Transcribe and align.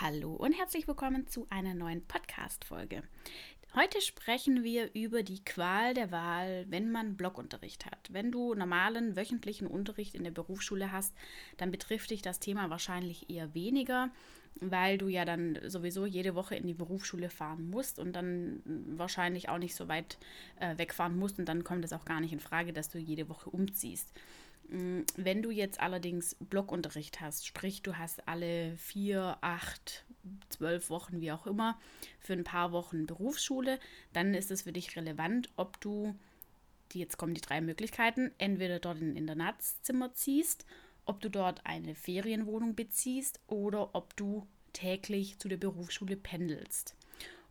Hallo 0.00 0.32
und 0.32 0.52
herzlich 0.52 0.86
willkommen 0.86 1.26
zu 1.26 1.48
einer 1.50 1.74
neuen 1.74 2.06
Podcast-Folge. 2.06 3.02
Heute 3.74 4.00
sprechen 4.00 4.62
wir 4.62 4.94
über 4.94 5.24
die 5.24 5.42
Qual 5.44 5.92
der 5.92 6.12
Wahl, 6.12 6.66
wenn 6.68 6.92
man 6.92 7.16
Blockunterricht 7.16 7.84
hat. 7.84 7.98
Wenn 8.12 8.30
du 8.30 8.54
normalen 8.54 9.16
wöchentlichen 9.16 9.66
Unterricht 9.66 10.14
in 10.14 10.22
der 10.22 10.30
Berufsschule 10.30 10.92
hast, 10.92 11.16
dann 11.56 11.72
betrifft 11.72 12.10
dich 12.10 12.22
das 12.22 12.38
Thema 12.38 12.70
wahrscheinlich 12.70 13.28
eher 13.28 13.54
weniger, 13.54 14.10
weil 14.60 14.98
du 14.98 15.08
ja 15.08 15.24
dann 15.24 15.58
sowieso 15.66 16.06
jede 16.06 16.36
Woche 16.36 16.54
in 16.54 16.68
die 16.68 16.74
Berufsschule 16.74 17.28
fahren 17.28 17.68
musst 17.68 17.98
und 17.98 18.12
dann 18.12 18.62
wahrscheinlich 18.64 19.48
auch 19.48 19.58
nicht 19.58 19.74
so 19.74 19.88
weit 19.88 20.16
äh, 20.60 20.78
wegfahren 20.78 21.18
musst 21.18 21.40
und 21.40 21.48
dann 21.48 21.64
kommt 21.64 21.84
es 21.84 21.92
auch 21.92 22.04
gar 22.04 22.20
nicht 22.20 22.32
in 22.32 22.38
Frage, 22.38 22.72
dass 22.72 22.88
du 22.88 22.98
jede 22.98 23.28
Woche 23.28 23.50
umziehst. 23.50 24.12
Mm, 24.68 25.00
wenn 25.16 25.42
du 25.42 25.50
jetzt 25.50 25.80
allerdings 25.80 26.36
Blockunterricht 26.36 27.20
hast, 27.20 27.46
sprich 27.46 27.82
du 27.82 27.96
hast 27.96 28.28
alle 28.28 28.76
vier, 28.76 29.38
acht, 29.40 30.04
zwölf 30.50 30.90
Wochen, 30.90 31.20
wie 31.20 31.32
auch 31.32 31.46
immer, 31.46 31.78
für 32.20 32.34
ein 32.34 32.44
paar 32.44 32.72
Wochen 32.72 33.06
Berufsschule, 33.06 33.78
dann 34.12 34.34
ist 34.34 34.50
es 34.50 34.62
für 34.62 34.72
dich 34.72 34.94
relevant, 34.96 35.50
ob 35.56 35.80
du, 35.80 36.14
jetzt 36.92 37.16
kommen 37.16 37.34
die 37.34 37.40
drei 37.40 37.60
Möglichkeiten, 37.60 38.30
entweder 38.38 38.78
dort 38.78 39.00
in 39.00 39.12
ein 39.12 39.16
Internatszimmer 39.16 40.12
ziehst, 40.14 40.66
ob 41.06 41.20
du 41.20 41.30
dort 41.30 41.64
eine 41.64 41.94
Ferienwohnung 41.94 42.74
beziehst 42.74 43.40
oder 43.46 43.94
ob 43.94 44.14
du 44.16 44.46
täglich 44.74 45.38
zu 45.38 45.48
der 45.48 45.56
Berufsschule 45.56 46.16
pendelst. 46.16 46.94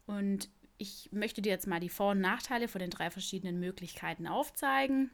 Und 0.06 0.50
ich 0.78 1.09
möchte 1.12 1.42
dir 1.42 1.50
jetzt 1.50 1.66
mal 1.66 1.80
die 1.80 1.90
Vor- 1.90 2.12
und 2.12 2.22
Nachteile 2.22 2.68
von 2.68 2.78
den 2.78 2.92
drei 2.92 3.09
verschiedenen 3.09 3.59
Möglichkeiten 3.59 4.28
aufzeigen 4.28 5.09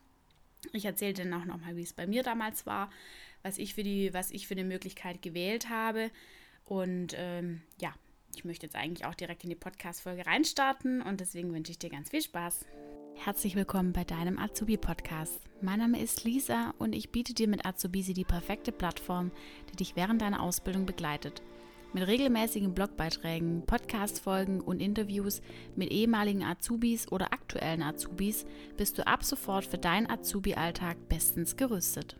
ich 0.72 0.86
erzähle 0.86 1.14
dann 1.14 1.34
auch 1.34 1.46
nochmal, 1.46 1.76
wie 1.76 1.84
es 1.84 1.94
bei 1.94 2.08
mir 2.08 2.24
damals 2.24 2.66
war, 2.66 2.90
was 3.42 3.58
ich 3.58 3.74
für 3.74 3.84
die, 3.84 4.14
was 4.14 4.32
ich 4.32 4.48
für 4.48 4.56
eine 4.56 4.64
Möglichkeit 4.64 5.22
gewählt 5.22 5.70
habe. 5.70 6.10
Und 6.66 7.14
ähm, 7.18 7.62
ja, 7.82 7.94
ich 8.36 8.46
möchte 8.46 8.66
jetzt 8.66 8.76
eigentlich 8.76 9.06
auch 9.06 9.16
direkt 9.16 9.44
in 9.44 9.50
die 9.50 9.56
Podcast-Folge 9.56 10.26
reinstarten 10.26 11.02
und 11.02 11.20
deswegen 11.20 11.54
wünsche 11.54 11.72
ich 11.72 11.80
dir 11.80 11.90
ganz 11.90 12.10
viel 12.10 12.22
Spaß. 12.22 12.66
Herzlich 13.16 13.56
willkommen 13.56 13.94
bei 13.94 14.04
deinem 14.04 14.40
Azubi-Podcast. 14.40 15.40
Mein 15.62 15.80
Name 15.80 16.02
ist 16.02 16.24
Lisa 16.24 16.74
und 16.80 16.94
ich 16.94 17.12
biete 17.12 17.34
dir 17.34 17.48
mit 17.48 17.66
Azubisi 17.66 18.14
die 18.14 18.26
perfekte 18.26 18.72
Plattform, 18.72 19.32
die 19.72 19.76
dich 19.76 19.96
während 19.96 20.22
deiner 20.22 20.42
Ausbildung 20.42 20.86
begleitet. 20.86 21.42
Mit 21.96 22.08
regelmäßigen 22.08 22.74
Blogbeiträgen, 22.74 23.68
Podcast-Folgen 23.68 24.62
und 24.62 24.80
Interviews 24.80 25.44
mit 25.76 25.92
ehemaligen 25.92 26.42
Azubis 26.42 27.12
oder 27.12 27.32
aktuellen 27.34 27.84
Azubis 27.84 28.48
bist 28.78 28.98
du 28.98 29.06
ab 29.06 29.24
sofort 29.24 29.64
für 29.64 29.78
deinen 29.78 30.10
Azubi-Alltag 30.10 30.98
bestens 31.08 31.56
gerüstet. 31.56 32.18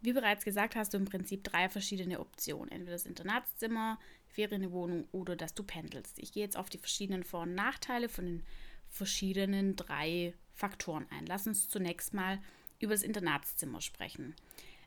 Wie 0.00 0.12
bereits 0.12 0.44
gesagt, 0.44 0.76
hast 0.76 0.94
du 0.94 0.98
im 0.98 1.06
Prinzip 1.06 1.42
drei 1.42 1.68
verschiedene 1.68 2.20
Optionen. 2.20 2.70
Entweder 2.70 2.92
das 2.92 3.04
Internatszimmer, 3.04 3.98
Ferienwohnung 4.28 5.08
oder 5.10 5.34
dass 5.34 5.54
du 5.54 5.64
pendelst. 5.64 6.20
Ich 6.20 6.30
gehe 6.30 6.44
jetzt 6.44 6.56
auf 6.56 6.70
die 6.70 6.78
verschiedenen 6.78 7.24
Vor- 7.24 7.42
und 7.42 7.56
Nachteile 7.56 8.08
von 8.08 8.26
den 8.26 8.42
verschiedenen 8.88 9.74
drei 9.74 10.34
Faktoren 10.52 11.06
ein. 11.10 11.26
Lass 11.26 11.48
uns 11.48 11.68
zunächst 11.68 12.14
mal 12.14 12.38
über 12.78 12.94
das 12.94 13.02
Internatszimmer 13.02 13.80
sprechen. 13.80 14.36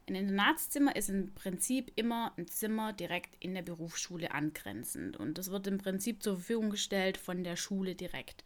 Ein 0.09 0.15
Internatszimmer 0.15 0.95
ist 0.95 1.09
im 1.09 1.35
Prinzip 1.35 1.91
immer 1.95 2.33
ein 2.35 2.47
Zimmer 2.47 2.93
direkt 2.93 3.35
in 3.39 3.53
der 3.53 3.61
Berufsschule 3.61 4.31
angrenzend 4.31 5.17
und 5.17 5.37
das 5.37 5.51
wird 5.51 5.67
im 5.67 5.77
Prinzip 5.77 6.23
zur 6.23 6.37
Verfügung 6.37 6.71
gestellt 6.71 7.15
von 7.15 7.43
der 7.43 7.55
Schule 7.55 7.93
direkt. 7.93 8.43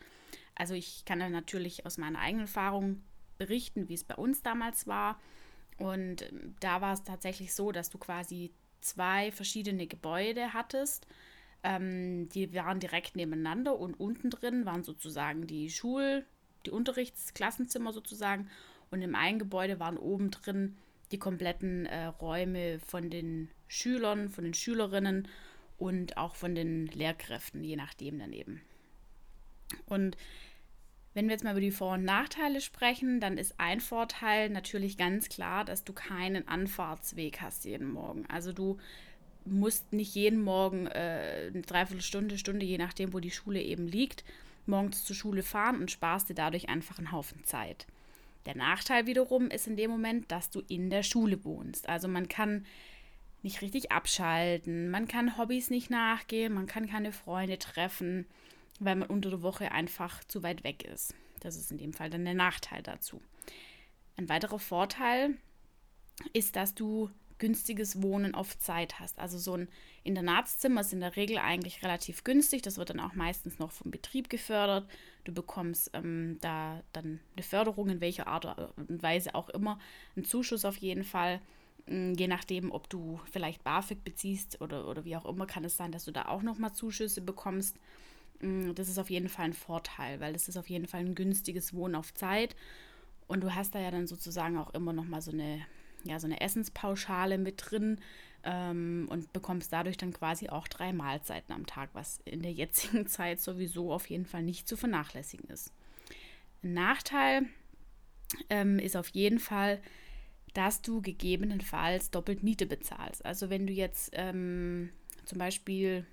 Also 0.55 0.73
ich 0.73 1.05
kann 1.05 1.19
da 1.19 1.29
natürlich 1.29 1.85
aus 1.85 1.97
meiner 1.97 2.19
eigenen 2.19 2.47
Erfahrung 2.47 3.01
berichten, 3.37 3.87
wie 3.87 3.93
es 3.93 4.03
bei 4.03 4.15
uns 4.15 4.41
damals 4.41 4.87
war. 4.87 5.21
Und 5.77 6.23
ähm, 6.23 6.55
da 6.59 6.81
war 6.81 6.95
es 6.95 7.03
tatsächlich 7.05 7.53
so, 7.53 7.71
dass 7.71 7.89
du 7.89 7.97
quasi 7.97 8.51
zwei 8.81 9.31
verschiedene 9.31 9.87
Gebäude 9.87 10.51
hattest. 10.51 11.07
Ähm, 11.63 12.27
die 12.27 12.53
waren 12.53 12.81
direkt 12.81 13.15
nebeneinander 13.15 13.79
und 13.79 13.97
unten 13.97 14.29
drin 14.29 14.65
waren 14.65 14.83
sozusagen 14.83 15.47
die 15.47 15.69
Schul-, 15.69 16.25
die 16.65 16.71
Unterrichtsklassenzimmer 16.71 17.93
sozusagen. 17.93 18.49
Und 18.91 19.01
im 19.01 19.15
einen 19.15 19.39
Gebäude 19.39 19.79
waren 19.79 19.97
oben 19.97 20.29
drin 20.29 20.75
die 21.13 21.19
kompletten 21.19 21.85
äh, 21.85 22.05
Räume 22.07 22.79
von 22.79 23.09
den 23.09 23.49
Schülern, 23.67 24.29
von 24.29 24.43
den 24.43 24.53
Schülerinnen 24.53 25.27
und 25.77 26.17
auch 26.17 26.35
von 26.35 26.55
den 26.55 26.87
Lehrkräften, 26.87 27.63
je 27.63 27.75
nachdem 27.75 28.19
daneben. 28.19 28.61
Und 29.85 30.17
wenn 31.13 31.25
wir 31.25 31.33
jetzt 31.33 31.43
mal 31.43 31.51
über 31.51 31.61
die 31.61 31.71
Vor- 31.71 31.93
und 31.93 32.03
Nachteile 32.03 32.59
sprechen, 32.59 33.19
dann 33.19 33.37
ist 33.37 33.59
ein 33.59 33.79
Vorteil 33.79 34.49
natürlich 34.49 34.97
ganz 34.97 35.29
klar, 35.29 35.63
dass 35.63 35.83
du 35.83 35.93
keinen 35.93 36.47
Anfahrtsweg 36.47 37.41
hast 37.41 37.65
jeden 37.65 37.91
Morgen. 37.91 38.25
Also 38.27 38.51
du 38.51 38.77
musst 39.45 39.93
nicht 39.93 40.15
jeden 40.15 40.41
Morgen 40.41 40.87
äh, 40.87 41.51
eine 41.53 41.61
Dreiviertelstunde, 41.61 42.37
Stunde, 42.37 42.65
je 42.65 42.77
nachdem, 42.77 43.13
wo 43.13 43.19
die 43.19 43.31
Schule 43.31 43.61
eben 43.61 43.87
liegt, 43.87 44.23
morgens 44.65 45.03
zur 45.03 45.15
Schule 45.15 45.43
fahren 45.43 45.79
und 45.79 45.91
sparst 45.91 46.29
dir 46.29 46.35
dadurch 46.35 46.69
einfach 46.69 46.97
einen 46.97 47.11
Haufen 47.11 47.43
Zeit. 47.43 47.85
Der 48.45 48.55
Nachteil 48.55 49.05
wiederum 49.05 49.49
ist 49.49 49.67
in 49.67 49.77
dem 49.77 49.91
Moment, 49.91 50.31
dass 50.31 50.49
du 50.49 50.61
in 50.67 50.89
der 50.89 51.03
Schule 51.03 51.43
wohnst. 51.45 51.87
Also 51.87 52.07
man 52.07 52.27
kann 52.27 52.65
nicht 53.41 53.61
richtig 53.61 53.91
abschalten, 53.91 54.89
man 54.89 55.07
kann 55.07 55.37
Hobbys 55.37 55.69
nicht 55.69 55.89
nachgehen, 55.89 56.53
man 56.53 56.65
kann 56.65 56.87
keine 56.87 57.11
Freunde 57.11 57.57
treffen, 57.57 58.25
weil 58.79 58.95
man 58.95 59.09
unter 59.09 59.29
der 59.29 59.41
Woche 59.41 59.71
einfach 59.71 60.23
zu 60.25 60.43
weit 60.43 60.63
weg 60.63 60.83
ist. 60.83 61.13
Das 61.41 61.57
ist 61.57 61.71
in 61.71 61.77
dem 61.77 61.93
Fall 61.93 62.09
dann 62.09 62.25
der 62.25 62.33
Nachteil 62.33 62.81
dazu. 62.81 63.21
Ein 64.15 64.29
weiterer 64.29 64.59
Vorteil 64.59 65.35
ist, 66.31 66.55
dass 66.55 66.73
du 66.73 67.09
günstiges 67.43 68.01
Wohnen 68.01 68.35
auf 68.35 68.57
Zeit 68.57 69.01
hast. 69.01 69.19
Also 69.19 69.37
so 69.37 69.55
ein 69.55 69.67
Internatszimmer 70.05 70.79
ist 70.79 70.93
in 70.93 71.01
der 71.01 71.17
Regel 71.17 71.39
eigentlich 71.39 71.83
relativ 71.83 72.23
günstig. 72.23 72.61
Das 72.61 72.77
wird 72.77 72.89
dann 72.89 73.01
auch 73.01 73.15
meistens 73.15 73.59
noch 73.59 73.73
vom 73.73 73.91
Betrieb 73.91 74.29
gefördert. 74.29 74.89
Du 75.25 75.33
bekommst 75.33 75.91
ähm, 75.93 76.37
da 76.39 76.81
dann 76.93 77.19
eine 77.35 77.43
Förderung 77.43 77.89
in 77.89 77.99
welcher 77.99 78.27
Art 78.27 78.45
und 78.77 79.03
Weise 79.03 79.35
auch 79.35 79.49
immer, 79.49 79.77
einen 80.15 80.23
Zuschuss 80.23 80.63
auf 80.63 80.77
jeden 80.77 81.03
Fall. 81.03 81.41
Mm, 81.87 82.13
je 82.13 82.29
nachdem, 82.29 82.71
ob 82.71 82.89
du 82.89 83.19
vielleicht 83.29 83.65
BAföG 83.65 84.05
beziehst 84.05 84.61
oder, 84.61 84.87
oder 84.87 85.03
wie 85.03 85.17
auch 85.17 85.25
immer, 85.25 85.45
kann 85.45 85.65
es 85.65 85.75
sein, 85.75 85.91
dass 85.91 86.05
du 86.05 86.11
da 86.13 86.29
auch 86.29 86.43
nochmal 86.43 86.71
Zuschüsse 86.71 87.19
bekommst. 87.19 87.75
Mm, 88.39 88.71
das 88.73 88.87
ist 88.87 88.99
auf 88.99 89.09
jeden 89.09 89.27
Fall 89.27 89.47
ein 89.47 89.53
Vorteil, 89.53 90.21
weil 90.21 90.31
das 90.31 90.47
ist 90.47 90.55
auf 90.55 90.69
jeden 90.69 90.87
Fall 90.87 91.01
ein 91.01 91.13
günstiges 91.13 91.73
Wohnen 91.73 91.95
auf 91.95 92.13
Zeit. 92.13 92.55
Und 93.27 93.41
du 93.43 93.53
hast 93.53 93.75
da 93.75 93.81
ja 93.81 93.91
dann 93.91 94.07
sozusagen 94.07 94.57
auch 94.57 94.73
immer 94.73 94.93
nochmal 94.93 95.21
so 95.21 95.31
eine 95.31 95.59
ja, 96.03 96.19
so 96.19 96.27
eine 96.27 96.41
Essenspauschale 96.41 97.37
mit 97.37 97.63
drin 97.69 97.99
ähm, 98.43 99.07
und 99.09 99.31
bekommst 99.33 99.71
dadurch 99.71 99.97
dann 99.97 100.13
quasi 100.13 100.49
auch 100.49 100.67
drei 100.67 100.93
Mahlzeiten 100.93 101.53
am 101.53 101.65
Tag, 101.65 101.89
was 101.93 102.19
in 102.25 102.41
der 102.41 102.51
jetzigen 102.53 103.07
Zeit 103.07 103.39
sowieso 103.39 103.91
auf 103.91 104.09
jeden 104.09 104.25
Fall 104.25 104.43
nicht 104.43 104.67
zu 104.67 104.77
vernachlässigen 104.77 105.49
ist. 105.49 105.71
Ein 106.63 106.73
Nachteil 106.73 107.45
ähm, 108.49 108.79
ist 108.79 108.95
auf 108.95 109.09
jeden 109.09 109.39
Fall, 109.39 109.81
dass 110.53 110.81
du 110.81 111.01
gegebenenfalls 111.01 112.11
doppelt 112.11 112.43
Miete 112.43 112.65
bezahlst. 112.65 113.25
Also 113.25 113.49
wenn 113.49 113.67
du 113.67 113.73
jetzt 113.73 114.11
ähm, 114.13 114.89
zum 115.25 115.39
Beispiel 115.39 116.05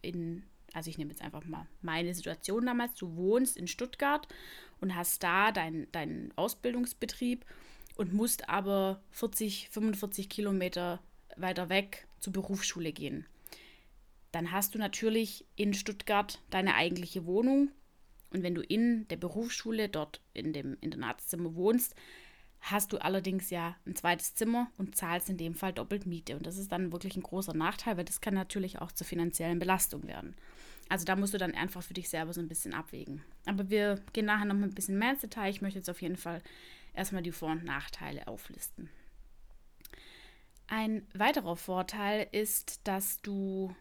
in, 0.00 0.42
also 0.72 0.90
ich 0.90 0.98
nehme 0.98 1.10
jetzt 1.10 1.22
einfach 1.22 1.44
mal 1.44 1.66
meine 1.80 2.14
Situation 2.14 2.66
damals, 2.66 2.94
du 2.94 3.14
wohnst 3.16 3.56
in 3.56 3.68
Stuttgart 3.68 4.26
und 4.80 4.96
hast 4.96 5.22
da 5.22 5.52
deinen 5.52 5.86
dein 5.92 6.32
Ausbildungsbetrieb 6.36 7.44
und 7.96 8.12
musst 8.12 8.48
aber 8.48 9.00
40, 9.10 9.68
45 9.70 10.28
Kilometer 10.28 11.00
weiter 11.36 11.68
weg 11.68 12.06
zur 12.20 12.32
Berufsschule 12.32 12.92
gehen. 12.92 13.26
Dann 14.32 14.50
hast 14.50 14.74
du 14.74 14.78
natürlich 14.78 15.44
in 15.56 15.74
Stuttgart 15.74 16.40
deine 16.50 16.74
eigentliche 16.74 17.26
Wohnung. 17.26 17.70
Und 18.30 18.42
wenn 18.42 18.54
du 18.54 18.62
in 18.62 19.06
der 19.08 19.16
Berufsschule 19.16 19.90
dort 19.90 20.22
in 20.32 20.54
dem 20.54 20.78
Internatszimmer 20.80 21.54
wohnst, 21.54 21.94
hast 22.62 22.92
du 22.92 22.98
allerdings 22.98 23.50
ja 23.50 23.76
ein 23.86 23.96
zweites 23.96 24.34
Zimmer 24.34 24.70
und 24.78 24.96
zahlst 24.96 25.28
in 25.28 25.36
dem 25.36 25.54
Fall 25.54 25.72
doppelt 25.72 26.06
Miete. 26.06 26.36
Und 26.36 26.46
das 26.46 26.56
ist 26.56 26.72
dann 26.72 26.92
wirklich 26.92 27.16
ein 27.16 27.22
großer 27.22 27.54
Nachteil, 27.54 27.96
weil 27.96 28.04
das 28.04 28.20
kann 28.20 28.34
natürlich 28.34 28.80
auch 28.80 28.92
zur 28.92 29.06
finanziellen 29.06 29.58
Belastung 29.58 30.06
werden. 30.06 30.34
Also 30.88 31.04
da 31.04 31.16
musst 31.16 31.34
du 31.34 31.38
dann 31.38 31.54
einfach 31.54 31.82
für 31.82 31.94
dich 31.94 32.08
selber 32.08 32.32
so 32.32 32.40
ein 32.40 32.48
bisschen 32.48 32.72
abwägen. 32.72 33.22
Aber 33.46 33.68
wir 33.68 34.00
gehen 34.12 34.26
nachher 34.26 34.46
noch 34.46 34.54
ein 34.54 34.74
bisschen 34.74 34.98
mehr 34.98 35.12
ins 35.12 35.20
Detail. 35.20 35.50
Ich 35.50 35.60
möchte 35.60 35.78
jetzt 35.78 35.90
auf 35.90 36.00
jeden 36.00 36.16
Fall 36.16 36.40
erstmal 36.94 37.22
die 37.22 37.32
Vor- 37.32 37.52
und 37.52 37.64
Nachteile 37.64 38.26
auflisten. 38.28 38.90
Ein 40.66 41.06
weiterer 41.14 41.56
Vorteil 41.56 42.26
ist, 42.32 42.80
dass 42.84 43.20
du 43.20 43.74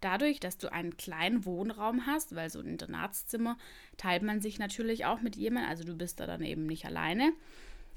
dadurch, 0.00 0.40
dass 0.40 0.58
du 0.58 0.72
einen 0.72 0.96
kleinen 0.96 1.44
Wohnraum 1.44 2.06
hast, 2.06 2.34
weil 2.34 2.50
so 2.50 2.60
ein 2.60 2.66
Internatszimmer 2.66 3.58
teilt 3.96 4.22
man 4.22 4.40
sich 4.40 4.58
natürlich 4.58 5.04
auch 5.04 5.20
mit 5.20 5.36
jemandem, 5.36 5.70
also 5.70 5.84
du 5.84 5.96
bist 5.96 6.20
da 6.20 6.26
dann 6.26 6.42
eben 6.42 6.66
nicht 6.66 6.86
alleine, 6.86 7.32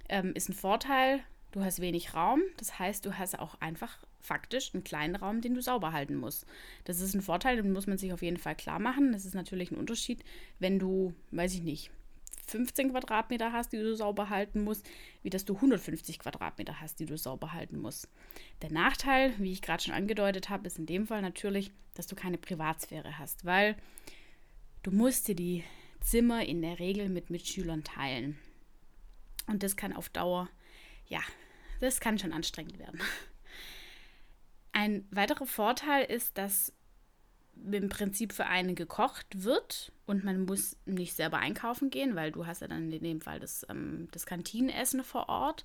ähm, 0.09 0.33
ist 0.33 0.49
ein 0.49 0.53
Vorteil. 0.53 1.21
Du 1.51 1.63
hast 1.63 1.79
wenig 1.79 2.15
Raum, 2.15 2.41
das 2.57 2.79
heißt, 2.79 3.05
du 3.05 3.19
hast 3.19 3.37
auch 3.37 3.61
einfach 3.61 3.99
faktisch 4.19 4.73
einen 4.73 4.83
kleinen 4.83 5.15
Raum, 5.15 5.41
den 5.41 5.53
du 5.53 5.61
sauber 5.61 5.91
halten 5.91 6.15
musst. 6.15 6.47
Das 6.83 6.99
ist 6.99 7.13
ein 7.13 7.21
Vorteil, 7.21 7.57
den 7.57 7.71
muss 7.71 7.85
man 7.85 7.99
sich 7.99 8.11
auf 8.11 8.23
jeden 8.23 8.37
Fall 8.37 8.55
klar 8.55 8.79
machen. 8.79 9.11
Das 9.11 9.23
ist 9.23 9.35
natürlich 9.35 9.69
ein 9.69 9.77
Unterschied, 9.77 10.23
wenn 10.57 10.79
du, 10.79 11.13
weiß 11.29 11.53
ich 11.53 11.61
nicht, 11.61 11.91
15 12.47 12.91
Quadratmeter 12.91 13.51
hast, 13.51 13.73
die 13.73 13.77
du 13.77 13.95
sauber 13.95 14.29
halten 14.29 14.63
musst, 14.63 14.87
wie 15.21 15.29
dass 15.29 15.45
du 15.45 15.55
150 15.55 16.19
Quadratmeter 16.19 16.81
hast, 16.81 16.99
die 16.99 17.05
du 17.05 17.17
sauber 17.17 17.53
halten 17.53 17.79
musst. 17.79 18.09
Der 18.61 18.71
Nachteil, 18.71 19.33
wie 19.37 19.51
ich 19.51 19.61
gerade 19.61 19.83
schon 19.83 19.93
angedeutet 19.93 20.49
habe, 20.49 20.67
ist 20.67 20.77
in 20.77 20.85
dem 20.85 21.07
Fall 21.07 21.21
natürlich, 21.21 21.71
dass 21.93 22.07
du 22.07 22.15
keine 22.15 22.37
Privatsphäre 22.37 23.17
hast, 23.17 23.45
weil 23.45 23.75
du 24.83 24.91
musst 24.91 25.27
dir 25.27 25.35
die 25.35 25.63
Zimmer 26.01 26.45
in 26.45 26.61
der 26.61 26.79
Regel 26.79 27.09
mit 27.09 27.29
Mitschülern 27.29 27.83
teilen. 27.83 28.37
Und 29.47 29.63
das 29.63 29.75
kann 29.75 29.93
auf 29.93 30.09
Dauer, 30.09 30.49
ja, 31.07 31.21
das 31.79 31.99
kann 31.99 32.19
schon 32.19 32.33
anstrengend 32.33 32.79
werden. 32.79 32.99
Ein 34.73 35.05
weiterer 35.11 35.45
Vorteil 35.45 36.05
ist, 36.05 36.37
dass 36.37 36.73
im 37.71 37.89
Prinzip 37.89 38.33
für 38.33 38.45
einen 38.45 38.75
gekocht 38.75 39.43
wird 39.43 39.91
und 40.05 40.23
man 40.23 40.45
muss 40.45 40.75
nicht 40.85 41.15
selber 41.15 41.37
einkaufen 41.37 41.89
gehen, 41.89 42.15
weil 42.15 42.31
du 42.31 42.45
hast 42.45 42.61
ja 42.61 42.67
dann 42.67 42.91
in 42.91 43.03
dem 43.03 43.21
Fall 43.21 43.39
das, 43.39 43.65
ähm, 43.69 44.07
das 44.11 44.25
Kantinenessen 44.25 45.03
vor 45.03 45.29
Ort. 45.29 45.63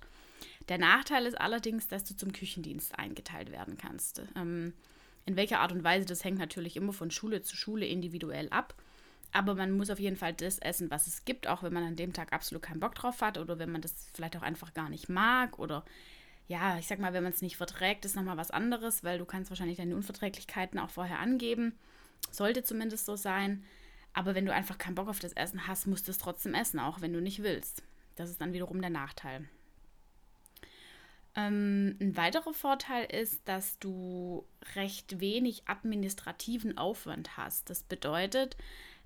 Der 0.69 0.77
Nachteil 0.77 1.25
ist 1.25 1.39
allerdings, 1.39 1.87
dass 1.87 2.03
du 2.03 2.15
zum 2.15 2.31
Küchendienst 2.31 2.97
eingeteilt 2.97 3.51
werden 3.51 3.77
kannst. 3.77 4.21
Ähm, 4.35 4.73
in 5.25 5.35
welcher 5.35 5.59
Art 5.59 5.71
und 5.71 5.83
Weise, 5.83 6.05
das 6.05 6.23
hängt 6.23 6.39
natürlich 6.39 6.75
immer 6.75 6.93
von 6.93 7.11
Schule 7.11 7.41
zu 7.41 7.55
Schule 7.55 7.85
individuell 7.85 8.49
ab. 8.49 8.75
Aber 9.31 9.53
man 9.53 9.71
muss 9.71 9.91
auf 9.91 9.99
jeden 9.99 10.15
Fall 10.15 10.33
das 10.33 10.57
essen, 10.57 10.89
was 10.89 11.05
es 11.05 11.23
gibt, 11.23 11.47
auch 11.47 11.61
wenn 11.61 11.73
man 11.73 11.83
an 11.83 11.95
dem 11.95 12.13
Tag 12.13 12.33
absolut 12.33 12.63
keinen 12.63 12.79
Bock 12.79 12.95
drauf 12.95 13.21
hat 13.21 13.37
oder 13.37 13.59
wenn 13.59 13.71
man 13.71 13.81
das 13.81 13.93
vielleicht 14.13 14.35
auch 14.37 14.41
einfach 14.41 14.73
gar 14.73 14.89
nicht 14.89 15.07
mag 15.07 15.59
oder 15.59 15.85
ja, 16.49 16.79
ich 16.79 16.87
sag 16.87 16.97
mal, 16.97 17.13
wenn 17.13 17.23
man 17.23 17.31
es 17.31 17.43
nicht 17.43 17.57
verträgt, 17.57 18.05
ist 18.05 18.15
nochmal 18.15 18.35
was 18.35 18.49
anderes, 18.49 19.03
weil 19.03 19.19
du 19.19 19.25
kannst 19.25 19.51
wahrscheinlich 19.51 19.77
deine 19.77 19.95
Unverträglichkeiten 19.95 20.79
auch 20.79 20.89
vorher 20.89 21.19
angeben. 21.19 21.77
Sollte 22.31 22.63
zumindest 22.63 23.05
so 23.05 23.15
sein. 23.15 23.63
Aber 24.13 24.33
wenn 24.33 24.47
du 24.47 24.53
einfach 24.53 24.79
keinen 24.79 24.95
Bock 24.95 25.07
auf 25.07 25.19
das 25.19 25.33
Essen 25.33 25.67
hast, 25.67 25.85
musst 25.85 26.07
du 26.07 26.11
es 26.11 26.17
trotzdem 26.17 26.55
essen, 26.55 26.79
auch 26.79 27.01
wenn 27.01 27.13
du 27.13 27.21
nicht 27.21 27.43
willst. 27.43 27.83
Das 28.15 28.31
ist 28.31 28.41
dann 28.41 28.51
wiederum 28.51 28.81
der 28.81 28.89
Nachteil. 28.89 29.47
Ähm, 31.35 31.95
ein 32.01 32.17
weiterer 32.17 32.53
Vorteil 32.53 33.05
ist, 33.05 33.47
dass 33.47 33.77
du 33.77 34.43
recht 34.75 35.19
wenig 35.19 35.67
administrativen 35.67 36.79
Aufwand 36.79 37.37
hast. 37.37 37.69
Das 37.69 37.83
bedeutet, 37.83 38.57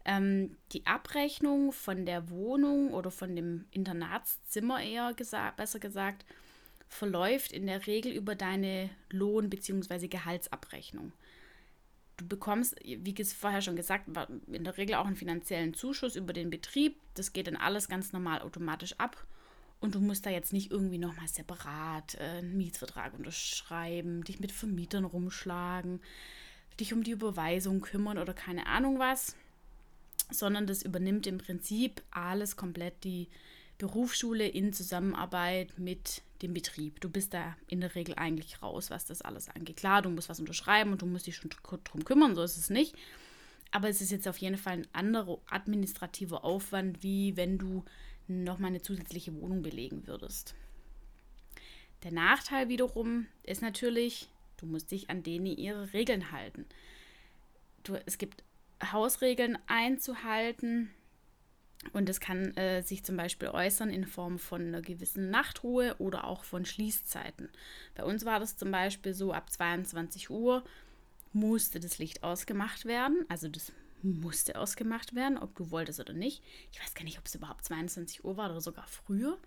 ähm, 0.06 0.56
die 0.72 0.86
Abrechnung 0.86 1.74
von 1.74 2.06
der 2.06 2.30
Wohnung 2.30 2.94
oder 2.94 3.12
von 3.12 3.36
dem 3.36 3.66
Internatszimmer 3.72 4.81
eher 4.81 5.13
gesagt, 5.13 5.57
besser 5.57 5.80
gesagt, 5.80 6.25
verläuft 6.94 7.51
in 7.51 7.68
der 7.68 7.88
Regel 7.88 8.12
über 8.12 8.36
deine 8.36 8.90
Lohn- 9.10 9.50
bzw. 9.50 10.07
Gehaltsabrechnung. 10.07 11.12
Du 12.18 12.28
bekommst, 12.28 12.75
wie 12.84 13.16
vorher 13.24 13.62
schon 13.62 13.75
gesagt, 13.75 14.07
in 14.48 14.63
der 14.63 14.78
Regel 14.78 14.95
auch 14.95 15.06
einen 15.06 15.16
finanziellen 15.16 15.74
Zuschuss 15.74 16.16
über 16.16 16.31
den 16.31 16.50
Betrieb. 16.50 16.95
Das 17.16 17.34
geht 17.34 17.48
dann 17.48 17.56
alles 17.56 17.88
ganz 17.88 18.13
normal 18.13 18.42
automatisch 18.42 18.94
ab. 19.00 19.25
Und 19.80 19.95
du 19.95 20.00
musst 20.00 20.25
da 20.25 20.30
jetzt 20.30 20.54
nicht 20.54 20.72
irgendwie 20.72 21.00
nochmal 21.00 21.28
separat 21.28 22.16
äh, 22.16 22.38
einen 22.38 22.56
Mietvertrag 22.56 23.13
unterschreiben, 23.16 24.24
dich 24.24 24.40
mit 24.40 24.54
Vermietern 24.54 25.04
rumschlagen, 25.04 26.00
dich 26.80 26.94
um 26.94 27.04
die 27.04 27.12
Überweisung 27.12 27.81
kümmern 27.81 28.18
oder 28.18 28.34
keine 28.34 28.68
Ahnung 28.68 29.00
was, 29.00 29.36
sondern 30.31 30.68
das 30.68 30.84
übernimmt 30.84 31.28
im 31.28 31.38
Prinzip 31.38 32.01
alles 32.12 32.56
komplett 32.56 33.04
die 33.04 33.28
Berufsschule 33.78 34.48
in 34.48 34.72
Zusammenarbeit 34.72 35.78
mit 35.78 36.22
dem 36.44 36.54
Betrieb. 36.54 37.01
Du 37.01 37.10
bist 37.10 37.34
da 37.34 37.56
in 37.68 37.81
der 37.81 37.95
Regel 37.95 38.16
eigentlich 38.16 38.62
raus, 38.62 38.90
was 38.90 39.06
das 39.06 39.22
alles 39.22 39.50
angeht. 39.50 39.78
Klar, 39.78 40.01
du 40.01 40.10
musst 40.10 40.30
was 40.30 40.40
unterschreiben 40.40 40.92
und 40.92 41.01
du 41.01 41.06
musst 41.06 41.25
dich 41.25 41.38
schon 41.38 41.50
drum 41.84 42.06
kümmern, 42.06 42.36
so 42.36 42.44
ist 42.44 42.57
es 42.57 42.69
nicht. 42.69 42.95
Aber 43.72 43.90
es 43.90 44.01
ist 44.01 44.12
jetzt 44.12 44.28
auf 44.28 44.38
jeden 44.38 44.57
Fall 44.57 44.74
ein 44.74 44.88
anderer 44.94 45.40
administrativer 45.48 46.44
Aufwand, 46.44 47.01
wie 47.01 47.36
wenn 47.38 47.57
du 47.57 47.84
nochmal 48.28 48.69
eine 48.69 48.81
zusätzliche 48.81 49.34
Wohnung 49.42 49.63
belegen 49.63 50.06
würdest. 50.06 50.54
Der 52.04 52.12
Nachteil 52.12 52.69
wiederum 52.69 53.25
ist 53.44 53.62
natürlich, 53.62 54.30
du 54.57 54.66
musst 54.66 54.92
dich 54.92 55.10
an 55.10 55.24
denen 55.24 55.45
ihre 55.45 55.94
Regeln 55.94 56.31
halten. 56.31 56.66
Du, 57.84 57.95
es 58.06 58.18
gibt 58.18 58.44
Hausregeln 58.92 59.57
einzuhalten, 59.68 60.92
und 61.91 62.07
das 62.07 62.19
kann 62.19 62.56
äh, 62.56 62.81
sich 62.81 63.03
zum 63.03 63.18
Beispiel 63.18 63.50
äußern 63.50 63.89
in 63.89 64.06
Form 64.06 64.39
von 64.39 64.62
einer 64.62 64.81
gewissen 64.81 65.30
Nachtruhe 65.30 65.95
oder 65.97 66.25
auch 66.25 66.44
von 66.44 66.65
Schließzeiten. 66.65 67.50
Bei 67.95 68.03
uns 68.03 68.25
war 68.25 68.39
das 68.39 68.57
zum 68.57 68.71
Beispiel 68.71 69.13
so, 69.13 69.33
ab 69.33 69.51
22 69.51 70.30
Uhr 70.30 70.63
musste 71.33 71.80
das 71.80 71.97
Licht 71.97 72.24
ausgemacht 72.24 72.85
werden. 72.85 73.25
Also 73.27 73.47
das 73.50 73.71
musste 74.01 74.59
ausgemacht 74.59 75.15
werden, 75.15 75.38
ob 75.38 75.56
du 75.56 75.71
wolltest 75.71 76.00
oder 76.00 76.13
nicht. 76.13 76.44
Ich 76.71 76.81
weiß 76.81 76.94
gar 76.94 77.03
nicht, 77.03 77.18
ob 77.18 77.25
es 77.25 77.35
überhaupt 77.35 77.65
22 77.65 78.24
Uhr 78.24 78.38
war 78.38 78.50
oder 78.51 78.62
sogar 78.62 78.88
früher. 78.88 79.38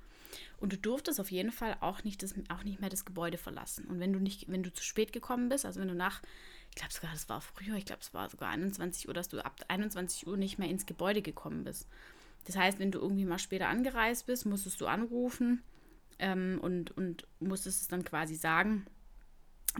Und 0.59 0.73
du 0.73 0.79
durftest 0.79 1.21
auf 1.21 1.31
jeden 1.31 1.53
Fall 1.53 1.77
auch 1.81 2.05
nicht, 2.05 2.23
das, 2.23 2.35
auch 2.49 2.65
nicht 2.65 2.81
mehr 2.81 2.91
das 2.91 3.05
Gebäude 3.05 3.39
verlassen. 3.39 3.85
Und 3.87 4.01
wenn 4.01 4.13
du 4.13 4.19
nicht, 4.19 4.51
wenn 4.51 4.63
du 4.63 4.73
zu 4.73 4.83
spät 4.83 5.13
gekommen 5.13 5.49
bist, 5.49 5.65
also 5.65 5.81
wenn 5.81 5.89
du 5.89 5.95
nach, 5.95 6.23
ich 6.71 6.77
glaube 6.77 6.93
sogar, 6.93 7.13
das 7.13 7.29
war 7.29 7.41
früher, 7.41 7.77
ich 7.77 7.85
glaube, 7.85 8.03
es 8.03 8.13
war 8.13 8.29
sogar 8.29 8.51
21 8.51 9.09
Uhr, 9.09 9.15
dass 9.15 9.29
du 9.29 9.45
ab 9.45 9.61
21 9.69 10.27
Uhr 10.27 10.37
nicht 10.37 10.59
mehr 10.59 10.69
ins 10.69 10.87
Gebäude 10.87 11.23
gekommen 11.23 11.65
bist. 11.65 11.87
Das 12.47 12.57
heißt, 12.57 12.79
wenn 12.79 12.91
du 12.91 13.01
irgendwie 13.01 13.25
mal 13.25 13.39
später 13.39 13.69
angereist 13.69 14.27
bist, 14.27 14.47
musstest 14.47 14.81
du 14.81 14.87
anrufen 14.87 15.63
ähm, 16.19 16.59
und, 16.63 16.97
und 16.97 17.27
musstest 17.41 17.83
es 17.83 17.89
dann 17.89 18.05
quasi 18.05 18.37
sagen, 18.37 18.87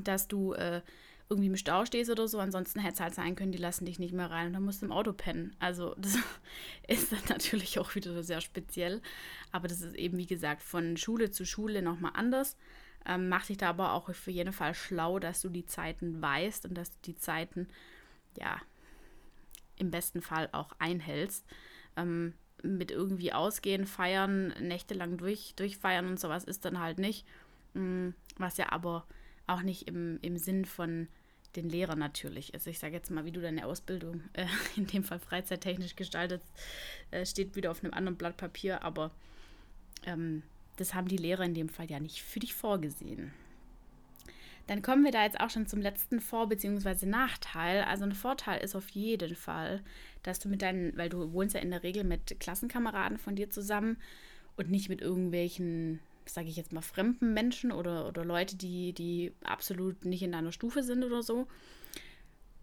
dass 0.03 0.29
du 0.29 0.53
äh, 0.53 0.83
irgendwie 1.29 1.49
im 1.49 1.57
Stau 1.57 1.85
stehst 1.85 2.11
oder 2.11 2.29
so. 2.29 2.39
Ansonsten 2.39 2.81
hätte 2.81 2.95
es 2.95 3.01
halt 3.01 3.15
sein 3.15 3.37
können, 3.37 3.53
die 3.53 3.59
lassen 3.59 3.85
dich 3.85 3.99
nicht 3.99 4.13
mehr 4.13 4.31
rein 4.31 4.49
und 4.49 4.53
dann 4.55 4.65
musst 4.65 4.83
du 4.83 4.87
im 4.87 4.93
Auto 4.93 5.13
pennen. 5.13 5.55
Also 5.59 5.95
das 5.99 6.17
ist 6.89 7.13
dann 7.13 7.23
natürlich 7.29 7.79
auch 7.79 7.95
wieder 7.95 8.23
sehr 8.23 8.41
speziell. 8.41 9.01
Aber 9.53 9.69
das 9.69 9.81
ist 9.81 9.95
eben, 9.95 10.19
wie 10.19 10.27
gesagt, 10.27 10.63
von 10.63 10.97
Schule 10.97 11.31
zu 11.31 11.45
Schule 11.45 11.83
nochmal 11.83 12.13
anders. 12.15 12.57
Ähm, 13.07 13.29
mach 13.29 13.47
dich 13.47 13.57
da 13.57 13.69
aber 13.71 13.93
auch 13.93 14.13
für 14.13 14.33
jeden 14.33 14.53
Fall 14.53 14.75
schlau, 14.75 15.21
dass 15.21 15.41
du 15.41 15.49
die 15.49 15.67
Zeiten 15.67 16.21
weißt 16.21 16.67
und 16.67 16.75
dass 16.75 16.91
du 16.91 16.97
die 17.05 17.17
Zeiten, 17.17 17.69
ja, 18.37 18.61
im 19.77 19.91
besten 19.91 20.23
Fall 20.23 20.49
auch 20.53 20.73
einhältst. 20.79 21.45
Ähm, 21.97 22.35
mit 22.63 22.91
irgendwie 22.91 23.33
ausgehen, 23.33 23.87
feiern, 23.87 24.49
nächtelang 24.61 25.17
durch, 25.17 25.55
durchfeiern 25.57 26.07
und 26.07 26.21
sowas 26.21 26.45
ist 26.45 26.65
dann 26.65 26.81
halt 26.81 26.99
nicht. 26.99 27.27
Mm, 27.75 28.11
was 28.39 28.57
ja 28.57 28.73
aber 28.73 29.07
auch 29.47 29.63
nicht 29.63 29.89
im, 29.89 30.19
im 30.23 30.37
Sinn 30.39 30.65
von 30.65 31.09
den 31.55 31.69
Lehrern 31.69 31.99
natürlich 31.99 32.55
ist. 32.55 32.67
Ich 32.67 32.79
sage 32.79 32.95
jetzt 32.95 33.11
mal, 33.11 33.25
wie 33.25 33.33
du 33.33 33.41
deine 33.41 33.67
Ausbildung 33.67 34.23
äh, 34.35 34.47
in 34.77 34.87
dem 34.87 35.05
Fall 35.05 35.19
freizeittechnisch 35.19 35.97
gestaltest, 35.97 36.47
äh, 37.11 37.25
steht 37.25 37.57
wieder 37.57 37.71
auf 37.71 37.83
einem 37.83 37.95
anderen 37.95 38.19
Blatt 38.19 38.37
Papier, 38.37 38.83
aber 38.83 39.11
ähm, 40.05 40.43
das 40.77 40.95
haben 40.95 41.09
die 41.09 41.17
Lehrer 41.17 41.45
in 41.45 41.55
dem 41.55 41.69
Fall 41.69 41.91
ja 41.91 42.01
nicht 42.01 42.23
für 42.23 42.41
dich 42.41 42.55
vorgesehen. 42.55 43.33
Dann 44.67 44.83
kommen 44.83 45.05
wir 45.05 45.13
da 45.13 45.23
jetzt 45.23 45.41
auch 45.41 45.51
schon 45.51 45.67
zum 45.67 45.81
letzten 45.81 46.21
Vor- 46.21 46.49
bzw. 46.49 47.07
Nachteil. 47.07 47.83
Also 47.85 48.05
ein 48.05 48.13
Vorteil 48.13 48.63
ist 48.63 48.75
auf 48.75 48.89
jeden 48.91 49.37
Fall, 49.37 49.81
dass 50.23 50.41
du 50.41 50.49
mit 50.49 50.63
deinen, 50.63 50.97
weil 50.97 51.09
du 51.09 51.33
wohnst 51.33 51.55
ja 51.55 51.61
in 51.61 51.71
der 51.71 51.83
Regel 51.83 52.03
mit 52.05 52.41
Klassenkameraden 52.41 53.19
von 53.19 53.37
dir 53.37 53.49
zusammen 53.49 53.97
und 54.57 54.71
nicht 54.71 54.89
mit 54.89 55.01
irgendwelchen, 55.01 56.01
sage 56.25 56.49
ich 56.49 56.57
jetzt 56.57 56.73
mal, 56.73 56.83
fremden 56.83 57.33
Menschen 57.33 57.71
oder, 57.71 58.09
oder 58.09 58.25
Leute, 58.25 58.57
die, 58.57 58.93
die 58.93 59.33
absolut 59.45 60.05
nicht 60.05 60.23
in 60.23 60.33
deiner 60.33 60.53
Stufe 60.53 60.83
sind 60.83 61.05
oder 61.05 61.23
so. 61.23 61.47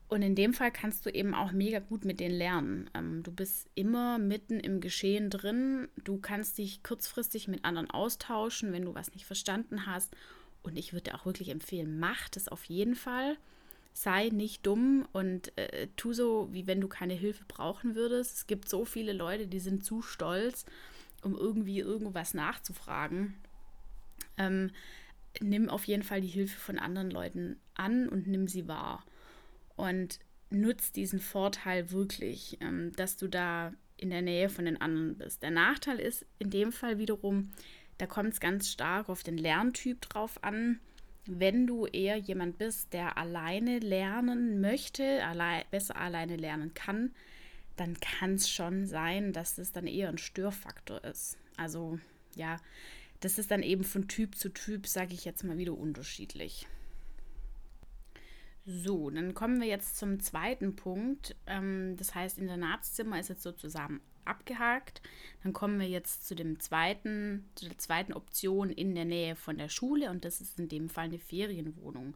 Und 0.10 0.22
in 0.22 0.36
dem 0.36 0.54
Fall 0.54 0.72
kannst 0.72 1.06
du 1.06 1.10
eben 1.10 1.34
auch 1.34 1.54
mega 1.54 1.80
gut 1.80 2.04
mit 2.04 2.20
denen 2.20 2.36
lernen. 2.36 2.90
Ähm, 2.94 3.24
du 3.24 3.32
bist 3.32 3.70
immer 3.76 4.20
mitten 4.20 4.60
im 4.60 4.82
Geschehen 4.82 5.30
drin. 5.30 5.88
Du 6.04 6.20
kannst 6.20 6.58
dich 6.58 6.84
kurzfristig 6.84 7.48
mit 7.48 7.64
anderen 7.64 7.90
austauschen, 7.90 8.74
wenn 8.74 8.84
du 8.84 8.94
was 8.94 9.14
nicht 9.14 9.26
verstanden 9.26 9.86
hast 9.88 10.14
und 10.64 10.78
ich 10.78 10.94
würde 10.94 11.14
auch 11.14 11.26
wirklich 11.26 11.50
empfehlen, 11.50 12.00
mach 12.00 12.30
das 12.30 12.48
auf 12.48 12.64
jeden 12.66 12.96
Fall. 12.96 13.38
Sei 13.94 14.30
nicht 14.30 14.66
dumm 14.66 15.08
und 15.12 15.56
äh, 15.58 15.88
tu 15.98 16.14
so, 16.14 16.50
wie 16.52 16.66
wenn 16.66 16.82
du 16.82 16.88
keine 16.88 17.14
Hilfe 17.14 17.44
brauchen 17.48 17.96
würdest. 17.96 18.38
Es 18.38 18.48
gibt 18.48 18.68
so 18.68 18.86
viele 18.86 19.14
Leute, 19.14 19.46
die 19.46 19.60
sind 19.60 19.86
zu 19.86 20.02
stolz, 20.02 20.66
um 21.22 21.36
irgendwie 21.36 21.80
irgendwas 21.80 22.34
nachzufragen. 22.34 23.36
Ähm, 24.38 24.72
nimm 25.42 25.70
auf 25.70 25.86
jeden 25.86 26.04
Fall 26.04 26.22
die 26.22 26.28
Hilfe 26.28 26.60
von 26.60 26.80
anderen 26.80 27.12
Leuten 27.12 27.58
an 27.76 28.10
und 28.10 28.26
nimm 28.26 28.48
sie 28.48 28.68
wahr. 28.68 29.06
Und 29.76 30.20
nutz 30.50 30.92
diesen 30.92 31.20
Vorteil 31.20 31.92
wirklich, 31.92 32.58
ähm, 32.62 32.94
dass 32.96 33.18
du 33.18 33.28
da 33.28 33.74
in 33.98 34.10
der 34.10 34.22
Nähe 34.22 34.50
von 34.50 34.66
den 34.66 34.82
anderen 34.82 35.18
bist. 35.18 35.44
Der 35.44 35.52
Nachteil 35.52 36.00
ist 36.00 36.26
in 36.40 36.50
dem 36.50 36.72
Fall 36.72 36.98
wiederum, 36.98 37.52
da 38.04 38.08
kommt 38.08 38.34
es 38.34 38.42
ganz 38.42 38.70
stark 38.70 39.08
auf 39.08 39.24
den 39.24 39.38
Lerntyp 39.38 40.02
drauf 40.02 40.44
an. 40.44 40.82
Wenn 41.26 41.66
du 41.68 41.86
eher 41.86 42.18
jemand 42.18 42.58
bist, 42.58 42.92
der 42.92 43.18
alleine 43.18 43.80
lernen 43.80 44.60
möchte, 44.60 45.24
allein, 45.26 45.64
besser 45.72 45.96
alleine 45.96 46.36
lernen 46.36 46.74
kann, 46.74 47.14
dann 47.78 47.98
kann 48.02 48.34
es 48.34 48.50
schon 48.50 48.88
sein, 48.88 49.32
dass 49.32 49.56
das 49.56 49.72
dann 49.72 49.88
eher 49.88 50.10
ein 50.10 50.18
Störfaktor 50.18 51.02
ist. 51.06 51.38
Also 51.56 51.98
ja, 52.36 52.58
das 53.22 53.40
ist 53.40 53.52
dann 53.52 53.64
eben 53.64 53.86
von 53.86 54.10
Typ 54.10 54.36
zu 54.36 54.50
Typ, 54.50 54.86
sage 54.86 55.14
ich 55.14 55.24
jetzt 55.24 55.46
mal 55.46 55.58
wieder 55.58 55.78
unterschiedlich. 55.78 56.68
So, 58.66 59.10
dann 59.12 59.34
kommen 59.34 59.62
wir 59.62 59.68
jetzt 59.70 59.96
zum 59.96 60.20
zweiten 60.20 60.76
Punkt. 60.76 61.38
Ähm, 61.48 61.96
das 61.96 62.14
heißt, 62.14 62.38
Internatszimmer 62.38 63.22
ist 63.22 63.30
jetzt 63.30 63.44
sozusagen 63.44 64.02
abgehakt. 64.26 65.02
Dann 65.44 65.54
kommen 65.54 65.80
wir 65.80 65.88
jetzt 65.88 66.28
zu 66.28 66.36
dem 66.36 66.60
zweiten, 66.60 67.50
zu 67.56 67.68
der 67.68 67.78
zweiten 67.78 68.14
Option 68.14 68.70
in 68.70 68.96
der 68.96 69.06
Nähe 69.06 69.36
von 69.36 69.58
der 69.58 69.70
Schule 69.70 70.10
und 70.10 70.26
das 70.26 70.42
ist 70.42 70.60
in 70.60 70.70
dem 70.70 70.90
Fall 70.90 71.06
eine 71.06 71.20
Ferienwohnung. 71.20 72.14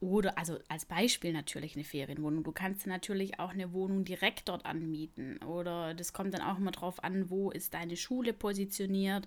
Oder, 0.00 0.36
also 0.36 0.58
als 0.68 0.84
Beispiel 0.84 1.32
natürlich 1.32 1.74
eine 1.74 1.84
Ferienwohnung. 1.84 2.44
Du 2.44 2.52
kannst 2.52 2.86
natürlich 2.86 3.40
auch 3.40 3.50
eine 3.50 3.72
Wohnung 3.72 4.04
direkt 4.04 4.48
dort 4.48 4.66
anmieten. 4.66 5.38
Oder 5.42 5.94
das 5.94 6.12
kommt 6.12 6.34
dann 6.34 6.42
auch 6.42 6.58
immer 6.58 6.70
drauf 6.70 7.02
an, 7.02 7.30
wo 7.30 7.50
ist 7.50 7.72
deine 7.72 7.96
Schule 7.96 8.34
positioniert, 8.34 9.26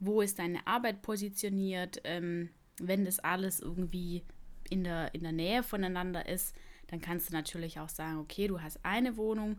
wo 0.00 0.22
ist 0.22 0.38
deine 0.38 0.66
Arbeit 0.66 1.02
positioniert. 1.02 2.00
Ähm, 2.04 2.48
wenn 2.80 3.04
das 3.04 3.18
alles 3.18 3.60
irgendwie 3.60 4.22
in 4.70 4.84
der, 4.84 5.14
in 5.14 5.22
der 5.22 5.32
Nähe 5.32 5.62
voneinander 5.62 6.26
ist, 6.26 6.56
dann 6.86 7.00
kannst 7.00 7.28
du 7.28 7.34
natürlich 7.34 7.78
auch 7.78 7.88
sagen, 7.88 8.18
okay, 8.18 8.48
du 8.48 8.62
hast 8.62 8.84
eine 8.84 9.16
Wohnung. 9.16 9.58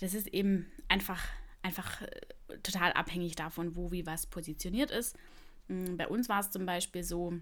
Das 0.00 0.14
ist 0.14 0.28
eben 0.28 0.66
einfach, 0.88 1.22
einfach 1.62 2.02
äh, 2.02 2.58
total 2.62 2.92
abhängig 2.92 3.36
davon, 3.36 3.76
wo 3.76 3.90
wie 3.92 4.06
was 4.06 4.26
positioniert 4.26 4.90
ist. 4.90 5.16
Mm, 5.68 5.96
bei 5.96 6.08
uns 6.08 6.28
war 6.28 6.40
es 6.40 6.50
zum 6.50 6.66
Beispiel 6.66 7.02
so, 7.02 7.34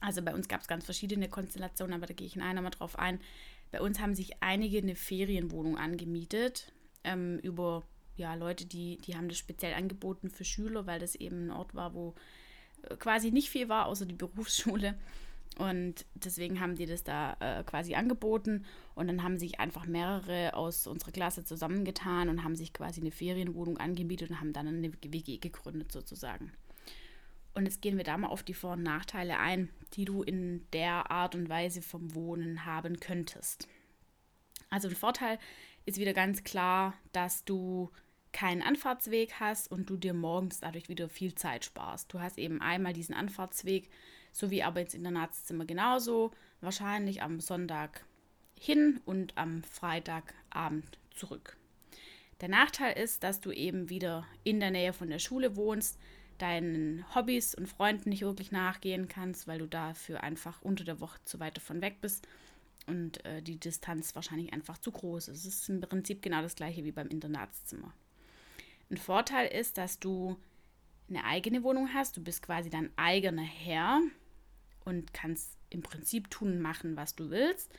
also 0.00 0.22
bei 0.22 0.34
uns 0.34 0.48
gab 0.48 0.60
es 0.60 0.68
ganz 0.68 0.84
verschiedene 0.84 1.28
Konstellationen, 1.28 1.94
aber 1.94 2.06
da 2.06 2.14
gehe 2.14 2.26
ich 2.26 2.36
in 2.36 2.42
einer 2.42 2.62
mal 2.62 2.70
drauf 2.70 2.98
ein. 2.98 3.20
Bei 3.70 3.80
uns 3.80 4.00
haben 4.00 4.14
sich 4.14 4.42
einige 4.42 4.78
eine 4.78 4.94
Ferienwohnung 4.94 5.78
angemietet 5.78 6.72
ähm, 7.04 7.38
über 7.38 7.82
ja, 8.16 8.34
Leute, 8.34 8.66
die, 8.66 8.98
die 8.98 9.16
haben 9.16 9.28
das 9.28 9.38
speziell 9.38 9.74
angeboten 9.74 10.28
für 10.28 10.44
Schüler, 10.44 10.86
weil 10.86 11.00
das 11.00 11.14
eben 11.14 11.46
ein 11.46 11.50
Ort 11.50 11.74
war, 11.74 11.94
wo 11.94 12.14
äh, 12.82 12.96
quasi 12.96 13.30
nicht 13.30 13.50
viel 13.50 13.68
war, 13.68 13.86
außer 13.86 14.06
die 14.06 14.14
Berufsschule. 14.14 14.98
Und 15.58 16.06
deswegen 16.14 16.60
haben 16.60 16.76
die 16.76 16.86
das 16.86 17.04
da 17.04 17.36
äh, 17.40 17.62
quasi 17.64 17.94
angeboten. 17.94 18.64
Und 18.94 19.08
dann 19.08 19.22
haben 19.22 19.38
sich 19.38 19.60
einfach 19.60 19.86
mehrere 19.86 20.54
aus 20.54 20.86
unserer 20.86 21.12
Klasse 21.12 21.44
zusammengetan 21.44 22.28
und 22.28 22.44
haben 22.44 22.56
sich 22.56 22.72
quasi 22.72 23.00
eine 23.00 23.10
Ferienwohnung 23.10 23.78
angemietet 23.78 24.30
und 24.30 24.40
haben 24.40 24.52
dann 24.52 24.68
eine 24.68 24.92
WG 25.02 25.38
gegründet 25.38 25.92
sozusagen. 25.92 26.52
Und 27.54 27.66
jetzt 27.66 27.82
gehen 27.82 27.98
wir 27.98 28.04
da 28.04 28.16
mal 28.16 28.28
auf 28.28 28.42
die 28.42 28.54
Vor- 28.54 28.72
und 28.72 28.82
Nachteile 28.82 29.38
ein, 29.38 29.68
die 29.94 30.06
du 30.06 30.22
in 30.22 30.66
der 30.72 31.10
Art 31.10 31.34
und 31.34 31.48
Weise 31.48 31.82
vom 31.82 32.14
Wohnen 32.14 32.64
haben 32.64 32.98
könntest. 32.98 33.68
Also 34.70 34.88
ein 34.88 34.96
Vorteil 34.96 35.38
ist 35.84 35.98
wieder 35.98 36.14
ganz 36.14 36.44
klar, 36.44 36.94
dass 37.12 37.44
du 37.44 37.90
keinen 38.32 38.62
Anfahrtsweg 38.62 39.34
hast 39.38 39.70
und 39.70 39.90
du 39.90 39.98
dir 39.98 40.14
morgens 40.14 40.60
dadurch 40.60 40.88
wieder 40.88 41.10
viel 41.10 41.34
Zeit 41.34 41.66
sparst. 41.66 42.12
Du 42.12 42.20
hast 42.20 42.38
eben 42.38 42.62
einmal 42.62 42.94
diesen 42.94 43.14
Anfahrtsweg 43.14 43.90
so 44.32 44.50
wie 44.50 44.62
aber 44.62 44.80
ins 44.80 44.94
Internatszimmer 44.94 45.64
genauso. 45.64 46.32
Wahrscheinlich 46.60 47.22
am 47.22 47.40
Sonntag 47.40 48.04
hin 48.58 49.00
und 49.04 49.36
am 49.36 49.62
Freitagabend 49.62 50.98
zurück. 51.14 51.56
Der 52.40 52.48
Nachteil 52.48 52.98
ist, 52.98 53.22
dass 53.22 53.40
du 53.40 53.52
eben 53.52 53.88
wieder 53.88 54.26
in 54.42 54.58
der 54.60 54.70
Nähe 54.70 54.92
von 54.92 55.10
der 55.10 55.18
Schule 55.18 55.54
wohnst, 55.56 55.98
deinen 56.38 57.04
Hobbys 57.14 57.54
und 57.54 57.68
Freunden 57.68 58.08
nicht 58.08 58.22
wirklich 58.22 58.50
nachgehen 58.50 59.06
kannst, 59.06 59.46
weil 59.46 59.60
du 59.60 59.66
dafür 59.66 60.22
einfach 60.22 60.60
unter 60.62 60.82
der 60.82 61.00
Woche 61.00 61.18
zu 61.24 61.38
weit 61.38 61.56
davon 61.56 61.80
weg 61.80 62.00
bist 62.00 62.26
und 62.86 63.24
äh, 63.24 63.42
die 63.42 63.60
Distanz 63.60 64.14
wahrscheinlich 64.16 64.52
einfach 64.52 64.78
zu 64.78 64.90
groß 64.90 65.28
ist. 65.28 65.44
Es 65.44 65.60
ist 65.60 65.68
im 65.68 65.80
Prinzip 65.80 66.20
genau 66.22 66.42
das 66.42 66.56
gleiche 66.56 66.84
wie 66.84 66.90
beim 66.90 67.08
Internatszimmer. 67.08 67.92
Ein 68.90 68.96
Vorteil 68.96 69.46
ist, 69.48 69.78
dass 69.78 70.00
du 70.00 70.36
eine 71.08 71.24
eigene 71.24 71.62
Wohnung 71.62 71.94
hast, 71.94 72.16
du 72.16 72.22
bist 72.22 72.42
quasi 72.42 72.70
dein 72.70 72.90
eigener 72.96 73.42
Herr 73.42 74.00
und 74.84 75.12
kannst 75.14 75.56
im 75.70 75.82
Prinzip 75.82 76.30
tun 76.30 76.52
und 76.52 76.60
machen, 76.60 76.96
was 76.96 77.14
du 77.14 77.30
willst. 77.30 77.72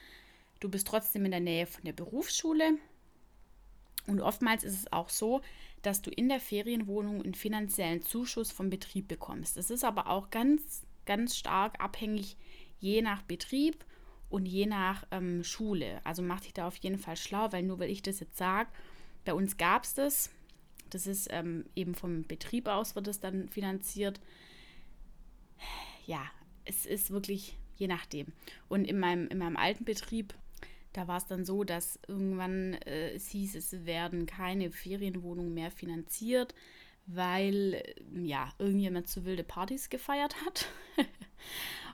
Du 0.59 0.69
bist 0.69 0.87
trotzdem 0.87 1.25
in 1.25 1.31
der 1.31 1.39
Nähe 1.39 1.65
von 1.67 1.83
der 1.83 1.93
Berufsschule. 1.93 2.77
Und 4.07 4.21
oftmals 4.21 4.63
ist 4.63 4.79
es 4.79 4.91
auch 4.91 5.09
so, 5.09 5.41
dass 5.81 6.01
du 6.01 6.09
in 6.09 6.29
der 6.29 6.39
Ferienwohnung 6.39 7.21
einen 7.21 7.35
finanziellen 7.35 8.01
Zuschuss 8.01 8.51
vom 8.51 8.69
Betrieb 8.69 9.07
bekommst. 9.07 9.57
Das 9.57 9.69
ist 9.69 9.83
aber 9.83 10.07
auch 10.07 10.29
ganz, 10.29 10.83
ganz 11.05 11.37
stark 11.37 11.79
abhängig 11.81 12.37
je 12.79 13.01
nach 13.01 13.21
Betrieb 13.21 13.85
und 14.29 14.45
je 14.45 14.65
nach 14.65 15.05
ähm, 15.11 15.43
Schule. 15.43 16.01
Also 16.03 16.21
mach 16.21 16.41
dich 16.41 16.53
da 16.53 16.67
auf 16.67 16.77
jeden 16.77 16.97
Fall 16.97 17.15
schlau, 17.15 17.51
weil 17.51 17.63
nur 17.63 17.79
weil 17.79 17.89
ich 17.89 18.01
das 18.01 18.19
jetzt 18.19 18.37
sage, 18.37 18.69
bei 19.25 19.33
uns 19.33 19.57
gab 19.57 19.83
es 19.83 19.93
das. 19.93 20.29
Das 20.89 21.07
ist 21.07 21.27
ähm, 21.31 21.65
eben 21.75 21.95
vom 21.95 22.23
Betrieb 22.23 22.67
aus 22.67 22.95
wird 22.95 23.07
es 23.07 23.19
dann 23.19 23.49
finanziert. 23.49 24.19
Ja, 26.05 26.25
es 26.65 26.85
ist 26.85 27.11
wirklich 27.11 27.57
je 27.75 27.87
nachdem. 27.87 28.27
Und 28.69 28.85
in 28.85 28.99
meinem, 28.99 29.27
in 29.27 29.37
meinem 29.37 29.57
alten 29.57 29.85
Betrieb, 29.85 30.33
da 30.93 31.07
war 31.07 31.17
es 31.17 31.25
dann 31.25 31.45
so, 31.45 31.63
dass 31.63 31.99
irgendwann 32.07 32.73
äh, 32.85 33.11
es 33.11 33.27
hieß, 33.29 33.55
es 33.55 33.85
werden 33.85 34.25
keine 34.25 34.71
Ferienwohnungen 34.71 35.53
mehr 35.53 35.71
finanziert, 35.71 36.53
weil 37.07 37.73
äh, 37.73 37.95
ja, 38.25 38.51
irgendjemand 38.59 39.07
zu 39.07 39.25
wilde 39.25 39.43
Partys 39.43 39.89
gefeiert 39.89 40.35
hat. 40.45 40.67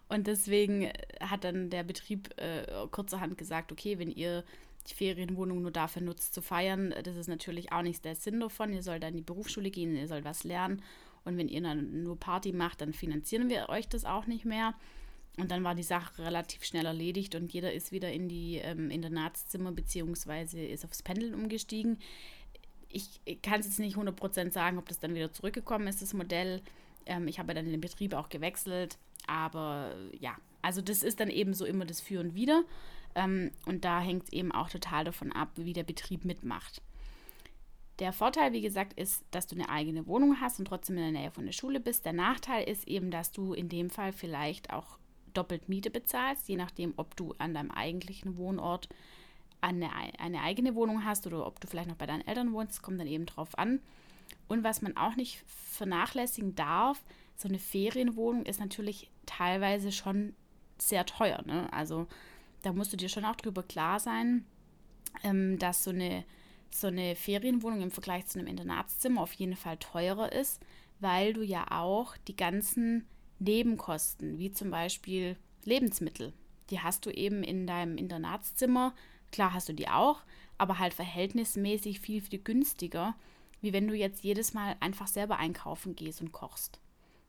Und 0.10 0.28
deswegen 0.28 0.92
hat 1.22 1.44
dann 1.44 1.70
der 1.70 1.84
Betrieb 1.84 2.30
äh, 2.38 2.66
kurzerhand 2.92 3.38
gesagt, 3.38 3.72
okay, 3.72 4.00
wenn 4.00 4.12
ihr 4.12 4.44
die 4.90 4.96
Ferienwohnung 4.96 5.62
nur 5.62 5.72
dafür 5.72 6.02
nutzt 6.02 6.34
zu 6.34 6.42
feiern, 6.42 6.94
das 7.04 7.16
ist 7.16 7.28
natürlich 7.28 7.72
auch 7.72 7.84
nicht 7.84 8.04
der 8.06 8.16
Sinn 8.16 8.40
davon. 8.40 8.74
Ihr 8.74 8.82
sollt 8.82 9.04
dann 9.04 9.12
in 9.12 9.18
die 9.18 9.24
Berufsschule 9.24 9.70
gehen, 9.70 9.96
ihr 9.96 10.08
sollt 10.08 10.26
was 10.26 10.44
lernen 10.44 10.82
und 11.30 11.38
wenn 11.38 11.48
ihr 11.48 11.62
dann 11.62 12.04
nur 12.04 12.20
Party 12.20 12.52
macht, 12.52 12.82
dann 12.82 12.94
finanzieren 12.94 13.50
wir 13.50 13.70
euch 13.70 13.88
das 13.88 14.04
auch 14.06 14.26
nicht 14.26 14.46
mehr. 14.46 14.74
Und 15.38 15.52
dann 15.52 15.64
war 15.64 15.76
die 15.76 15.84
Sache 15.84 16.24
relativ 16.24 16.66
schnell 16.66 16.86
erledigt 16.86 17.36
und 17.36 17.54
jeder 17.54 17.72
ist 17.72 17.92
wieder 17.92 18.12
in 18.12 18.28
die 18.28 18.58
ähm, 18.58 18.90
Internatszimmer 18.90 19.72
beziehungsweise 19.72 20.60
ist 20.60 20.84
aufs 20.84 21.04
Pendeln 21.04 21.34
umgestiegen. 21.34 22.00
Ich, 22.90 23.22
ich 23.24 23.42
kann 23.42 23.60
es 23.60 23.68
jetzt 23.68 23.80
nicht 23.80 23.96
100% 23.96 24.52
sagen, 24.52 24.78
ob 24.78 24.90
das 24.90 25.00
dann 25.00 25.16
wieder 25.16 25.32
zurückgekommen 25.32 25.88
ist, 25.88 26.02
das 26.02 26.14
Modell. 26.14 26.62
Ähm, 27.06 27.28
ich 27.28 27.40
habe 27.40 27.54
dann 27.54 27.70
den 27.72 27.80
Betrieb 27.80 28.14
auch 28.14 28.28
gewechselt. 28.30 28.98
Aber 29.28 29.96
ja, 30.20 30.36
also 30.62 30.82
das 30.82 31.04
ist 31.04 31.20
dann 31.20 31.30
eben 31.30 31.54
so 31.54 31.66
immer 31.66 31.86
das 31.86 32.02
Für 32.02 32.20
und 32.20 32.36
Wider. 32.36 32.64
Ähm, 33.16 33.52
und 33.66 33.86
da 33.86 34.02
hängt 34.02 34.24
es 34.24 34.34
eben 34.34 34.52
auch 34.52 34.70
total 34.70 35.06
davon 35.06 35.32
ab, 35.32 35.52
wie 35.56 35.74
der 35.74 35.84
Betrieb 35.84 36.26
mitmacht. 36.26 36.82
Der 38.00 38.14
Vorteil, 38.14 38.54
wie 38.54 38.62
gesagt, 38.62 38.94
ist, 38.94 39.26
dass 39.32 39.48
du 39.48 39.56
eine 39.56 39.70
eigene 39.70 40.08
Wohnung 40.08 40.40
hast 40.40 40.60
und 40.60 40.66
trotzdem 40.66 40.98
in 40.98 41.04
der 41.14 41.22
Nähe 41.22 41.32
von 41.32 41.46
der 41.46 41.52
Schule 41.52 41.82
bist. 41.82 42.06
Der 42.06 42.14
Nachteil 42.14 42.68
ist 42.68 42.88
eben, 42.88 43.12
dass 43.12 43.32
du 43.32 43.54
in 43.54 43.68
dem 43.68 43.90
Fall 43.90 44.14
vielleicht 44.14 44.72
auch 44.72 44.98
doppelt 45.34 45.68
Miete 45.68 45.90
bezahlst, 45.90 46.48
je 46.48 46.56
nachdem, 46.56 46.94
ob 46.96 47.16
du 47.16 47.36
an 47.38 47.54
deinem 47.54 47.72
eigentlichen 47.72 48.38
Wohnort 48.38 48.90
eine, 49.62 49.90
eine 50.18 50.42
eigene 50.42 50.76
Wohnung 50.76 51.04
hast 51.04 51.28
oder 51.28 51.46
ob 51.46 51.60
du 51.60 51.68
vielleicht 51.68 51.90
noch 51.90 51.98
bei 51.98 52.06
deinen 52.06 52.26
Eltern 52.26 52.54
wohnst. 52.54 52.74
Das 52.74 52.82
kommt 52.82 53.00
dann 53.00 53.08
eben 53.08 53.26
drauf 53.26 53.58
an. 53.58 53.82
Und 54.48 54.64
was 54.64 54.82
man 54.82 54.96
auch 54.96 55.16
nicht 55.16 55.44
vernachlässigen 55.48 56.56
darf, 56.56 57.04
so 57.36 57.48
eine 57.48 57.60
Ferienwohnung 57.60 58.46
ist 58.46 58.60
natürlich 58.60 59.10
teilweise 59.26 59.92
schon 59.92 60.36
sehr 60.78 61.06
teuer. 61.06 61.42
Ne? 61.46 61.72
Also 61.74 62.08
da 62.62 62.74
musst 62.74 62.94
du 62.94 62.98
dir 62.98 63.10
schon 63.10 63.26
auch 63.26 63.36
drüber 63.36 63.64
klar 63.64 64.00
sein, 64.00 64.46
ähm, 65.24 65.60
dass 65.60 65.84
so 65.84 65.92
eine 65.92 66.24
so 66.72 66.88
eine 66.88 67.16
Ferienwohnung 67.16 67.82
im 67.82 67.92
Vergleich 67.92 68.28
zu 68.28 68.40
einem 68.40 68.48
Internatszimmer 68.48 69.22
auf 69.22 69.34
jeden 69.34 69.56
Fall 69.56 69.78
teurer 69.78 70.32
ist, 70.32 70.62
weil 71.00 71.34
du 71.34 71.42
ja 71.42 71.66
auch 71.72 72.18
die 72.28 72.36
ganzen 72.36 73.08
Nebenkosten, 73.40 74.38
wie 74.38 74.52
zum 74.52 74.70
Beispiel 74.70 75.38
Lebensmittel, 75.64 76.34
die 76.70 76.80
hast 76.82 77.06
du 77.06 77.10
eben 77.10 77.44
in 77.44 77.68
deinem 77.68 77.98
Internatszimmer. 77.98 78.94
Klar 79.32 79.54
hast 79.54 79.70
du 79.70 79.74
die 79.74 79.88
auch, 79.88 80.22
aber 80.58 80.80
halt 80.80 80.94
verhältnismäßig 80.94 82.00
viel, 82.00 82.22
viel 82.22 82.40
günstiger, 82.40 83.16
wie 83.62 83.74
wenn 83.74 83.88
du 83.88 83.96
jetzt 83.96 84.24
jedes 84.24 84.54
Mal 84.54 84.76
einfach 84.80 85.08
selber 85.08 85.38
einkaufen 85.38 85.96
gehst 85.96 86.22
und 86.22 86.32
kochst. 86.32 86.80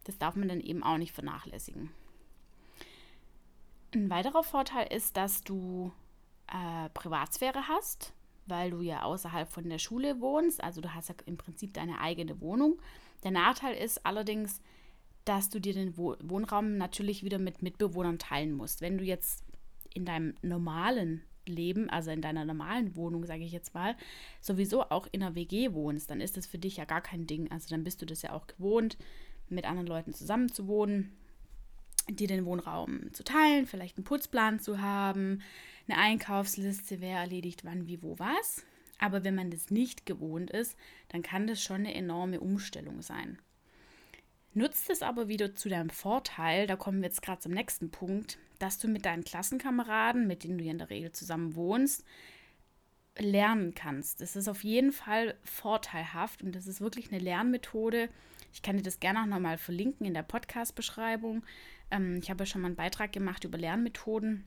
Das 0.05 0.19
darf 0.19 0.37
man 0.37 0.49
dann 0.49 0.61
eben 0.61 0.83
auch 0.83 0.99
nicht 0.99 1.13
vernachlässigen. 1.13 1.91
Ein 3.95 4.09
weiterer 4.09 4.43
Vorteil 4.43 4.93
ist, 4.93 5.17
dass 5.17 5.43
du 5.43 5.93
äh, 6.47 6.89
Privatsphäre 6.91 7.69
hast 7.69 8.13
weil 8.51 8.71
du 8.71 8.81
ja 8.81 9.03
außerhalb 9.03 9.49
von 9.49 9.69
der 9.69 9.79
Schule 9.79 10.21
wohnst. 10.21 10.63
Also 10.63 10.81
du 10.81 10.95
hast 10.95 11.09
ja 11.09 11.15
im 11.27 11.37
Prinzip 11.37 11.73
deine 11.75 12.01
eigene 12.01 12.41
Wohnung. 12.41 12.81
Der 13.25 13.31
Nachteil 13.31 13.77
ist 13.77 14.05
allerdings, 14.05 14.61
dass 15.25 15.49
du 15.49 15.61
dir 15.61 15.75
den 15.75 15.97
Wohnraum 15.97 16.77
natürlich 16.77 17.25
wieder 17.25 17.39
mit 17.39 17.63
Mitbewohnern 17.63 18.19
teilen 18.19 18.53
musst. 18.53 18.81
Wenn 18.81 18.99
du 18.99 19.05
jetzt 19.05 19.45
in 19.95 20.05
deinem 20.05 20.35
normalen 20.43 21.23
Leben, 21.47 21.91
also 21.91 22.11
in 22.11 22.23
deiner 22.23 22.45
normalen 22.45 22.97
Wohnung, 22.97 23.25
sage 23.27 23.45
ich 23.45 23.53
jetzt 23.53 23.75
mal, 23.75 23.97
sowieso 24.41 24.83
auch 24.85 25.07
in 25.13 25.23
einer 25.23 25.35
WG 25.35 25.73
wohnst, 25.73 26.11
dann 26.11 26.21
ist 26.21 26.37
das 26.37 26.47
für 26.47 26.59
dich 26.59 26.77
ja 26.77 26.85
gar 26.85 27.01
kein 27.01 27.27
Ding. 27.27 27.51
Also 27.51 27.69
dann 27.69 27.85
bist 27.85 28.01
du 28.03 28.07
das 28.07 28.23
ja 28.23 28.33
auch 28.33 28.47
gewohnt, 28.47 28.97
mit 29.49 29.65
anderen 29.65 29.87
Leuten 29.87 30.13
zusammen 30.13 30.51
zu 30.51 30.67
wohnen, 30.67 31.17
dir 32.09 32.29
den 32.29 32.45
Wohnraum 32.45 33.13
zu 33.13 33.25
teilen, 33.25 33.67
vielleicht 33.67 33.97
einen 33.97 34.05
Putzplan 34.05 34.59
zu 34.61 34.81
haben, 34.81 35.43
eine 35.91 36.01
Einkaufsliste, 36.01 37.01
wer 37.01 37.19
erledigt 37.19 37.65
wann, 37.65 37.87
wie, 37.87 38.03
wo, 38.03 38.19
was. 38.19 38.65
Aber 38.99 39.25
wenn 39.25 39.35
man 39.35 39.51
das 39.51 39.71
nicht 39.71 40.07
gewohnt 40.07 40.51
ist, 40.51 40.77
dann 41.09 41.23
kann 41.23 41.47
das 41.47 41.63
schon 41.63 41.77
eine 41.77 41.95
enorme 41.95 42.41
Umstellung 42.41 43.03
sein. 43.03 43.39
Nutzt 44.53 44.91
es 44.91 45.03
aber 45.03 45.29
wieder 45.29 45.55
zu 45.55 45.69
deinem 45.69 45.91
Vorteil, 45.91 46.67
da 46.67 46.77
kommen 46.77 47.01
wir 47.01 47.09
jetzt 47.09 47.23
gerade 47.23 47.41
zum 47.41 47.53
nächsten 47.53 47.91
Punkt, 47.91 48.39
dass 48.59 48.79
du 48.79 48.89
mit 48.89 49.07
deinen 49.07 49.25
Klassenkameraden, 49.25 50.27
mit 50.27 50.45
denen 50.45 50.59
du 50.59 50.65
ja 50.65 50.73
in 50.73 50.79
der 50.79 50.91
Regel 50.91 51.13
zusammen 51.13 51.55
wohnst, 51.55 52.05
lernen 53.17 53.75
kannst. 53.75 54.21
Das 54.21 54.37
ist 54.37 54.49
auf 54.49 54.65
jeden 54.65 54.93
Fall 54.93 55.35
vorteilhaft 55.45 56.43
und 56.43 56.55
das 56.55 56.67
ist 56.67 56.81
wirklich 56.81 57.13
eine 57.13 57.21
Lernmethode. 57.21 58.09
Ich 58.53 58.63
kann 58.63 58.77
dir 58.77 58.83
das 58.83 59.01
gerne 59.01 59.23
auch 59.23 59.27
nochmal 59.27 59.57
verlinken 59.57 60.07
in 60.07 60.15
der 60.15 60.23
Podcast-Beschreibung. 60.23 61.45
Ähm, 61.91 62.17
ich 62.17 62.31
habe 62.31 62.43
ja 62.43 62.47
schon 62.47 62.61
mal 62.61 62.69
einen 62.69 62.77
Beitrag 62.77 63.13
gemacht 63.13 63.45
über 63.45 63.57
Lernmethoden. 63.57 64.45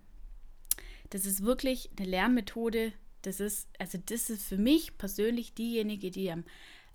Das 1.14 1.28
ist 1.28 1.44
wirklich 1.44 1.92
eine 1.96 2.10
Lernmethode. 2.10 2.92
Das 3.22 3.40
ist, 3.40 3.70
also 3.78 4.00
das 4.04 4.32
ist 4.32 4.48
für 4.48 4.58
mich 4.58 4.98
persönlich 4.98 5.54
diejenige, 5.54 6.10
die 6.10 6.32
am, 6.32 6.44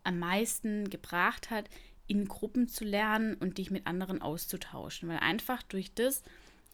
am 0.02 0.18
meisten 0.18 0.90
gebracht 0.90 1.50
hat, 1.50 1.70
in 2.08 2.26
Gruppen 2.26 2.66
zu 2.66 2.84
lernen 2.84 3.34
und 3.34 3.58
dich 3.58 3.70
mit 3.70 3.86
anderen 3.86 4.20
auszutauschen. 4.20 5.08
Weil 5.08 5.18
einfach 5.18 5.62
durch 5.62 5.94
das, 5.94 6.24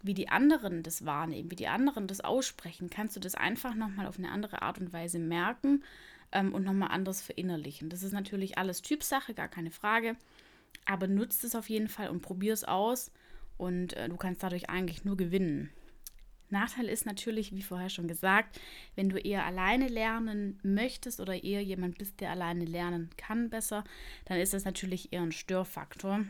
wie 0.03 0.15
die 0.15 0.31
anderen 0.31 0.83
das 0.83 1.05
wahrnehmen, 1.05 1.51
wie 1.51 1.57
die 1.57 1.67
anderen 1.69 2.07
das 2.07 2.23
aussprechen, 2.23 2.89
kannst 2.89 3.15
du 3.15 3.21
das 3.21 3.35
einfach 3.35 3.75
nochmal 3.75 4.07
auf 4.07 4.19
eine 4.19 4.31
andere 4.31 4.63
Art 4.63 4.79
und 4.79 4.95
Weise 4.95 5.19
merken 5.19 5.85
ähm, 6.33 6.55
und 6.55 6.65
nochmal 6.65 6.93
anders 6.93 7.21
verinnerlichen. 7.21 7.91
Das 7.91 8.03
ist 8.03 8.13
natürlich 8.13 8.57
alles 8.57 8.81
Typsache, 8.81 9.35
gar 9.35 9.49
keine 9.49 9.71
Frage. 9.71 10.17
Aber 10.87 11.09
nutzt 11.09 11.45
es 11.45 11.55
auf 11.55 11.69
jeden 11.69 11.89
Fall 11.89 12.09
und 12.09 12.23
probier 12.23 12.55
es 12.55 12.65
aus 12.65 13.13
und 13.59 13.93
äh, 13.93 14.09
du 14.09 14.17
kannst 14.17 14.43
dadurch 14.43 14.71
eigentlich 14.71 15.05
nur 15.05 15.19
gewinnen. 15.19 15.69
Nachteil 16.51 16.87
ist 16.87 17.07
natürlich, 17.07 17.55
wie 17.55 17.63
vorher 17.63 17.91
schon 17.91 18.09
gesagt, 18.09 18.61
wenn 18.95 19.09
du 19.09 19.19
eher 19.19 19.45
alleine 19.45 19.89
lernen 19.89 20.59
möchtest 20.63 21.21
oder 21.21 21.43
eher 21.43 21.63
jemand 21.63 21.99
bist, 21.99 22.21
der 22.21 22.31
alleine 22.31 22.65
lernen 22.65 23.11
kann 23.17 23.51
besser, 23.51 23.85
dann 24.27 24.39
ist 24.39 24.55
das 24.55 24.65
natürlich 24.65 25.13
eher 25.13 25.23
ein 25.23 25.33
Störfaktor, 25.33 26.25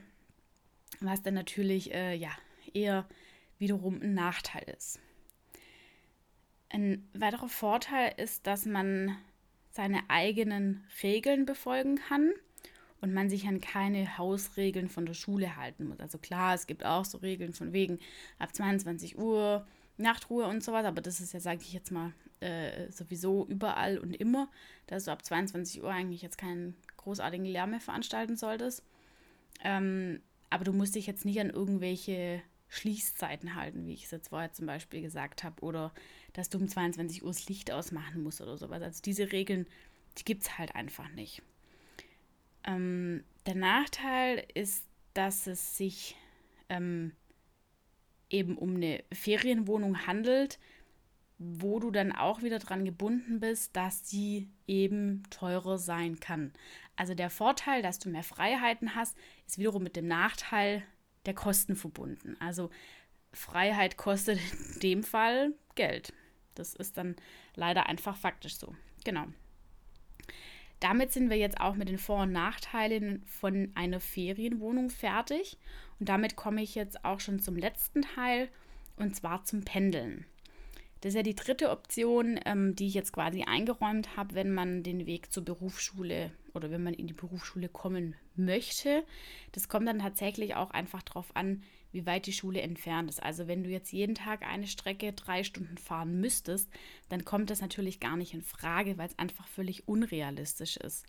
was 1.01 1.23
dann 1.23 1.35
natürlich 1.35 1.93
äh, 1.93 2.15
ja 2.15 2.31
eher 2.73 3.07
wiederum 3.59 4.01
ein 4.01 4.15
Nachteil 4.15 4.65
ist. 4.77 5.01
Ein 6.71 7.09
weiterer 7.13 7.49
Vorteil 7.49 8.15
ist, 8.17 8.47
dass 8.47 8.67
man 8.67 9.17
seine 9.71 10.09
eigenen 10.09 10.85
Regeln 11.03 11.47
befolgen 11.47 11.97
kann 11.97 12.33
und 13.01 13.13
man 13.13 13.29
sich 13.29 13.47
an 13.47 13.61
keine 13.61 14.19
Hausregeln 14.19 14.89
von 14.89 15.05
der 15.05 15.15
Schule 15.15 15.57
halten 15.57 15.87
muss. 15.87 16.01
Also 16.01 16.19
klar, 16.19 16.55
es 16.55 16.67
gibt 16.67 16.85
auch 16.85 17.05
so 17.05 17.19
Regeln 17.19 17.53
von 17.53 17.73
wegen 17.73 17.99
ab 18.39 18.55
22 18.55 19.19
Uhr 19.19 19.67
Nachtruhe 19.97 20.47
und 20.47 20.63
sowas, 20.63 20.85
aber 20.85 21.01
das 21.01 21.21
ist 21.21 21.33
ja, 21.33 21.41
sage 21.41 21.61
ich 21.63 21.73
jetzt 21.73 21.91
mal, 21.91 22.13
äh, 22.41 22.91
sowieso 22.91 23.47
überall 23.47 23.99
und 23.99 24.15
immer, 24.15 24.51
dass 24.87 25.05
du 25.05 25.13
ab 25.13 25.25
22 25.25 25.83
Uhr 25.83 25.91
eigentlich 25.91 26.23
jetzt 26.23 26.39
keinen 26.39 26.77
großartigen 26.97 27.47
Lärm 27.47 27.71
mehr 27.71 27.81
veranstalten 27.81 28.37
solltest. 28.37 28.83
Ähm, 29.63 30.21
aber 30.51 30.65
du 30.65 30.73
musst 30.73 30.95
dich 30.95 31.07
jetzt 31.07 31.25
nicht 31.25 31.41
an 31.41 31.51
irgendwelche 31.51 32.43
Schließzeiten 32.69 33.55
halten, 33.55 33.87
wie 33.87 33.95
ich 33.95 34.05
es 34.05 34.11
jetzt 34.11 34.29
vorher 34.29 34.53
zum 34.53 34.67
Beispiel 34.67 35.01
gesagt 35.01 35.45
habe, 35.45 35.63
oder 35.63 35.93
dass 36.33 36.49
du 36.49 36.59
um 36.59 36.69
22 36.69 37.23
Uhr 37.23 37.31
das 37.31 37.49
Licht 37.49 37.71
ausmachen 37.71 38.23
musst 38.23 38.41
oder 38.41 38.59
sowas. 38.59 38.83
Also 38.83 39.01
diese 39.03 39.33
Regeln, 39.33 39.67
die 40.19 40.25
gibt 40.25 40.43
es 40.43 40.59
halt 40.59 40.75
einfach 40.75 41.09
nicht. 41.11 41.43
Ähm, 42.65 43.23
der 43.47 43.55
Nachteil 43.55 44.45
ist, 44.55 44.85
dass 45.13 45.47
es 45.47 45.77
sich 45.77 46.17
ähm, 46.69 47.13
eben 48.31 48.57
um 48.57 48.77
eine 48.77 49.03
Ferienwohnung 49.13 50.07
handelt, 50.07 50.59
wo 51.39 51.81
du 51.81 51.91
dann 51.91 52.13
auch 52.13 52.43
wieder 52.43 52.59
dran 52.59 52.85
gebunden 52.85 53.41
bist, 53.41 53.77
dass 53.77 54.09
sie 54.09 54.49
eben 54.67 55.23
teurer 55.31 55.79
sein 55.79 56.21
kann. 56.21 56.53
Also 56.97 57.15
der 57.15 57.31
Vorteil, 57.31 57.83
dass 57.83 57.99
du 57.99 58.09
mehr 58.09 58.23
Freiheiten 58.23 58.95
hast, 58.95 59.17
ist 59.47 59.59
wiederum 59.59 59.83
mit 59.83 59.97
dem 59.97 60.07
Nachteil, 60.07 60.83
der 61.27 61.35
Kosten 61.35 61.75
verbunden. 61.75 62.37
Also 62.39 62.71
Freiheit 63.33 63.97
kostet 63.97 64.39
in 64.75 64.81
dem 64.81 65.03
Fall 65.03 65.55
Geld. 65.75 66.13
Das 66.55 66.75
ist 66.75 66.97
dann 66.97 67.17
leider 67.57 67.87
einfach 67.87 68.17
faktisch 68.17 68.57
so. 68.57 68.75
Genau. 69.05 69.27
Damit 70.81 71.13
sind 71.13 71.31
wir 71.31 71.37
jetzt 71.37 71.61
auch 71.61 71.77
mit 71.77 71.89
den 71.89 71.99
Vor- 71.99 72.23
und 72.23 72.33
Nachteilen 72.33 73.23
von 73.27 73.71
einer 73.75 74.01
Ferienwohnung 74.01 74.91
fertig. 74.91 75.59
Und 75.99 76.09
damit 76.09 76.37
komme 76.37 76.63
ich 76.63 76.75
jetzt 76.75 77.05
auch 77.05 77.21
schon 77.21 77.41
zum 77.41 77.57
letzten 77.57 78.03
Teil, 78.03 78.49
und 78.97 79.17
zwar 79.17 79.45
zum 79.45 79.65
Pendeln. 79.65 80.27
Das 81.01 81.11
ist 81.11 81.17
ja 81.17 81.23
die 81.23 81.35
dritte 81.35 81.71
Option, 81.71 82.41
ähm, 82.47 82.75
die 82.77 82.87
ich 82.87 82.95
jetzt 82.95 83.13
quasi 83.13 83.43
eingeräumt 83.43 84.17
habe, 84.17 84.35
wenn 84.35 84.55
man 84.55 84.83
den 84.83 85.07
Weg 85.07 85.31
zur 85.33 85.45
Berufsschule 85.45 86.33
oder 86.55 86.71
wenn 86.71 86.83
man 86.83 86.95
in 86.95 87.07
die 87.07 87.13
Berufsschule 87.13 87.69
kommen 87.69 88.15
möchte. 88.37 89.05
Das 89.53 89.69
kommt 89.69 89.87
dann 89.87 89.99
tatsächlich 89.99 90.55
auch 90.55 90.71
einfach 90.71 91.03
darauf 91.03 91.37
an, 91.37 91.63
wie 91.95 92.07
weit 92.07 92.27
die 92.27 92.33
Schule 92.33 92.61
entfernt 92.61 93.09
ist. 93.09 93.23
Also 93.23 93.47
wenn 93.47 93.63
du 93.63 93.71
jetzt 93.71 93.93
jeden 93.93 94.17
Tag 94.17 94.43
eine 94.43 94.67
Strecke 94.67 95.13
drei 95.13 95.45
Stunden 95.45 95.79
fahren 95.79 96.21
müsstest, 96.21 96.69
dann 97.09 97.25
kommt 97.25 97.51
das 97.51 97.61
natürlich 97.61 98.01
gar 98.01 98.17
nicht 98.17 98.35
in 98.35 98.43
Frage, 98.43 98.99
weil 98.99 99.09
es 99.09 99.19
einfach 99.19 99.47
völlig 99.47 99.87
unrealistisch 99.87 100.77
ist. 100.77 101.07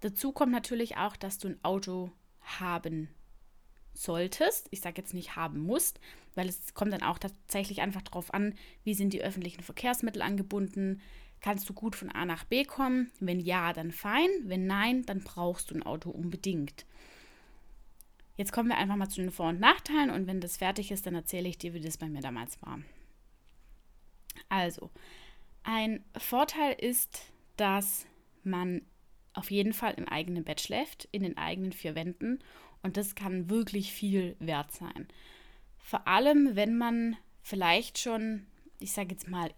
Dazu 0.00 0.32
kommt 0.32 0.52
natürlich 0.52 0.96
auch, 0.96 1.16
dass 1.16 1.38
du 1.38 1.48
ein 1.48 1.62
Auto 1.62 2.10
haben 2.40 3.08
solltest. 3.92 4.68
Ich 4.70 4.80
sage 4.80 5.00
jetzt 5.00 5.14
nicht 5.14 5.36
haben 5.36 5.60
musst, 5.60 6.00
weil 6.34 6.48
es 6.48 6.72
kommt 6.74 6.92
dann 6.92 7.02
auch 7.02 7.18
tatsächlich 7.18 7.82
einfach 7.82 8.02
darauf 8.02 8.32
an, 8.32 8.54
wie 8.84 8.94
sind 8.94 9.12
die 9.12 9.22
öffentlichen 9.22 9.62
Verkehrsmittel 9.62 10.22
angebunden. 10.22 11.00
Kannst 11.40 11.68
du 11.68 11.74
gut 11.74 11.94
von 11.94 12.10
A 12.10 12.24
nach 12.24 12.44
B 12.44 12.64
kommen? 12.64 13.10
Wenn 13.20 13.38
ja, 13.38 13.74
dann 13.74 13.92
fein. 13.92 14.30
Wenn 14.44 14.66
nein, 14.66 15.04
dann 15.04 15.20
brauchst 15.20 15.70
du 15.70 15.74
ein 15.74 15.82
Auto 15.82 16.08
unbedingt. 16.08 16.86
Jetzt 18.36 18.52
kommen 18.52 18.68
wir 18.68 18.78
einfach 18.78 18.96
mal 18.96 19.08
zu 19.08 19.20
den 19.20 19.30
Vor- 19.30 19.50
und 19.50 19.60
Nachteilen 19.60 20.10
und 20.10 20.26
wenn 20.26 20.40
das 20.40 20.56
fertig 20.56 20.90
ist, 20.90 21.06
dann 21.06 21.14
erzähle 21.14 21.48
ich 21.48 21.58
dir, 21.58 21.72
wie 21.74 21.80
das 21.80 21.98
bei 21.98 22.08
mir 22.08 22.20
damals 22.20 22.60
war. 22.62 22.80
Also, 24.48 24.90
ein 25.62 26.04
Vorteil 26.16 26.74
ist, 26.78 27.32
dass 27.56 28.06
man 28.42 28.82
auf 29.32 29.50
jeden 29.50 29.72
Fall 29.72 29.94
im 29.94 30.08
eigenen 30.08 30.44
Bett 30.44 30.60
schläft, 30.60 31.08
in 31.12 31.22
den 31.22 31.36
eigenen 31.38 31.72
vier 31.72 31.94
Wänden 31.94 32.40
und 32.82 32.96
das 32.96 33.14
kann 33.14 33.50
wirklich 33.50 33.92
viel 33.92 34.36
wert 34.38 34.72
sein. 34.72 35.08
Vor 35.78 36.06
allem, 36.06 36.54
wenn 36.54 36.76
man 36.76 37.16
vielleicht 37.42 37.98
schon, 37.98 38.46
ich 38.78 38.92
sage 38.92 39.12
jetzt 39.12 39.28
mal 39.28 39.52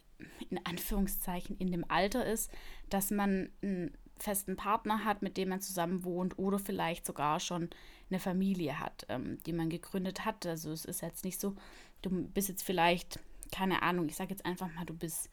in 0.50 0.64
Anführungszeichen, 0.64 1.56
in 1.58 1.70
dem 1.70 1.84
Alter 1.90 2.24
ist, 2.24 2.50
dass 2.88 3.10
man 3.10 3.50
einen 3.62 3.96
festen 4.18 4.57
Partner 4.57 5.05
hat, 5.05 5.22
mit 5.22 5.37
dem 5.37 5.50
man 5.50 5.61
zusammen 5.61 6.05
wohnt 6.05 6.38
oder 6.38 6.59
vielleicht 6.59 7.07
sogar 7.07 7.40
schon 7.40 7.70
eine 8.11 8.20
Familie 8.20 8.79
hat, 8.79 9.07
ähm, 9.09 9.38
die 9.44 9.52
man 9.52 9.68
gegründet 9.68 10.24
hat. 10.24 10.46
Also 10.46 10.70
es 10.72 10.85
ist 10.85 11.02
jetzt 11.02 11.24
nicht 11.24 11.40
so, 11.40 11.55
du 12.02 12.11
bist 12.29 12.48
jetzt 12.48 12.62
vielleicht, 12.62 13.20
keine 13.52 13.83
Ahnung, 13.83 14.09
ich 14.09 14.16
sage 14.16 14.31
jetzt 14.31 14.46
einfach 14.46 14.72
mal, 14.74 14.85
du 14.85 14.94
bist 14.94 15.31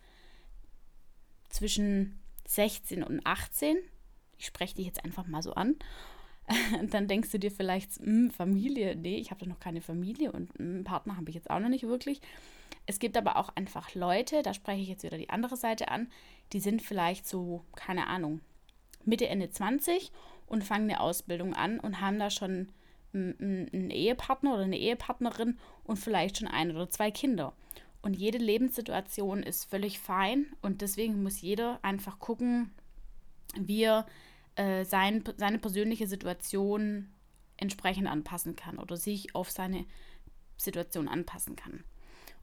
zwischen 1.50 2.20
16 2.48 3.04
und 3.04 3.26
18. 3.26 3.78
Ich 4.38 4.48
spreche 4.48 4.76
dich 4.76 4.86
jetzt 4.88 5.06
einfach 5.06 5.28
mal 5.28 5.42
so 5.42 5.54
an 5.54 5.76
dann 6.90 7.08
denkst 7.08 7.32
du 7.32 7.40
dir 7.40 7.52
vielleicht, 7.52 7.98
hm, 7.98 8.32
Familie, 8.32 8.96
nee, 8.96 9.18
ich 9.18 9.32
habe 9.32 9.40
doch 9.40 9.48
noch 9.48 9.60
keine 9.60 9.82
Familie 9.82 10.32
und 10.32 10.58
einen 10.60 10.78
hm, 10.78 10.84
Partner 10.84 11.18
habe 11.18 11.30
ich 11.30 11.36
jetzt 11.36 11.50
auch 11.50 11.60
noch 11.60 11.70
nicht 11.70 11.84
wirklich. 11.88 12.22
Es 12.86 13.00
gibt 13.00 13.16
aber 13.16 13.38
auch 13.38 13.50
einfach 13.56 13.96
Leute, 13.96 14.42
da 14.42 14.54
spreche 14.54 14.82
ich 14.82 14.90
jetzt 14.90 15.04
wieder 15.04 15.18
die 15.18 15.30
andere 15.30 15.56
Seite 15.56 15.90
an, 15.90 16.10
die 16.52 16.60
sind 16.60 16.82
vielleicht 16.82 17.28
so, 17.28 17.64
keine 17.76 18.08
Ahnung, 18.08 18.42
Mitte, 19.06 19.28
Ende 19.28 19.50
20 19.50 20.12
und 20.48 20.64
fangen 20.64 20.90
eine 20.90 21.00
Ausbildung 21.00 21.54
an 21.54 21.80
und 21.80 22.02
haben 22.02 22.20
da 22.20 22.30
schon 22.30 22.70
einen 23.14 23.92
Ehepartner 23.92 24.56
oder 24.56 24.64
eine 24.64 24.80
Ehepartnerin 24.80 25.58
und 25.84 25.98
vielleicht 25.98 26.38
schon 26.38 26.48
ein 26.48 26.72
oder 26.72 26.90
zwei 26.90 27.12
Kinder. 27.12 27.54
Und 28.02 28.16
jede 28.16 28.38
Lebenssituation 28.38 29.44
ist 29.44 29.70
völlig 29.70 30.00
fein 30.00 30.48
und 30.62 30.82
deswegen 30.82 31.24
muss 31.24 31.42
jeder 31.42 31.80
einfach 31.84 32.20
gucken, 32.20 32.72
wie 33.56 33.84
er 33.84 34.06
äh, 34.56 34.84
sein, 34.84 35.24
seine 35.38 35.60
persönliche 35.60 36.08
Situation 36.08 37.10
entsprechend 37.58 38.08
anpassen 38.08 38.56
kann 38.56 38.78
oder 38.78 38.98
sich 38.98 39.36
auf 39.36 39.52
seine 39.52 39.86
Situation 40.58 41.08
anpassen 41.08 41.56
kann. 41.56 41.84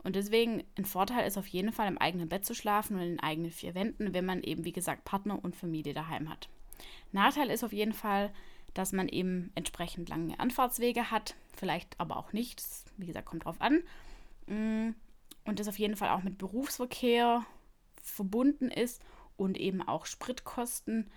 Und 0.03 0.17
deswegen 0.17 0.65
ein 0.79 0.85
Vorteil 0.85 1.27
ist 1.27 1.37
auf 1.37 1.47
jeden 1.47 1.73
Fall 1.73 1.89
im 1.89 1.99
eigenen 1.99 2.29
Bett 2.29 2.45
zu 2.45 2.55
schlafen 2.55 2.97
und 2.97 3.03
in 3.03 3.11
den 3.11 3.21
eigenen 3.21 3.51
vier 3.51 3.75
Wänden, 3.75 4.15
wenn 4.15 4.25
man 4.25 4.43
eben, 4.43 4.65
wie 4.65 4.73
gesagt, 4.73 5.05
Partner 5.05 5.43
und 5.43 5.57
Familie 5.57 5.93
daheim 5.93 6.31
hat. 6.31 6.49
Nachteil 7.13 7.51
ist 7.51 7.65
auf 7.65 7.73
jeden 7.73 7.93
Fall, 7.93 8.33
dass 8.75 8.93
man 8.93 9.09
eben 9.09 9.51
entsprechend 9.55 10.09
lange 10.09 10.39
Anfahrtswege 10.39 11.11
hat, 11.11 11.35
vielleicht 11.55 11.99
aber 11.99 12.17
auch 12.17 12.33
nicht. 12.33 12.61
Das, 12.61 12.85
wie 12.97 13.07
gesagt, 13.07 13.27
kommt 13.27 13.45
drauf 13.45 13.61
an. 13.61 13.83
Mm, 14.47 14.95
und 15.45 15.59
das 15.59 15.69
auf 15.69 15.79
jeden 15.79 15.97
Fall 15.97 16.11
auch 16.11 16.23
mit 16.23 16.39
Berufsverkehr 16.39 17.45
verbunden 18.03 18.71
ist 18.71 19.03
und 19.37 19.59
eben 19.59 19.83
auch 19.83 20.07
Spritkosten 20.07 21.11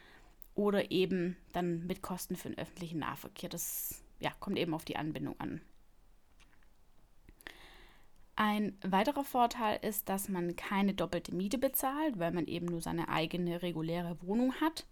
oder 0.55 0.91
eben 0.91 1.37
dann 1.51 1.85
mit 1.87 2.01
Kosten 2.01 2.35
für 2.35 2.49
den 2.49 2.57
öffentlichen 2.57 2.99
Nahverkehr. 2.99 3.49
Das 3.49 4.03
ja, 4.19 4.31
kommt 4.39 4.57
eben 4.57 4.73
auf 4.73 4.85
die 4.85 4.97
Anbindung 4.97 5.39
an. 5.39 5.61
Ein 8.35 8.77
weiterer 8.81 9.23
Vorteil 9.23 9.79
ist, 9.83 10.09
dass 10.09 10.27
man 10.27 10.55
keine 10.55 10.93
doppelte 10.93 11.35
Miete 11.35 11.57
bezahlt, 11.57 12.17
weil 12.17 12.31
man 12.31 12.47
eben 12.47 12.65
nur 12.65 12.81
seine 12.81 13.09
eigene 13.09 13.61
reguläre 13.61 14.17
Wohnung 14.21 14.55
hat. 14.55 14.85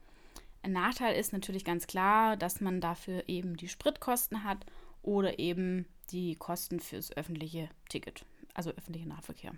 Ein 0.62 0.74
Nachteil 0.74 1.16
ist 1.16 1.34
natürlich 1.34 1.66
ganz 1.66 1.88
klar, 1.88 2.38
dass 2.38 2.62
man 2.62 2.82
dafür 2.82 3.24
eben 3.28 3.58
die 3.58 3.68
Spritkosten 3.68 4.44
hat 4.44 4.66
oder 5.02 5.40
eben 5.40 5.88
die 6.12 6.36
Kosten 6.36 6.80
fürs 6.80 7.16
öffentliche 7.18 7.70
Ticket, 7.90 8.26
also 8.54 8.70
öffentliche 8.72 9.08
Nahverkehr. 9.08 9.54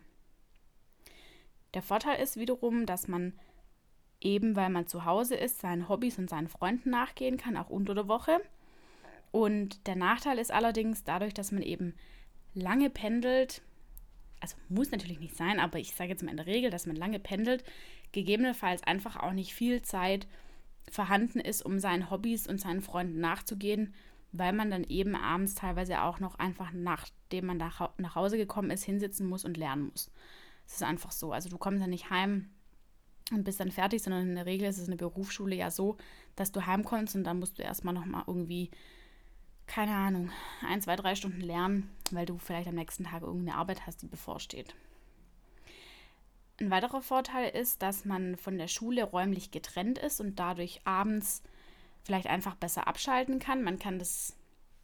Der 1.73 1.81
Vorteil 1.81 2.21
ist 2.21 2.37
wiederum, 2.37 2.85
dass 2.85 3.09
man 3.09 3.33
eben 4.21 4.55
weil 4.55 4.69
man 4.69 4.87
zu 4.87 5.05
Hause 5.05 5.35
ist, 5.35 5.59
seinen 5.59 5.89
Hobbys 5.89 6.17
und 6.17 6.29
seinen 6.29 6.47
Freunden 6.47 6.89
nachgehen 6.89 7.37
kann, 7.37 7.57
auch 7.57 7.69
unter 7.69 7.93
der 7.93 8.07
Woche. 8.07 8.39
Und 9.31 9.85
der 9.87 9.95
Nachteil 9.95 10.39
ist 10.39 10.51
allerdings 10.51 11.03
dadurch, 11.03 11.33
dass 11.33 11.51
man 11.51 11.63
eben 11.63 11.93
lange 12.53 12.89
pendelt, 12.89 13.61
also 14.43 14.57
muss 14.67 14.91
natürlich 14.91 15.21
nicht 15.21 15.37
sein, 15.37 15.61
aber 15.61 15.79
ich 15.79 15.95
sage 15.95 16.09
jetzt 16.09 16.21
mal 16.21 16.31
in 16.31 16.37
der 16.37 16.47
Regel, 16.47 16.69
dass 16.69 16.85
man 16.85 16.97
lange 16.97 17.17
pendelt, 17.17 17.63
gegebenenfalls 18.11 18.83
einfach 18.83 19.15
auch 19.15 19.31
nicht 19.31 19.53
viel 19.53 19.81
Zeit 19.83 20.27
vorhanden 20.91 21.39
ist, 21.39 21.61
um 21.61 21.79
seinen 21.79 22.11
Hobbys 22.11 22.45
und 22.45 22.59
seinen 22.59 22.81
Freunden 22.81 23.21
nachzugehen, 23.21 23.93
weil 24.33 24.51
man 24.51 24.69
dann 24.69 24.83
eben 24.83 25.15
abends 25.15 25.55
teilweise 25.55 26.01
auch 26.01 26.19
noch 26.19 26.35
einfach, 26.39 26.73
nachdem 26.73 27.45
man 27.45 27.57
nach 27.57 28.15
Hause 28.15 28.35
gekommen 28.35 28.69
ist, 28.69 28.83
hinsitzen 28.83 29.27
muss 29.27 29.45
und 29.45 29.55
lernen 29.55 29.87
muss. 29.91 30.11
Es 30.67 30.73
ist 30.73 30.83
einfach 30.83 31.13
so. 31.13 31.31
Also 31.31 31.47
du 31.47 31.57
kommst 31.57 31.79
ja 31.79 31.87
nicht 31.87 32.09
heim 32.09 32.49
und 33.31 33.45
bist 33.45 33.61
dann 33.61 33.71
fertig, 33.71 34.03
sondern 34.03 34.27
in 34.27 34.35
der 34.35 34.45
Regel 34.45 34.67
ist 34.67 34.77
es 34.77 34.87
eine 34.87 34.97
Berufsschule 34.97 35.55
ja 35.55 35.71
so, 35.71 35.95
dass 36.35 36.51
du 36.51 36.65
heimkommst 36.65 37.15
und 37.15 37.23
dann 37.23 37.39
musst 37.39 37.59
du 37.59 37.63
erstmal 37.63 37.93
nochmal 37.93 38.25
irgendwie, 38.27 38.71
keine 39.67 39.95
Ahnung, 39.95 40.31
ein, 40.67 40.81
zwei, 40.81 40.95
drei 40.95 41.15
Stunden 41.15 41.41
lernen, 41.41 41.89
weil 42.11 42.25
du 42.25 42.37
vielleicht 42.37 42.67
am 42.67 42.75
nächsten 42.75 43.05
Tag 43.05 43.21
irgendeine 43.21 43.57
Arbeit 43.57 43.85
hast, 43.85 44.01
die 44.01 44.07
bevorsteht. 44.07 44.75
Ein 46.59 46.69
weiterer 46.69 47.01
Vorteil 47.01 47.49
ist, 47.49 47.81
dass 47.81 48.05
man 48.05 48.37
von 48.37 48.57
der 48.57 48.67
Schule 48.67 49.03
räumlich 49.03 49.51
getrennt 49.51 49.97
ist 49.97 50.21
und 50.21 50.37
dadurch 50.37 50.81
abends 50.85 51.41
vielleicht 52.03 52.27
einfach 52.27 52.55
besser 52.55 52.87
abschalten 52.87 53.39
kann. 53.39 53.63
Man 53.63 53.79
kann 53.79 53.97
das, 53.97 54.35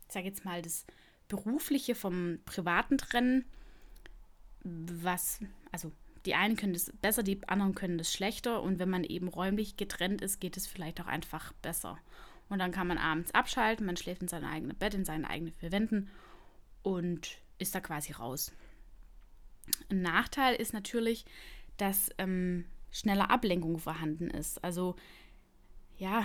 ich 0.08 0.14
sage 0.14 0.26
jetzt 0.26 0.46
mal, 0.46 0.62
das 0.62 0.86
Berufliche 1.28 1.94
vom 1.94 2.40
Privaten 2.46 2.98
trennen, 2.98 3.46
was, 4.64 5.40
also 5.72 5.92
die 6.26 6.36
einen 6.36 6.56
können 6.56 6.74
das 6.74 6.92
besser, 7.02 7.24
die 7.24 7.48
anderen 7.48 7.76
können 7.76 7.98
das 7.98 8.12
schlechter. 8.12 8.62
Und 8.62 8.80
wenn 8.80 8.90
man 8.90 9.04
eben 9.04 9.28
räumlich 9.28 9.78
getrennt 9.78 10.22
ist, 10.22 10.40
geht 10.40 10.58
es 10.58 10.68
vielleicht 10.68 11.00
auch 11.02 11.08
einfach 11.08 11.54
besser. 11.62 11.98
Und 12.50 12.60
dann 12.60 12.72
kann 12.72 12.88
man 12.88 12.98
abends 12.98 13.32
abschalten, 13.34 13.86
man 13.86 13.98
schläft 13.98 14.22
in 14.22 14.28
seinem 14.28 14.50
eigenen 14.50 14.78
Bett, 14.78 14.94
in 14.94 15.06
seinen 15.06 15.26
eigenen 15.26 15.54
vier 15.54 15.72
Wänden 15.72 16.10
und 16.82 17.38
ist 17.60 17.76
da 17.76 17.80
quasi 17.80 18.14
raus. 18.14 18.52
Ein 19.92 20.02
Nachteil 20.02 20.56
ist 20.56 20.74
natürlich, 20.74 21.26
dass 21.78 22.10
ähm, 22.18 22.66
schneller 22.92 23.30
Ablenkung 23.30 23.78
vorhanden 23.78 24.30
ist. 24.30 24.64
Also 24.64 24.96
ja, 25.98 26.24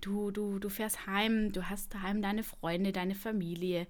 du, 0.00 0.30
du, 0.30 0.58
du 0.58 0.68
fährst 0.68 1.06
heim, 1.06 1.52
du 1.52 1.70
hast 1.70 1.94
daheim 1.94 2.20
deine 2.20 2.42
Freunde, 2.42 2.92
deine 2.92 3.14
Familie, 3.14 3.86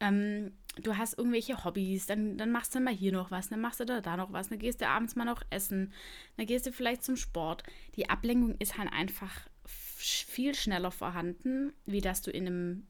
ähm, 0.00 0.52
du 0.82 0.96
hast 0.96 1.16
irgendwelche 1.16 1.64
Hobbys, 1.64 2.06
dann, 2.06 2.36
dann 2.36 2.50
machst 2.50 2.74
du 2.74 2.80
mal 2.80 2.92
hier 2.92 3.12
noch 3.12 3.30
was, 3.30 3.48
dann 3.48 3.60
machst 3.60 3.80
du 3.80 3.84
da, 3.84 4.00
da 4.00 4.16
noch 4.16 4.32
was, 4.32 4.48
dann 4.48 4.58
gehst 4.58 4.80
du 4.80 4.88
abends 4.88 5.14
mal 5.14 5.24
noch 5.24 5.42
essen, 5.50 5.92
dann 6.36 6.46
gehst 6.46 6.66
du 6.66 6.72
vielleicht 6.72 7.04
zum 7.04 7.16
Sport. 7.16 7.62
Die 7.94 8.10
Ablenkung 8.10 8.56
ist 8.58 8.76
halt 8.76 8.92
einfach 8.92 9.48
viel 9.94 10.54
schneller 10.54 10.90
vorhanden, 10.90 11.72
wie 11.86 12.00
dass 12.00 12.22
du 12.22 12.30
in 12.30 12.46
einem 12.46 12.86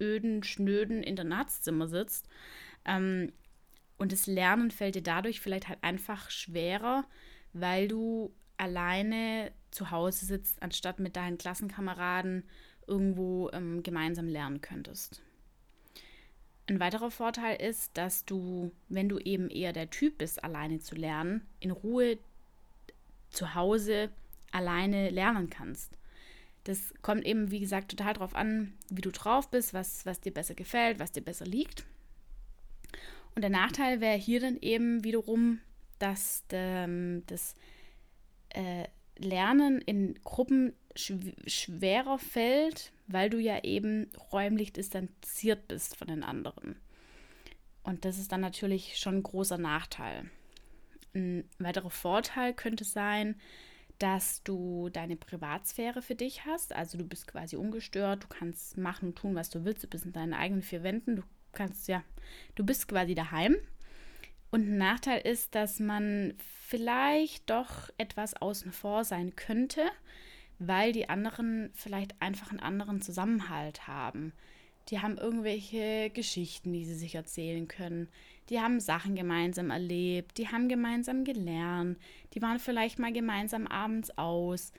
öden, 0.00 0.42
schnöden 0.42 1.02
Internatszimmer 1.02 1.88
sitzt. 1.88 2.28
Ähm, 2.84 3.32
und 3.96 4.12
das 4.12 4.26
Lernen 4.26 4.70
fällt 4.70 4.96
dir 4.96 5.02
dadurch 5.02 5.40
vielleicht 5.40 5.68
halt 5.68 5.78
einfach 5.82 6.30
schwerer, 6.30 7.04
weil 7.52 7.88
du 7.88 8.34
alleine 8.56 9.52
zu 9.70 9.90
Hause 9.90 10.26
sitzt, 10.26 10.62
anstatt 10.62 11.00
mit 11.00 11.16
deinen 11.16 11.38
Klassenkameraden 11.38 12.44
irgendwo 12.86 13.50
ähm, 13.52 13.82
gemeinsam 13.82 14.28
lernen 14.28 14.60
könntest. 14.60 15.22
Ein 16.66 16.80
weiterer 16.80 17.10
Vorteil 17.10 17.60
ist, 17.60 17.96
dass 17.96 18.24
du, 18.24 18.72
wenn 18.88 19.08
du 19.08 19.18
eben 19.18 19.50
eher 19.50 19.72
der 19.72 19.90
Typ 19.90 20.18
bist, 20.18 20.42
alleine 20.42 20.80
zu 20.80 20.94
lernen, 20.94 21.46
in 21.60 21.70
Ruhe 21.70 22.18
zu 23.30 23.54
Hause 23.54 24.10
alleine 24.50 25.10
lernen 25.10 25.50
kannst. 25.50 25.98
Das 26.64 26.94
kommt 27.02 27.24
eben, 27.24 27.50
wie 27.50 27.60
gesagt, 27.60 27.90
total 27.90 28.14
darauf 28.14 28.34
an, 28.34 28.72
wie 28.90 29.02
du 29.02 29.10
drauf 29.10 29.50
bist, 29.50 29.74
was, 29.74 30.06
was 30.06 30.20
dir 30.20 30.32
besser 30.32 30.54
gefällt, 30.54 30.98
was 30.98 31.12
dir 31.12 31.20
besser 31.20 31.44
liegt. 31.44 31.84
Und 33.34 33.42
der 33.42 33.50
Nachteil 33.50 34.00
wäre 34.00 34.16
hier 34.16 34.40
dann 34.40 34.56
eben 34.60 35.04
wiederum, 35.04 35.60
dass 35.98 36.44
ähm, 36.50 37.22
das 37.26 37.54
äh, 38.50 38.84
Lernen 39.16 39.80
in 39.80 40.18
Gruppen 40.24 40.72
schwerer 40.96 42.18
fällt, 42.18 42.92
weil 43.06 43.30
du 43.30 43.38
ja 43.38 43.62
eben 43.64 44.10
räumlich 44.32 44.72
distanziert 44.72 45.68
bist 45.68 45.96
von 45.96 46.08
den 46.08 46.22
anderen. 46.22 46.76
Und 47.82 48.04
das 48.04 48.18
ist 48.18 48.32
dann 48.32 48.40
natürlich 48.40 48.96
schon 48.96 49.16
ein 49.16 49.22
großer 49.22 49.58
Nachteil. 49.58 50.30
Ein 51.14 51.48
weiterer 51.58 51.90
Vorteil 51.90 52.54
könnte 52.54 52.84
sein, 52.84 53.36
dass 53.98 54.42
du 54.42 54.88
deine 54.90 55.16
Privatsphäre 55.16 56.02
für 56.02 56.14
dich 56.14 56.44
hast. 56.44 56.74
Also 56.74 56.98
du 56.98 57.04
bist 57.04 57.26
quasi 57.26 57.56
ungestört, 57.56 58.24
du 58.24 58.28
kannst 58.28 58.76
machen 58.76 59.08
und 59.08 59.16
tun, 59.16 59.34
was 59.34 59.50
du 59.50 59.64
willst, 59.64 59.84
du 59.84 59.88
bist 59.88 60.04
in 60.04 60.12
deinen 60.12 60.34
eigenen 60.34 60.62
vier 60.62 60.82
Wänden, 60.82 61.16
du 61.16 61.22
kannst 61.52 61.88
ja, 61.88 62.02
du 62.54 62.64
bist 62.64 62.88
quasi 62.88 63.14
daheim. 63.14 63.56
Und 64.50 64.68
ein 64.68 64.78
Nachteil 64.78 65.20
ist, 65.20 65.54
dass 65.54 65.80
man 65.80 66.34
vielleicht 66.38 67.50
doch 67.50 67.90
etwas 67.98 68.34
außen 68.34 68.72
vor 68.72 69.04
sein 69.04 69.34
könnte, 69.34 69.82
weil 70.58 70.92
die 70.92 71.08
anderen 71.08 71.70
vielleicht 71.74 72.20
einfach 72.22 72.50
einen 72.50 72.60
anderen 72.60 73.02
Zusammenhalt 73.02 73.88
haben. 73.88 74.32
Die 74.90 75.00
haben 75.00 75.16
irgendwelche 75.16 76.10
Geschichten, 76.10 76.72
die 76.72 76.84
sie 76.84 76.94
sich 76.94 77.14
erzählen 77.14 77.68
können. 77.68 78.08
Die 78.50 78.60
haben 78.60 78.80
Sachen 78.80 79.14
gemeinsam 79.14 79.70
erlebt, 79.70 80.36
die 80.36 80.48
haben 80.48 80.68
gemeinsam 80.68 81.24
gelernt, 81.24 81.98
die 82.34 82.42
waren 82.42 82.58
vielleicht 82.58 82.98
mal 82.98 83.12
gemeinsam 83.12 83.66
abends 83.66 84.10
aus. 84.18 84.72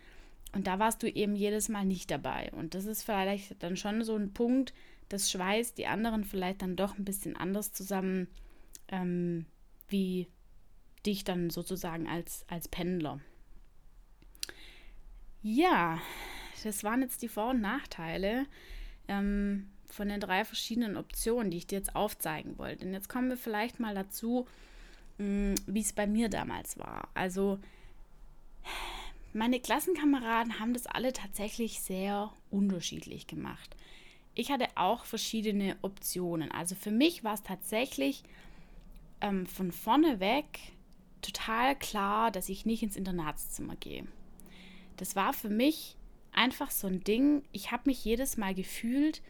Und 0.54 0.68
da 0.68 0.80
warst 0.80 1.02
du 1.02 1.10
eben 1.10 1.36
jedes 1.36 1.68
Mal 1.68 1.86
nicht 1.86 2.12
dabei. 2.12 2.52
Und 2.54 2.76
das 2.76 2.86
ist 2.86 3.04
vielleicht 3.04 3.62
dann 3.64 3.76
schon 3.76 4.04
so 4.04 4.16
ein 4.16 4.34
Punkt, 4.34 4.74
das 5.10 5.32
schweißt 5.32 5.78
die 5.78 5.88
anderen 5.88 6.24
vielleicht 6.24 6.62
dann 6.62 6.76
doch 6.76 6.98
ein 6.98 7.06
bisschen 7.06 7.36
anders 7.36 7.74
zusammen, 7.74 8.28
ähm, 8.88 9.46
wie 9.88 10.28
dich 11.06 11.24
dann 11.24 11.50
sozusagen 11.50 12.08
als, 12.08 12.46
als 12.48 12.68
Pendler. 12.68 13.20
Ja, 15.42 16.02
das 16.64 16.84
waren 16.84 17.02
jetzt 17.02 17.22
die 17.22 17.28
Vor- 17.28 17.52
und 17.52 17.62
Nachteile 17.62 18.48
ähm, 19.08 19.70
von 19.90 20.10
den 20.10 20.20
drei 20.20 20.46
verschiedenen 20.46 20.98
Optionen, 20.98 21.52
die 21.52 21.58
ich 21.58 21.68
dir 21.68 21.78
jetzt 21.78 21.96
aufzeigen 21.96 22.58
wollte. 22.58 22.86
Und 22.86 22.94
jetzt 22.94 23.10
kommen 23.10 23.30
wir 23.30 23.38
vielleicht 23.38 23.80
mal 23.80 23.96
dazu, 23.96 24.48
hm, 25.18 25.56
wie 25.68 25.82
es 25.82 25.94
bei 25.94 26.08
mir 26.08 26.30
damals 26.30 26.78
war. 26.78 27.10
Also 27.14 27.60
meine 29.34 29.60
Klassenkameraden 29.60 30.60
haben 30.60 30.74
das 30.74 30.88
alle 30.88 31.14
tatsächlich 31.14 31.82
sehr 31.82 32.32
unterschiedlich 32.50 33.28
gemacht. 33.28 33.76
Ich 34.34 34.52
hatte 34.52 34.68
auch 34.76 35.06
verschiedene 35.06 35.78
Optionen. 35.82 36.52
Also 36.52 36.76
für 36.76 36.92
mich 36.92 37.24
war 37.24 37.36
es 37.36 37.44
tatsächlich 37.44 38.24
ähm, 39.22 39.46
von 39.46 39.72
vorne 39.72 40.20
weg 40.20 40.60
total 41.22 41.76
klar, 41.78 42.32
dass 42.32 42.50
ich 42.50 42.66
nicht 42.66 42.84
ins 42.84 42.98
Internatszimmer 42.98 43.76
gehe 43.78 44.06
das 44.98 45.16
war 45.16 45.34
für 45.34 45.50
mich 45.50 45.96
einfach 46.32 46.72
so 46.72 46.88
ein 46.88 47.04
Ding. 47.04 47.44
Ich 47.52 47.72
habe 47.72 47.84
mich 47.86 48.04
jedes 48.04 48.38
Mal 48.38 48.54
gefühlt, 48.54 49.22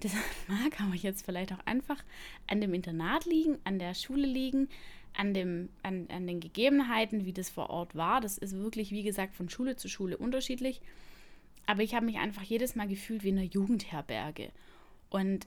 das 0.00 0.12
mag 0.48 0.80
aber 0.80 0.94
jetzt 0.94 1.24
vielleicht 1.24 1.52
auch 1.52 1.64
einfach 1.66 2.02
an 2.46 2.60
dem 2.60 2.74
Internat 2.74 3.24
liegen, 3.24 3.58
an 3.64 3.78
der 3.78 3.94
Schule 3.94 4.26
liegen, 4.26 4.68
an, 5.14 5.34
dem, 5.34 5.70
an, 5.82 6.08
an 6.10 6.26
den 6.26 6.40
Gegebenheiten, 6.40 7.24
wie 7.24 7.32
das 7.32 7.48
vor 7.48 7.70
Ort 7.70 7.94
war. 7.94 8.20
Das 8.20 8.38
ist 8.38 8.56
wirklich, 8.56 8.90
wie 8.90 9.02
gesagt, 9.02 9.34
von 9.34 9.48
Schule 9.48 9.76
zu 9.76 9.88
Schule 9.88 10.16
unterschiedlich. 10.18 10.80
Aber 11.66 11.82
ich 11.82 11.94
habe 11.94 12.06
mich 12.06 12.18
einfach 12.18 12.42
jedes 12.42 12.76
Mal 12.76 12.86
gefühlt 12.86 13.24
wie 13.24 13.30
in 13.30 13.38
einer 13.38 13.46
Jugendherberge. 13.46 14.52
Und 15.10 15.46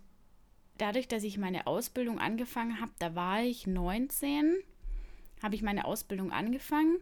dadurch, 0.77 1.07
dass 1.07 1.23
ich 1.23 1.37
meine 1.37 1.67
Ausbildung 1.67 2.19
angefangen 2.19 2.81
habe, 2.81 2.91
da 2.99 3.15
war 3.15 3.41
ich 3.43 3.67
19, 3.67 4.55
habe 5.41 5.55
ich 5.55 5.61
meine 5.61 5.85
Ausbildung 5.85 6.31
angefangen. 6.31 6.97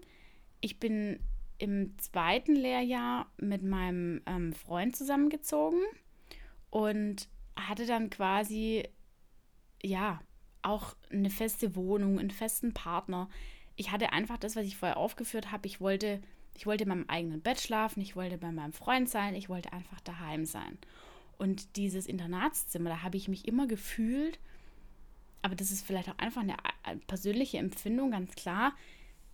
Ich 0.62 0.80
bin 0.80 1.20
im 1.58 1.98
zweiten 1.98 2.56
Lehrjahr 2.56 3.32
mit 3.38 3.64
meinem 3.64 4.22
ähm, 4.28 4.54
Freund 4.54 4.96
zusammengezogen 4.96 5.82
und 6.70 7.28
hatte 7.58 7.86
dann 7.86 8.10
quasi, 8.10 8.88
ja, 9.82 10.22
auch 10.62 10.96
eine 11.12 11.30
feste 11.30 11.76
Wohnung, 11.76 12.20
einen 12.20 12.32
festen 12.32 12.74
Partner. 12.74 13.30
Ich 13.76 13.92
hatte 13.92 14.12
einfach 14.12 14.38
das, 14.38 14.56
was 14.56 14.66
ich 14.66 14.78
vorher 14.78 14.98
aufgeführt 14.98 15.52
habe. 15.52 15.68
Ich 15.68 15.80
wollte, 15.80 16.22
ich 16.56 16.66
wollte 16.66 16.84
in 16.84 16.90
meinem 16.90 17.06
eigenen 17.08 17.42
Bett 17.42 17.60
schlafen, 17.60 18.02
ich 18.02 18.16
wollte 18.16 18.38
bei 18.38 18.52
meinem 18.52 18.74
Freund 18.74 19.10
sein, 19.10 19.36
ich 19.36 19.50
wollte 19.50 19.72
einfach 19.74 20.02
daheim 20.02 20.46
sein. 20.46 20.78
Und 21.38 21.78
dieses 21.78 22.08
Internatszimmer, 22.08 22.90
da 22.90 23.04
habe 23.04 23.18
ich 23.18 23.28
mich 23.28 23.48
immer 23.48 23.68
gefühlt, 23.68 24.40
aber 25.42 25.56
das 25.56 25.72
ist 25.72 25.86
vielleicht 25.86 26.10
auch 26.10 26.18
einfach 26.18 26.42
eine 26.42 26.58
äh, 26.84 26.96
persönliche 27.08 27.60
Empfindung, 27.60 28.12
ganz 28.12 28.34
klar 28.36 28.74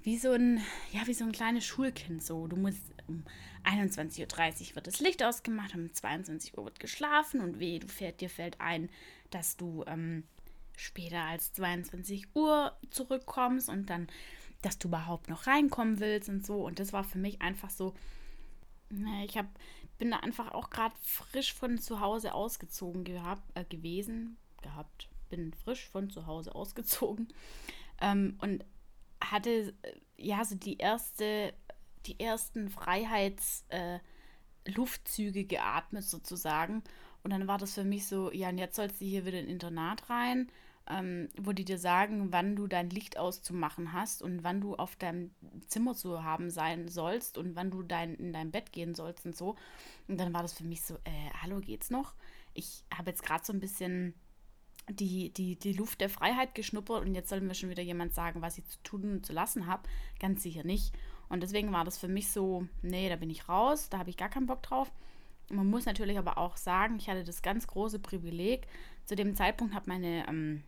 wie 0.03 0.17
so 0.17 0.31
ein, 0.31 0.61
ja, 0.91 1.07
wie 1.07 1.13
so 1.13 1.23
ein 1.23 1.31
kleines 1.31 1.65
Schulkind 1.65 2.23
so. 2.23 2.47
Du 2.47 2.57
musst 2.57 2.81
um 3.07 3.23
21.30 3.63 4.69
Uhr 4.69 4.75
wird 4.75 4.87
das 4.87 4.99
Licht 4.99 5.23
ausgemacht, 5.23 5.73
um 5.75 5.91
22 5.91 6.57
Uhr 6.57 6.65
wird 6.65 6.79
geschlafen 6.79 7.39
und 7.39 7.59
weh, 7.59 7.79
du 7.79 7.87
fährt, 7.87 8.21
dir 8.21 8.29
fällt 8.29 8.59
ein, 8.59 8.89
dass 9.29 9.55
du 9.55 9.83
ähm, 9.87 10.23
später 10.75 11.21
als 11.21 11.53
22 11.53 12.35
Uhr 12.35 12.73
zurückkommst 12.91 13.69
und 13.69 13.89
dann, 13.89 14.07
dass 14.61 14.77
du 14.77 14.89
überhaupt 14.89 15.29
noch 15.29 15.47
reinkommen 15.47 15.99
willst 15.99 16.29
und 16.29 16.45
so. 16.45 16.65
Und 16.65 16.79
das 16.79 16.91
war 16.91 17.03
für 17.03 17.17
mich 17.17 17.41
einfach 17.41 17.69
so, 17.69 17.93
ich 19.25 19.37
hab, 19.37 19.47
bin 19.97 20.11
da 20.11 20.17
einfach 20.17 20.51
auch 20.51 20.69
gerade 20.69 20.95
frisch 21.01 21.53
von 21.53 21.77
zu 21.77 22.01
Hause 22.01 22.33
ausgezogen 22.33 23.05
gehabt, 23.05 23.43
äh, 23.55 23.63
gewesen, 23.63 24.37
gehabt, 24.61 25.07
bin 25.29 25.53
frisch 25.53 25.87
von 25.87 26.09
zu 26.09 26.27
Hause 26.27 26.53
ausgezogen 26.53 27.29
ähm, 28.01 28.37
und 28.41 28.65
hatte 29.31 29.73
äh, 29.83 29.93
ja 30.17 30.43
so 30.45 30.55
die 30.55 30.77
erste, 30.77 31.53
die 32.05 32.19
ersten 32.19 32.69
Freiheitsluftzüge 32.69 35.39
äh, 35.39 35.45
geatmet 35.45 36.03
sozusagen. 36.03 36.83
Und 37.23 37.31
dann 37.31 37.47
war 37.47 37.57
das 37.57 37.73
für 37.73 37.85
mich 37.85 38.07
so, 38.07 38.31
ja, 38.31 38.49
und 38.49 38.57
jetzt 38.57 38.75
sollst 38.75 38.99
du 38.99 39.05
hier 39.05 39.25
wieder 39.25 39.39
in 39.39 39.47
Internat 39.47 40.09
rein, 40.09 40.49
ähm, 40.89 41.29
wo 41.39 41.53
die 41.53 41.63
dir 41.63 41.77
sagen, 41.77 42.33
wann 42.33 42.57
du 42.57 42.67
dein 42.67 42.89
Licht 42.89 43.17
auszumachen 43.17 43.93
hast 43.93 44.21
und 44.21 44.43
wann 44.43 44.59
du 44.59 44.75
auf 44.75 44.97
deinem 44.97 45.31
Zimmer 45.67 45.95
zu 45.95 46.23
haben 46.23 46.49
sein 46.49 46.89
sollst 46.89 47.37
und 47.37 47.55
wann 47.55 47.71
du 47.71 47.83
dein, 47.83 48.15
in 48.15 48.33
dein 48.33 48.51
Bett 48.51 48.73
gehen 48.73 48.93
sollst 48.93 49.25
und 49.25 49.37
so. 49.37 49.55
Und 50.09 50.19
dann 50.19 50.33
war 50.33 50.41
das 50.41 50.53
für 50.53 50.65
mich 50.65 50.81
so, 50.81 50.95
äh, 51.05 51.29
hallo, 51.41 51.61
geht's 51.61 51.89
noch? 51.89 52.13
Ich 52.53 52.83
habe 52.93 53.11
jetzt 53.11 53.23
gerade 53.23 53.45
so 53.45 53.53
ein 53.53 53.61
bisschen 53.61 54.13
die, 54.89 55.31
die, 55.31 55.55
die 55.57 55.73
Luft 55.73 56.01
der 56.01 56.09
Freiheit 56.09 56.55
geschnuppert 56.55 57.05
und 57.05 57.15
jetzt 57.15 57.29
soll 57.29 57.41
mir 57.41 57.55
schon 57.55 57.69
wieder 57.69 57.83
jemand 57.83 58.13
sagen, 58.13 58.41
was 58.41 58.57
ich 58.57 58.67
zu 58.67 58.77
tun 58.83 59.03
und 59.11 59.25
zu 59.25 59.33
lassen 59.33 59.67
habe. 59.67 59.83
Ganz 60.19 60.43
sicher 60.43 60.63
nicht. 60.63 60.93
Und 61.29 61.41
deswegen 61.41 61.71
war 61.71 61.85
das 61.85 61.97
für 61.97 62.07
mich 62.07 62.29
so, 62.29 62.67
nee, 62.81 63.09
da 63.09 63.15
bin 63.15 63.29
ich 63.29 63.49
raus, 63.49 63.89
da 63.89 63.97
habe 63.97 64.09
ich 64.09 64.17
gar 64.17 64.29
keinen 64.29 64.45
Bock 64.45 64.61
drauf. 64.61 64.91
Man 65.49 65.69
muss 65.69 65.85
natürlich 65.85 66.17
aber 66.17 66.37
auch 66.37 66.57
sagen, 66.57 66.97
ich 66.97 67.09
hatte 67.09 67.23
das 67.23 67.41
ganz 67.41 67.67
große 67.67 67.99
Privileg. 67.99 68.67
Zu 69.05 69.15
dem 69.15 69.35
Zeitpunkt 69.35 69.73
hat 69.73 69.87
meine, 69.87 70.27
ähm, 70.27 70.63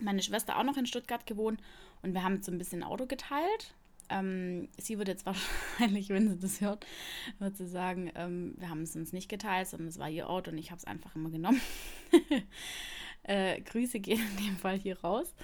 meine 0.00 0.22
Schwester 0.22 0.58
auch 0.58 0.64
noch 0.64 0.76
in 0.76 0.86
Stuttgart 0.86 1.26
gewohnt 1.26 1.60
und 2.02 2.14
wir 2.14 2.22
haben 2.22 2.42
so 2.42 2.52
ein 2.52 2.58
bisschen 2.58 2.82
Auto 2.82 3.06
geteilt. 3.06 3.74
Ähm, 4.08 4.68
sie 4.76 4.98
wird 4.98 5.08
jetzt 5.08 5.26
wahrscheinlich, 5.78 6.08
wenn 6.08 6.28
sie 6.28 6.38
das 6.38 6.60
hört, 6.60 6.86
wird 7.38 7.56
sie 7.56 7.66
sagen, 7.66 8.10
ähm, 8.14 8.54
wir 8.58 8.68
haben 8.68 8.82
es 8.82 8.96
uns 8.96 9.12
nicht 9.12 9.28
geteilt, 9.28 9.68
sondern 9.68 9.88
es 9.88 9.98
war 9.98 10.10
ihr 10.10 10.28
Auto 10.28 10.50
und 10.50 10.58
ich 10.58 10.70
habe 10.70 10.78
es 10.78 10.84
einfach 10.84 11.14
immer 11.14 11.30
genommen. 11.30 11.60
äh, 13.22 13.60
Grüße 13.60 14.00
gehen 14.00 14.20
in 14.38 14.44
dem 14.46 14.56
Fall 14.56 14.78
hier 14.78 15.00
raus. 15.00 15.34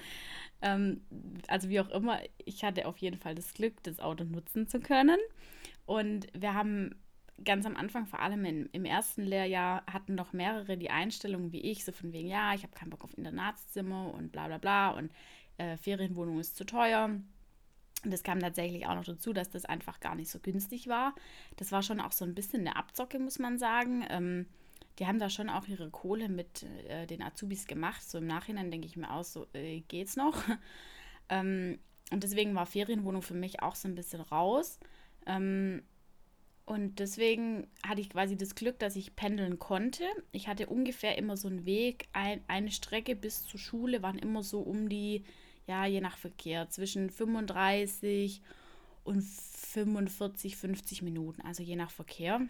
Ähm, 0.61 1.01
also 1.47 1.69
wie 1.69 1.79
auch 1.79 1.89
immer, 1.89 2.19
ich 2.43 2.63
hatte 2.63 2.87
auf 2.87 2.97
jeden 2.97 3.17
Fall 3.17 3.35
das 3.35 3.53
Glück, 3.53 3.81
das 3.83 3.99
Auto 3.99 4.23
nutzen 4.23 4.67
zu 4.67 4.79
können. 4.79 5.19
Und 5.85 6.27
wir 6.33 6.53
haben 6.53 6.95
ganz 7.43 7.65
am 7.65 7.75
Anfang, 7.75 8.07
vor 8.07 8.19
allem 8.19 8.45
in, 8.45 8.65
im 8.67 8.85
ersten 8.85 9.23
Lehrjahr, 9.23 9.83
hatten 9.91 10.15
noch 10.15 10.33
mehrere 10.33 10.77
die 10.77 10.89
Einstellung 10.89 11.51
wie 11.51 11.61
ich, 11.61 11.85
so 11.85 11.91
von 11.91 12.11
wegen, 12.11 12.27
ja, 12.27 12.53
ich 12.53 12.63
habe 12.63 12.73
keinen 12.73 12.89
Bock 12.89 13.03
auf 13.03 13.17
Internatszimmer 13.17 14.13
und 14.13 14.31
bla 14.31 14.47
bla 14.47 14.57
bla 14.57 14.89
und 14.91 15.11
äh, 15.57 15.77
Ferienwohnung 15.77 16.39
ist 16.39 16.57
zu 16.57 16.65
teuer. 16.65 17.05
Und 18.03 18.13
das 18.13 18.23
kam 18.23 18.39
tatsächlich 18.39 18.87
auch 18.87 18.95
noch 18.95 19.05
dazu, 19.05 19.33
dass 19.33 19.49
das 19.49 19.65
einfach 19.65 19.99
gar 19.99 20.15
nicht 20.15 20.29
so 20.29 20.39
günstig 20.39 20.87
war. 20.87 21.15
Das 21.57 21.71
war 21.71 21.81
schon 21.81 21.99
auch 21.99 22.11
so 22.11 22.25
ein 22.25 22.35
bisschen 22.35 22.61
eine 22.61 22.75
Abzocke, 22.75 23.19
muss 23.19 23.39
man 23.39 23.57
sagen. 23.57 24.05
Ähm, 24.09 24.47
die 24.99 25.07
haben 25.07 25.19
da 25.19 25.29
schon 25.29 25.49
auch 25.49 25.67
ihre 25.67 25.89
Kohle 25.89 26.29
mit 26.29 26.63
äh, 26.87 27.05
den 27.05 27.21
Azubis 27.21 27.67
gemacht. 27.67 28.09
So 28.09 28.17
im 28.17 28.27
Nachhinein 28.27 28.71
denke 28.71 28.87
ich 28.87 28.97
mir 28.97 29.11
aus, 29.11 29.33
so 29.33 29.47
äh, 29.53 29.81
geht's 29.81 30.15
noch. 30.15 30.41
ähm, 31.29 31.79
und 32.11 32.23
deswegen 32.23 32.55
war 32.55 32.65
Ferienwohnung 32.65 33.21
für 33.21 33.33
mich 33.33 33.61
auch 33.61 33.75
so 33.75 33.87
ein 33.87 33.95
bisschen 33.95 34.21
raus. 34.21 34.79
Ähm, 35.25 35.83
und 36.65 36.99
deswegen 36.99 37.67
hatte 37.81 38.01
ich 38.01 38.09
quasi 38.09 38.35
das 38.35 38.55
Glück, 38.55 38.77
dass 38.79 38.95
ich 38.95 39.15
pendeln 39.15 39.57
konnte. 39.57 40.03
Ich 40.31 40.47
hatte 40.47 40.67
ungefähr 40.67 41.17
immer 41.17 41.37
so 41.37 41.47
einen 41.47 41.65
Weg, 41.65 42.09
ein, 42.11 42.41
eine 42.47 42.71
Strecke 42.71 43.15
bis 43.15 43.45
zur 43.45 43.59
Schule 43.59 44.01
waren 44.01 44.19
immer 44.19 44.43
so 44.43 44.59
um 44.59 44.89
die, 44.89 45.23
ja, 45.65 45.85
je 45.85 46.01
nach 46.01 46.17
Verkehr, 46.17 46.69
zwischen 46.69 47.09
35 47.09 48.41
und 49.05 49.23
45, 49.23 50.57
50 50.57 51.01
Minuten, 51.03 51.41
also 51.41 51.63
je 51.63 51.77
nach 51.77 51.91
Verkehr. 51.91 52.41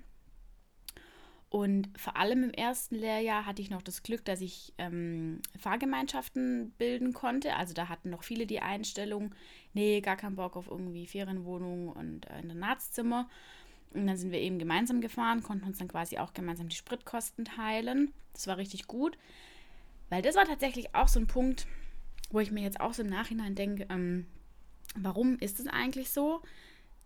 Und 1.49 1.89
vor 1.97 2.17
allem 2.17 2.43
im 2.43 2.51
ersten 2.51 2.95
Lehrjahr 2.95 3.45
hatte 3.45 3.61
ich 3.61 3.69
noch 3.69 3.81
das 3.81 4.03
Glück, 4.03 4.25
dass 4.25 4.41
ich 4.41 4.73
ähm, 4.77 5.41
Fahrgemeinschaften 5.57 6.71
bilden 6.77 7.13
konnte. 7.13 7.55
Also 7.55 7.73
da 7.73 7.87
hatten 7.87 8.09
noch 8.09 8.23
viele 8.23 8.45
die 8.45 8.59
Einstellung, 8.59 9.33
nee, 9.73 10.01
gar 10.01 10.17
keinen 10.17 10.35
Bock 10.35 10.57
auf 10.57 10.67
irgendwie 10.67 11.07
Ferienwohnung 11.07 11.89
und 11.89 12.29
äh, 12.29 12.41
Internatszimmer. 12.41 13.29
Und 13.93 14.07
dann 14.07 14.17
sind 14.17 14.31
wir 14.31 14.39
eben 14.39 14.59
gemeinsam 14.59 14.99
gefahren, 14.99 15.41
konnten 15.41 15.65
uns 15.65 15.77
dann 15.77 15.87
quasi 15.87 16.17
auch 16.17 16.33
gemeinsam 16.33 16.67
die 16.67 16.75
Spritkosten 16.75 17.45
teilen. 17.45 18.11
Das 18.33 18.47
war 18.47 18.57
richtig 18.57 18.87
gut, 18.87 19.17
weil 20.09 20.21
das 20.21 20.35
war 20.35 20.45
tatsächlich 20.45 20.93
auch 20.95 21.07
so 21.07 21.19
ein 21.19 21.27
Punkt, 21.27 21.65
wo 22.29 22.41
ich 22.41 22.51
mir 22.51 22.61
jetzt 22.61 22.81
auch 22.81 22.93
so 22.93 23.03
im 23.03 23.09
Nachhinein 23.09 23.55
denke, 23.55 23.87
ähm, 23.89 24.27
warum 24.95 25.37
ist 25.39 25.61
es 25.61 25.67
eigentlich 25.67 26.09
so? 26.09 26.41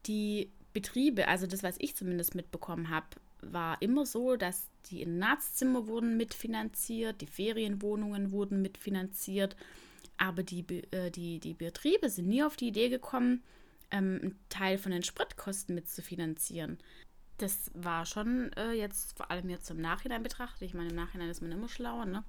Die 0.08 0.51
Betriebe, 0.73 1.27
also 1.27 1.47
das, 1.47 1.63
was 1.63 1.75
ich 1.79 1.95
zumindest 1.95 2.36
mitbekommen 2.36 2.89
habe, 2.89 3.07
war 3.41 3.81
immer 3.81 4.05
so, 4.05 4.36
dass 4.36 4.69
die 4.89 5.01
Internatszimmer 5.01 5.88
wurden 5.88 6.17
mitfinanziert, 6.17 7.21
die 7.21 7.27
Ferienwohnungen 7.27 8.31
wurden 8.31 8.62
mitfinanziert, 8.62 9.55
aber 10.17 10.43
die, 10.43 10.65
äh, 10.91 11.10
die, 11.10 11.39
die 11.39 11.53
Betriebe 11.53 12.10
sind 12.10 12.27
nie 12.27 12.43
auf 12.43 12.55
die 12.55 12.67
Idee 12.67 12.89
gekommen, 12.89 13.43
ähm, 13.89 14.19
einen 14.21 14.39
Teil 14.49 14.77
von 14.77 14.91
den 14.91 15.03
Spritkosten 15.03 15.75
mitzufinanzieren. 15.75 16.77
Das 17.38 17.71
war 17.73 18.05
schon 18.05 18.53
äh, 18.53 18.73
jetzt, 18.73 19.17
vor 19.17 19.31
allem 19.31 19.49
jetzt 19.49 19.69
im 19.71 19.81
Nachhinein 19.81 20.21
betrachtet, 20.21 20.62
ich 20.62 20.73
meine, 20.73 20.89
im 20.89 20.95
Nachhinein 20.95 21.29
ist 21.29 21.41
man 21.41 21.51
immer 21.51 21.67
schlauer, 21.67 22.05
ne? 22.05 22.23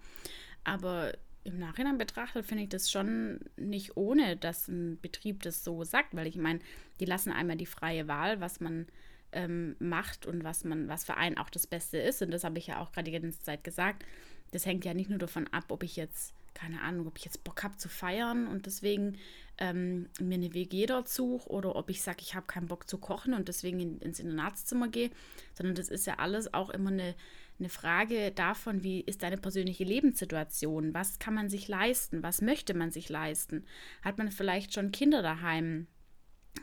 Aber 0.64 1.12
im 1.44 1.58
Nachhinein 1.58 1.98
betrachtet 1.98 2.46
finde 2.46 2.64
ich 2.64 2.68
das 2.68 2.90
schon 2.90 3.40
nicht 3.56 3.96
ohne, 3.96 4.36
dass 4.36 4.68
ein 4.68 5.00
Betrieb 5.00 5.42
das 5.42 5.64
so 5.64 5.84
sagt, 5.84 6.14
weil 6.14 6.26
ich 6.26 6.36
meine, 6.36 6.60
die 7.00 7.04
lassen 7.04 7.32
einmal 7.32 7.56
die 7.56 7.66
freie 7.66 8.08
Wahl, 8.08 8.40
was 8.40 8.60
man 8.60 8.86
ähm, 9.32 9.76
macht 9.78 10.26
und 10.26 10.44
was 10.44 10.64
man, 10.64 10.88
was 10.88 11.04
für 11.04 11.16
einen 11.16 11.38
auch 11.38 11.50
das 11.50 11.66
Beste 11.66 11.98
ist. 11.98 12.22
Und 12.22 12.30
das 12.30 12.44
habe 12.44 12.58
ich 12.58 12.68
ja 12.68 12.80
auch 12.80 12.92
gerade 12.92 13.10
die 13.10 13.18
ganze 13.18 13.42
Zeit 13.42 13.64
gesagt. 13.64 14.04
Das 14.52 14.66
hängt 14.66 14.84
ja 14.84 14.94
nicht 14.94 15.10
nur 15.10 15.18
davon 15.18 15.48
ab, 15.48 15.64
ob 15.68 15.82
ich 15.82 15.96
jetzt, 15.96 16.34
keine 16.54 16.82
Ahnung, 16.82 17.06
ob 17.06 17.16
ich 17.16 17.24
jetzt 17.24 17.42
Bock 17.42 17.62
habe 17.62 17.76
zu 17.78 17.88
feiern 17.88 18.46
und 18.46 18.66
deswegen 18.66 19.16
ähm, 19.58 20.10
mir 20.20 20.34
eine 20.34 20.52
WG 20.52 20.84
dort 20.86 21.08
suche 21.08 21.48
oder 21.48 21.74
ob 21.74 21.88
ich 21.88 22.02
sage, 22.02 22.18
ich 22.20 22.34
habe 22.34 22.46
keinen 22.46 22.68
Bock 22.68 22.88
zu 22.88 22.98
kochen 22.98 23.32
und 23.32 23.48
deswegen 23.48 23.80
in, 23.80 23.98
ins 24.00 24.20
Internatszimmer 24.20 24.88
gehe, 24.88 25.10
sondern 25.54 25.74
das 25.74 25.88
ist 25.88 26.06
ja 26.06 26.18
alles 26.18 26.52
auch 26.52 26.68
immer 26.68 26.90
eine, 26.90 27.14
eine 27.58 27.68
Frage 27.68 28.32
davon, 28.32 28.82
wie 28.82 29.00
ist 29.00 29.22
deine 29.22 29.36
persönliche 29.36 29.84
Lebenssituation, 29.84 30.94
was 30.94 31.18
kann 31.18 31.34
man 31.34 31.48
sich 31.48 31.68
leisten, 31.68 32.22
was 32.22 32.42
möchte 32.42 32.74
man 32.74 32.90
sich 32.90 33.08
leisten, 33.08 33.64
hat 34.02 34.18
man 34.18 34.30
vielleicht 34.30 34.74
schon 34.74 34.92
Kinder 34.92 35.22
daheim, 35.22 35.86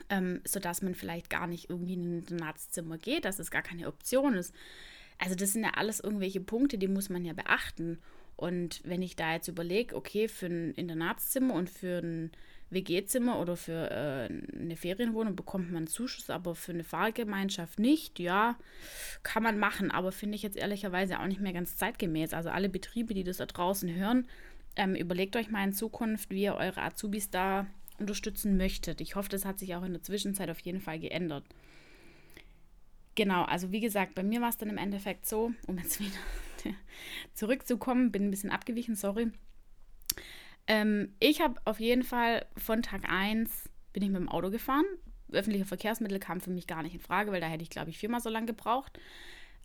ähm, 0.08 0.40
sodass 0.44 0.82
man 0.82 0.94
vielleicht 0.94 1.30
gar 1.30 1.46
nicht 1.46 1.70
irgendwie 1.70 1.94
in 1.94 2.02
ein 2.02 2.18
Internatszimmer 2.18 2.98
geht, 2.98 3.24
dass 3.24 3.38
es 3.38 3.50
gar 3.50 3.62
keine 3.62 3.88
Option 3.88 4.34
ist. 4.34 4.54
Also 5.18 5.34
das 5.34 5.52
sind 5.52 5.64
ja 5.64 5.72
alles 5.74 6.00
irgendwelche 6.00 6.40
Punkte, 6.40 6.78
die 6.78 6.88
muss 6.88 7.08
man 7.08 7.24
ja 7.24 7.32
beachten. 7.32 7.98
Und 8.36 8.80
wenn 8.84 9.02
ich 9.02 9.16
da 9.16 9.34
jetzt 9.34 9.48
überlege, 9.48 9.94
okay, 9.94 10.28
für 10.28 10.46
ein 10.46 10.72
Internatszimmer 10.72 11.54
und 11.54 11.68
für 11.68 11.98
ein 11.98 12.32
WG-Zimmer 12.70 13.38
oder 13.40 13.56
für 13.56 13.90
äh, 13.90 14.56
eine 14.56 14.76
Ferienwohnung 14.76 15.36
bekommt 15.36 15.72
man 15.72 15.86
Zuschuss, 15.86 16.30
aber 16.30 16.54
für 16.54 16.72
eine 16.72 16.84
Fahrgemeinschaft 16.84 17.78
nicht, 17.78 18.18
ja, 18.18 18.56
kann 19.22 19.42
man 19.42 19.58
machen, 19.58 19.90
aber 19.90 20.12
finde 20.12 20.36
ich 20.36 20.42
jetzt 20.42 20.56
ehrlicherweise 20.56 21.20
auch 21.20 21.26
nicht 21.26 21.40
mehr 21.40 21.52
ganz 21.52 21.76
zeitgemäß. 21.76 22.32
Also 22.32 22.50
alle 22.50 22.68
Betriebe, 22.68 23.14
die 23.14 23.24
das 23.24 23.38
da 23.38 23.46
draußen 23.46 23.92
hören, 23.94 24.26
ähm, 24.76 24.94
überlegt 24.94 25.36
euch 25.36 25.50
mal 25.50 25.64
in 25.64 25.72
Zukunft, 25.72 26.30
wie 26.30 26.42
ihr 26.42 26.54
eure 26.54 26.82
Azubis 26.82 27.30
da 27.30 27.66
unterstützen 27.98 28.56
möchtet. 28.56 29.00
Ich 29.00 29.14
hoffe, 29.14 29.28
das 29.28 29.44
hat 29.44 29.58
sich 29.58 29.74
auch 29.74 29.82
in 29.82 29.92
der 29.92 30.02
Zwischenzeit 30.02 30.48
auf 30.48 30.60
jeden 30.60 30.80
Fall 30.80 30.98
geändert. 30.98 31.44
Genau, 33.14 33.42
also 33.44 33.72
wie 33.72 33.80
gesagt, 33.80 34.14
bei 34.14 34.22
mir 34.22 34.40
war 34.40 34.48
es 34.48 34.56
dann 34.56 34.70
im 34.70 34.78
Endeffekt 34.78 35.26
so, 35.26 35.52
um 35.66 35.76
jetzt 35.76 36.00
wieder 36.00 36.10
zurückzukommen, 37.34 38.12
bin 38.12 38.24
ein 38.24 38.30
bisschen 38.30 38.50
abgewichen, 38.50 38.94
sorry. 38.94 39.30
Ähm, 40.70 41.14
ich 41.18 41.40
habe 41.40 41.60
auf 41.64 41.80
jeden 41.80 42.04
Fall 42.04 42.46
von 42.56 42.82
Tag 42.82 43.02
1 43.08 43.68
bin 43.92 44.02
ich 44.02 44.10
mit 44.10 44.20
dem 44.20 44.28
Auto 44.28 44.50
gefahren. 44.50 44.84
Öffentliche 45.32 45.64
Verkehrsmittel 45.64 46.18
kamen 46.18 46.40
für 46.40 46.50
mich 46.50 46.66
gar 46.66 46.82
nicht 46.82 46.94
in 46.94 47.00
Frage, 47.00 47.32
weil 47.32 47.40
da 47.40 47.46
hätte 47.48 47.62
ich, 47.62 47.70
glaube 47.70 47.90
ich, 47.90 47.98
viermal 47.98 48.20
so 48.20 48.30
lange 48.30 48.46
gebraucht. 48.46 48.98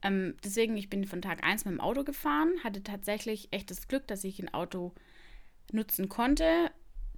Ähm, 0.03 0.35
deswegen, 0.43 0.75
ich 0.77 0.89
bin 0.89 1.05
von 1.05 1.21
Tag 1.21 1.43
1 1.43 1.65
mit 1.65 1.73
dem 1.73 1.81
Auto 1.81 2.03
gefahren, 2.03 2.51
hatte 2.63 2.83
tatsächlich 2.83 3.49
echt 3.51 3.69
das 3.69 3.87
Glück, 3.87 4.07
dass 4.07 4.23
ich 4.23 4.39
ein 4.39 4.53
Auto 4.53 4.93
nutzen 5.71 6.09
konnte 6.09 6.71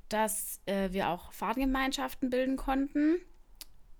dass 0.09 0.61
äh, 0.65 0.91
wir 0.91 1.09
auch 1.09 1.31
Fahrgemeinschaften 1.31 2.29
bilden 2.29 2.55
konnten. 2.55 3.17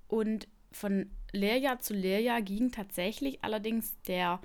Und 0.07 0.47
von 0.71 1.09
Lehrjahr 1.31 1.79
zu 1.79 1.93
Lehrjahr 1.93 2.41
ging 2.41 2.71
tatsächlich 2.71 3.43
allerdings 3.43 3.97
der 4.03 4.39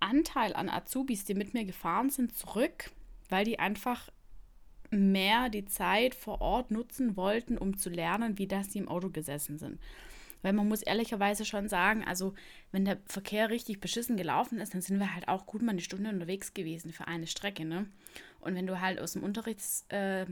Anteil 0.00 0.54
an 0.54 0.68
Azubis, 0.68 1.24
die 1.24 1.34
mit 1.34 1.52
mir 1.52 1.64
gefahren 1.64 2.10
sind, 2.10 2.34
zurück, 2.34 2.90
weil 3.28 3.44
die 3.44 3.58
einfach 3.58 4.10
mehr 4.90 5.48
die 5.48 5.64
Zeit 5.64 6.14
vor 6.14 6.40
Ort 6.40 6.70
nutzen 6.70 7.16
wollten, 7.16 7.58
um 7.58 7.76
zu 7.76 7.90
lernen, 7.90 8.38
wie 8.38 8.46
das 8.46 8.72
sie 8.72 8.78
im 8.78 8.88
Auto 8.88 9.10
gesessen 9.10 9.58
sind. 9.58 9.78
Weil 10.42 10.52
man 10.52 10.68
muss 10.68 10.82
ehrlicherweise 10.82 11.44
schon 11.44 11.68
sagen, 11.68 12.04
also 12.04 12.34
wenn 12.72 12.84
der 12.84 12.98
Verkehr 13.06 13.50
richtig 13.50 13.80
beschissen 13.80 14.16
gelaufen 14.16 14.58
ist, 14.58 14.72
dann 14.74 14.80
sind 14.80 14.98
wir 14.98 15.14
halt 15.14 15.28
auch 15.28 15.46
gut 15.46 15.62
mal 15.62 15.72
eine 15.72 15.80
Stunde 15.80 16.10
unterwegs 16.10 16.54
gewesen 16.54 16.92
für 16.92 17.06
eine 17.06 17.26
Strecke, 17.26 17.64
ne? 17.64 17.86
Und 18.40 18.54
wenn 18.54 18.66
du 18.66 18.80
halt 18.80 18.98
aus 19.00 19.12
dem 19.12 19.22
Unterrichts, 19.22 19.84
äh, 19.90 20.24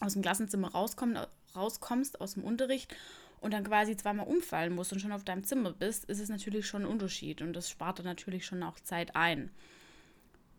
aus 0.00 0.12
dem 0.12 0.22
Klassenzimmer 0.22 0.70
rauskomm, 0.70 1.18
rauskommst, 1.56 2.20
aus 2.20 2.34
dem 2.34 2.44
Unterricht 2.44 2.94
und 3.40 3.52
dann 3.52 3.64
quasi 3.64 3.96
zweimal 3.96 4.28
umfallen 4.28 4.72
musst 4.74 4.92
und 4.92 5.00
schon 5.00 5.12
auf 5.12 5.24
deinem 5.24 5.42
Zimmer 5.42 5.72
bist, 5.72 6.04
ist 6.04 6.20
es 6.20 6.28
natürlich 6.28 6.66
schon 6.66 6.82
ein 6.82 6.88
Unterschied 6.88 7.42
und 7.42 7.54
das 7.54 7.68
spart 7.68 7.98
dann 7.98 8.06
natürlich 8.06 8.46
schon 8.46 8.62
auch 8.62 8.78
Zeit 8.80 9.16
ein. 9.16 9.50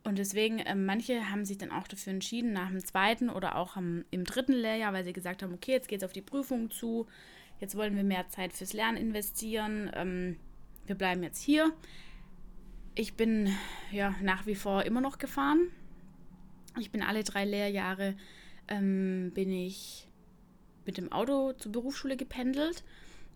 Und 0.03 0.17
deswegen, 0.17 0.59
äh, 0.59 0.75
manche 0.75 1.29
haben 1.29 1.45
sich 1.45 1.57
dann 1.57 1.71
auch 1.71 1.87
dafür 1.87 2.13
entschieden, 2.13 2.51
nach 2.51 2.69
dem 2.69 2.83
zweiten 2.83 3.29
oder 3.29 3.55
auch 3.55 3.77
am, 3.77 4.03
im 4.11 4.25
dritten 4.25 4.53
Lehrjahr, 4.53 4.93
weil 4.93 5.05
sie 5.05 5.13
gesagt 5.13 5.41
haben, 5.43 5.53
okay, 5.53 5.71
jetzt 5.71 5.87
geht 5.87 6.01
es 6.01 6.03
auf 6.03 6.11
die 6.13 6.21
Prüfung 6.21 6.69
zu, 6.69 7.07
jetzt 7.61 7.77
wollen 7.77 7.95
wir 7.95 8.03
mehr 8.03 8.27
Zeit 8.27 8.51
fürs 8.51 8.73
Lernen 8.73 8.97
investieren, 8.97 9.89
ähm, 9.95 10.37
wir 10.85 10.95
bleiben 10.95 11.23
jetzt 11.23 11.41
hier. 11.41 11.71
Ich 12.95 13.13
bin 13.13 13.49
ja 13.91 14.13
nach 14.21 14.45
wie 14.45 14.55
vor 14.55 14.83
immer 14.83 15.01
noch 15.01 15.17
gefahren. 15.17 15.69
Ich 16.79 16.91
bin 16.91 17.01
alle 17.01 17.23
drei 17.23 17.45
Lehrjahre, 17.45 18.15
ähm, 18.67 19.31
bin 19.33 19.51
ich 19.51 20.07
mit 20.85 20.97
dem 20.97 21.11
Auto 21.13 21.53
zur 21.53 21.71
Berufsschule 21.71 22.17
gependelt. 22.17 22.83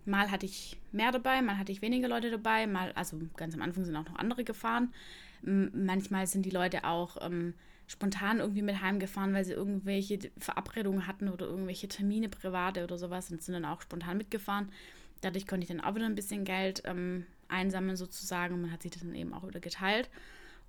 Mal 0.06 0.32
hatte 0.32 0.46
ich 0.46 0.78
mehr 0.92 1.12
dabei, 1.12 1.42
mal 1.42 1.58
hatte 1.58 1.72
ich 1.72 1.82
weniger 1.82 2.08
Leute 2.08 2.30
dabei, 2.30 2.68
mal, 2.68 2.92
also 2.94 3.20
ganz 3.36 3.54
am 3.56 3.62
Anfang 3.62 3.86
sind 3.86 3.96
auch 3.96 4.06
noch 4.06 4.20
andere 4.20 4.44
gefahren. 4.44 4.94
Manchmal 5.42 6.28
sind 6.28 6.46
die 6.46 6.52
Leute 6.52 6.84
auch 6.84 7.18
ähm, 7.22 7.54
spontan 7.88 8.40
irgendwie 8.40 8.62
mit 8.62 8.82
heimgefahren, 8.82 9.34
weil 9.34 9.46
sie 9.46 9.54
irgendwelche 9.54 10.20
Verabredungen 10.38 11.08
hatten 11.08 11.30
oder 11.30 11.46
irgendwelche 11.46 11.88
Termine 11.88 12.30
private 12.30 12.84
oder 12.84 12.98
sowas 12.98 13.32
und 13.32 13.42
sind 13.42 13.54
dann 13.54 13.66
auch 13.66 13.82
spontan 13.82 14.18
mitgefahren. 14.18 14.72
Dadurch 15.22 15.48
konnte 15.48 15.64
ich 15.64 15.70
dann 15.70 15.82
auch 15.82 15.96
wieder 15.96 16.06
ein 16.06 16.16
bisschen 16.16 16.44
Geld 16.44 16.84
ähm, 16.86 17.26
einsammeln 17.48 17.96
sozusagen 17.96 18.54
und 18.54 18.62
man 18.62 18.72
hat 18.72 18.82
sich 18.82 18.92
das 18.92 19.02
dann 19.02 19.16
eben 19.16 19.34
auch 19.34 19.48
wieder 19.48 19.60
geteilt. 19.60 20.10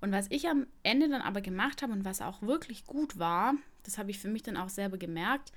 Und 0.01 0.11
was 0.11 0.27
ich 0.29 0.47
am 0.47 0.65
Ende 0.81 1.09
dann 1.09 1.21
aber 1.21 1.41
gemacht 1.41 1.81
habe 1.81 1.91
und 1.91 2.05
was 2.05 2.21
auch 2.21 2.41
wirklich 2.41 2.85
gut 2.85 3.19
war, 3.19 3.53
das 3.83 3.97
habe 3.97 4.11
ich 4.11 4.19
für 4.19 4.29
mich 4.29 4.43
dann 4.43 4.57
auch 4.57 4.69
selber 4.69 4.97
gemerkt. 4.97 5.51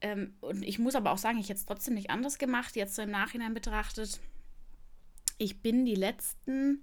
Ähm, 0.00 0.34
und 0.40 0.64
ich 0.64 0.78
muss 0.78 0.96
aber 0.96 1.12
auch 1.12 1.18
sagen, 1.18 1.38
ich 1.38 1.48
hätte 1.48 1.60
es 1.60 1.66
trotzdem 1.66 1.94
nicht 1.94 2.10
anders 2.10 2.38
gemacht, 2.38 2.74
jetzt 2.74 2.96
so 2.96 3.02
im 3.02 3.10
Nachhinein 3.10 3.54
betrachtet. 3.54 4.20
Ich 5.38 5.62
bin 5.62 5.84
die 5.84 5.94
letzten 5.94 6.82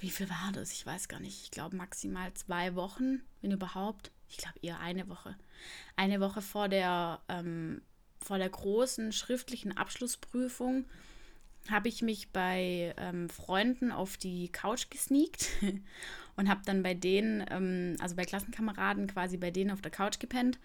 wie 0.00 0.10
viel 0.10 0.28
war 0.30 0.50
das? 0.52 0.72
Ich 0.72 0.84
weiß 0.86 1.08
gar 1.08 1.20
nicht. 1.20 1.42
Ich 1.42 1.50
glaube 1.50 1.76
maximal 1.76 2.32
zwei 2.34 2.74
Wochen, 2.74 3.22
wenn 3.40 3.52
überhaupt. 3.52 4.10
Ich 4.28 4.36
glaube 4.36 4.58
eher 4.62 4.80
eine 4.80 5.08
Woche. 5.08 5.36
Eine 5.96 6.20
Woche 6.20 6.42
vor 6.42 6.68
der, 6.68 7.20
ähm, 7.28 7.82
vor 8.20 8.38
der 8.38 8.48
großen 8.48 9.12
schriftlichen 9.12 9.76
Abschlussprüfung 9.76 10.84
habe 11.68 11.88
ich 11.88 12.02
mich 12.02 12.30
bei 12.30 12.94
ähm, 12.96 13.28
Freunden 13.28 13.92
auf 13.92 14.16
die 14.16 14.48
Couch 14.48 14.88
gesneakt 14.88 15.48
und 16.36 16.48
habe 16.48 16.62
dann 16.64 16.82
bei 16.82 16.94
denen, 16.94 17.44
ähm, 17.50 17.96
also 18.00 18.16
bei 18.16 18.24
Klassenkameraden 18.24 19.08
quasi 19.08 19.36
bei 19.36 19.50
denen 19.50 19.70
auf 19.70 19.82
der 19.82 19.90
Couch 19.90 20.18
gepennt. 20.18 20.58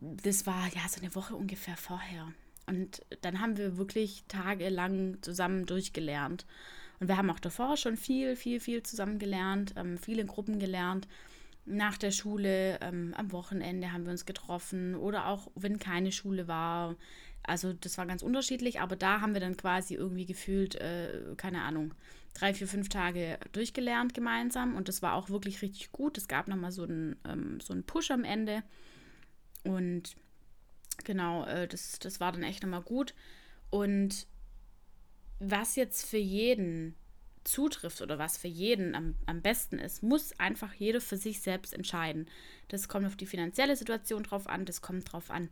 Das 0.00 0.46
war 0.46 0.66
ja 0.74 0.88
so 0.88 1.00
eine 1.00 1.14
Woche 1.14 1.34
ungefähr 1.34 1.76
vorher. 1.76 2.32
Und 2.66 3.02
dann 3.22 3.40
haben 3.40 3.56
wir 3.56 3.78
wirklich 3.78 4.24
tagelang 4.28 5.22
zusammen 5.22 5.64
durchgelernt. 5.64 6.44
Und 7.00 7.08
wir 7.08 7.16
haben 7.16 7.30
auch 7.30 7.40
davor 7.40 7.76
schon 7.76 7.96
viel, 7.96 8.36
viel, 8.36 8.60
viel 8.60 8.82
zusammen 8.82 9.18
gelernt, 9.18 9.74
ähm, 9.76 9.98
viele 9.98 10.24
Gruppen 10.24 10.58
gelernt. 10.58 11.06
Nach 11.64 11.98
der 11.98 12.10
Schule, 12.10 12.78
ähm, 12.80 13.14
am 13.16 13.30
Wochenende 13.32 13.92
haben 13.92 14.04
wir 14.04 14.12
uns 14.12 14.26
getroffen 14.26 14.94
oder 14.94 15.26
auch 15.26 15.50
wenn 15.54 15.78
keine 15.78 16.12
Schule 16.12 16.48
war. 16.48 16.96
Also 17.42 17.72
das 17.72 17.98
war 17.98 18.06
ganz 18.06 18.22
unterschiedlich, 18.22 18.80
aber 18.80 18.96
da 18.96 19.20
haben 19.20 19.34
wir 19.34 19.40
dann 19.40 19.56
quasi 19.56 19.94
irgendwie 19.94 20.26
gefühlt, 20.26 20.74
äh, 20.76 21.34
keine 21.36 21.62
Ahnung, 21.62 21.94
drei, 22.34 22.54
vier, 22.54 22.68
fünf 22.68 22.88
Tage 22.88 23.38
durchgelernt 23.52 24.14
gemeinsam 24.14 24.76
und 24.76 24.88
das 24.88 25.02
war 25.02 25.14
auch 25.14 25.30
wirklich 25.30 25.62
richtig 25.62 25.92
gut. 25.92 26.18
Es 26.18 26.28
gab 26.28 26.48
nochmal 26.48 26.72
so 26.72 26.84
einen, 26.84 27.16
ähm, 27.26 27.60
so 27.60 27.72
einen 27.72 27.84
Push 27.84 28.10
am 28.10 28.24
Ende 28.24 28.62
und 29.64 30.16
genau, 31.04 31.44
äh, 31.44 31.66
das, 31.68 31.98
das 31.98 32.20
war 32.20 32.32
dann 32.32 32.42
echt 32.42 32.62
nochmal 32.62 32.82
gut. 32.82 33.14
Und 33.70 34.26
was 35.38 35.76
jetzt 35.76 36.06
für 36.06 36.18
jeden 36.18 36.94
zutrifft 37.44 38.02
oder 38.02 38.18
was 38.18 38.36
für 38.36 38.48
jeden 38.48 38.94
am, 38.94 39.14
am 39.26 39.40
besten 39.40 39.78
ist, 39.78 40.02
muss 40.02 40.38
einfach 40.38 40.74
jeder 40.74 41.00
für 41.00 41.16
sich 41.16 41.40
selbst 41.40 41.72
entscheiden. 41.72 42.28
Das 42.68 42.88
kommt 42.88 43.06
auf 43.06 43.16
die 43.16 43.26
finanzielle 43.26 43.76
Situation 43.76 44.22
drauf 44.22 44.46
an, 44.46 44.64
das 44.64 44.82
kommt 44.82 45.12
drauf 45.12 45.30
an, 45.30 45.48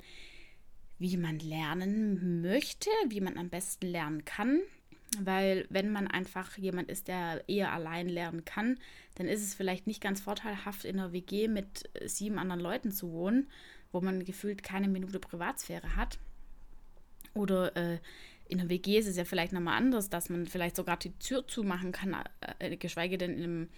wie 0.98 1.16
man 1.16 1.38
lernen 1.38 2.42
möchte, 2.42 2.90
wie 3.08 3.20
man 3.20 3.38
am 3.38 3.48
besten 3.48 3.86
lernen 3.86 4.24
kann. 4.24 4.60
Weil 5.20 5.66
wenn 5.70 5.90
man 5.90 6.08
einfach 6.08 6.58
jemand 6.58 6.90
ist, 6.90 7.08
der 7.08 7.48
eher 7.48 7.72
allein 7.72 8.08
lernen 8.08 8.44
kann, 8.44 8.78
dann 9.14 9.28
ist 9.28 9.42
es 9.42 9.54
vielleicht 9.54 9.86
nicht 9.86 10.02
ganz 10.02 10.20
vorteilhaft, 10.20 10.84
in 10.84 10.98
einer 10.98 11.12
WG 11.12 11.48
mit 11.48 11.88
sieben 12.04 12.38
anderen 12.38 12.60
Leuten 12.60 12.90
zu 12.90 13.12
wohnen, 13.12 13.48
wo 13.92 14.00
man 14.00 14.24
gefühlt 14.24 14.62
keine 14.62 14.88
Minute 14.88 15.20
Privatsphäre 15.20 15.96
hat. 15.96 16.18
Oder 17.34 17.76
äh, 17.76 17.98
in 18.48 18.60
einer 18.60 18.68
WG 18.68 18.98
ist 18.98 19.06
es 19.06 19.16
ja 19.16 19.24
vielleicht 19.24 19.52
nochmal 19.52 19.76
anders, 19.76 20.08
dass 20.08 20.28
man 20.28 20.46
vielleicht 20.46 20.76
sogar 20.76 20.96
die 20.96 21.16
Tür 21.18 21.46
zumachen 21.46 21.92
kann, 21.92 22.16
äh, 22.58 22.76
geschweige 22.76 23.18
denn 23.18 23.34
in 23.34 23.42
einem 23.42 23.68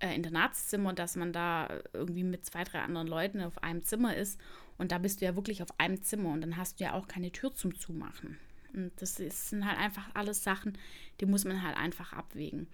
äh, 0.00 0.14
Internatszimmer, 0.14 0.92
dass 0.92 1.16
man 1.16 1.32
da 1.32 1.68
irgendwie 1.92 2.24
mit 2.24 2.44
zwei, 2.44 2.64
drei 2.64 2.80
anderen 2.80 3.06
Leuten 3.06 3.40
auf 3.40 3.62
einem 3.62 3.84
Zimmer 3.84 4.16
ist. 4.16 4.40
Und 4.76 4.92
da 4.92 4.98
bist 4.98 5.20
du 5.20 5.24
ja 5.24 5.36
wirklich 5.36 5.62
auf 5.62 5.68
einem 5.78 6.02
Zimmer 6.02 6.30
und 6.32 6.40
dann 6.40 6.56
hast 6.56 6.80
du 6.80 6.84
ja 6.84 6.94
auch 6.94 7.06
keine 7.06 7.30
Tür 7.30 7.54
zum 7.54 7.78
Zumachen. 7.78 8.38
Und 8.72 8.90
das 8.96 9.20
ist, 9.20 9.50
sind 9.50 9.66
halt 9.66 9.78
einfach 9.78 10.08
alles 10.14 10.42
Sachen, 10.42 10.76
die 11.20 11.26
muss 11.26 11.44
man 11.44 11.62
halt 11.62 11.76
einfach 11.76 12.12
abwägen. 12.12 12.66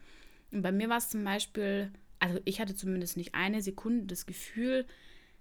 Und 0.50 0.62
bei 0.62 0.72
mir 0.72 0.88
war 0.88 0.96
es 0.96 1.10
zum 1.10 1.24
Beispiel, 1.24 1.92
also 2.18 2.40
ich 2.44 2.60
hatte 2.60 2.74
zumindest 2.74 3.16
nicht 3.16 3.34
eine 3.34 3.62
Sekunde 3.62 4.06
das 4.06 4.26
Gefühl, 4.26 4.86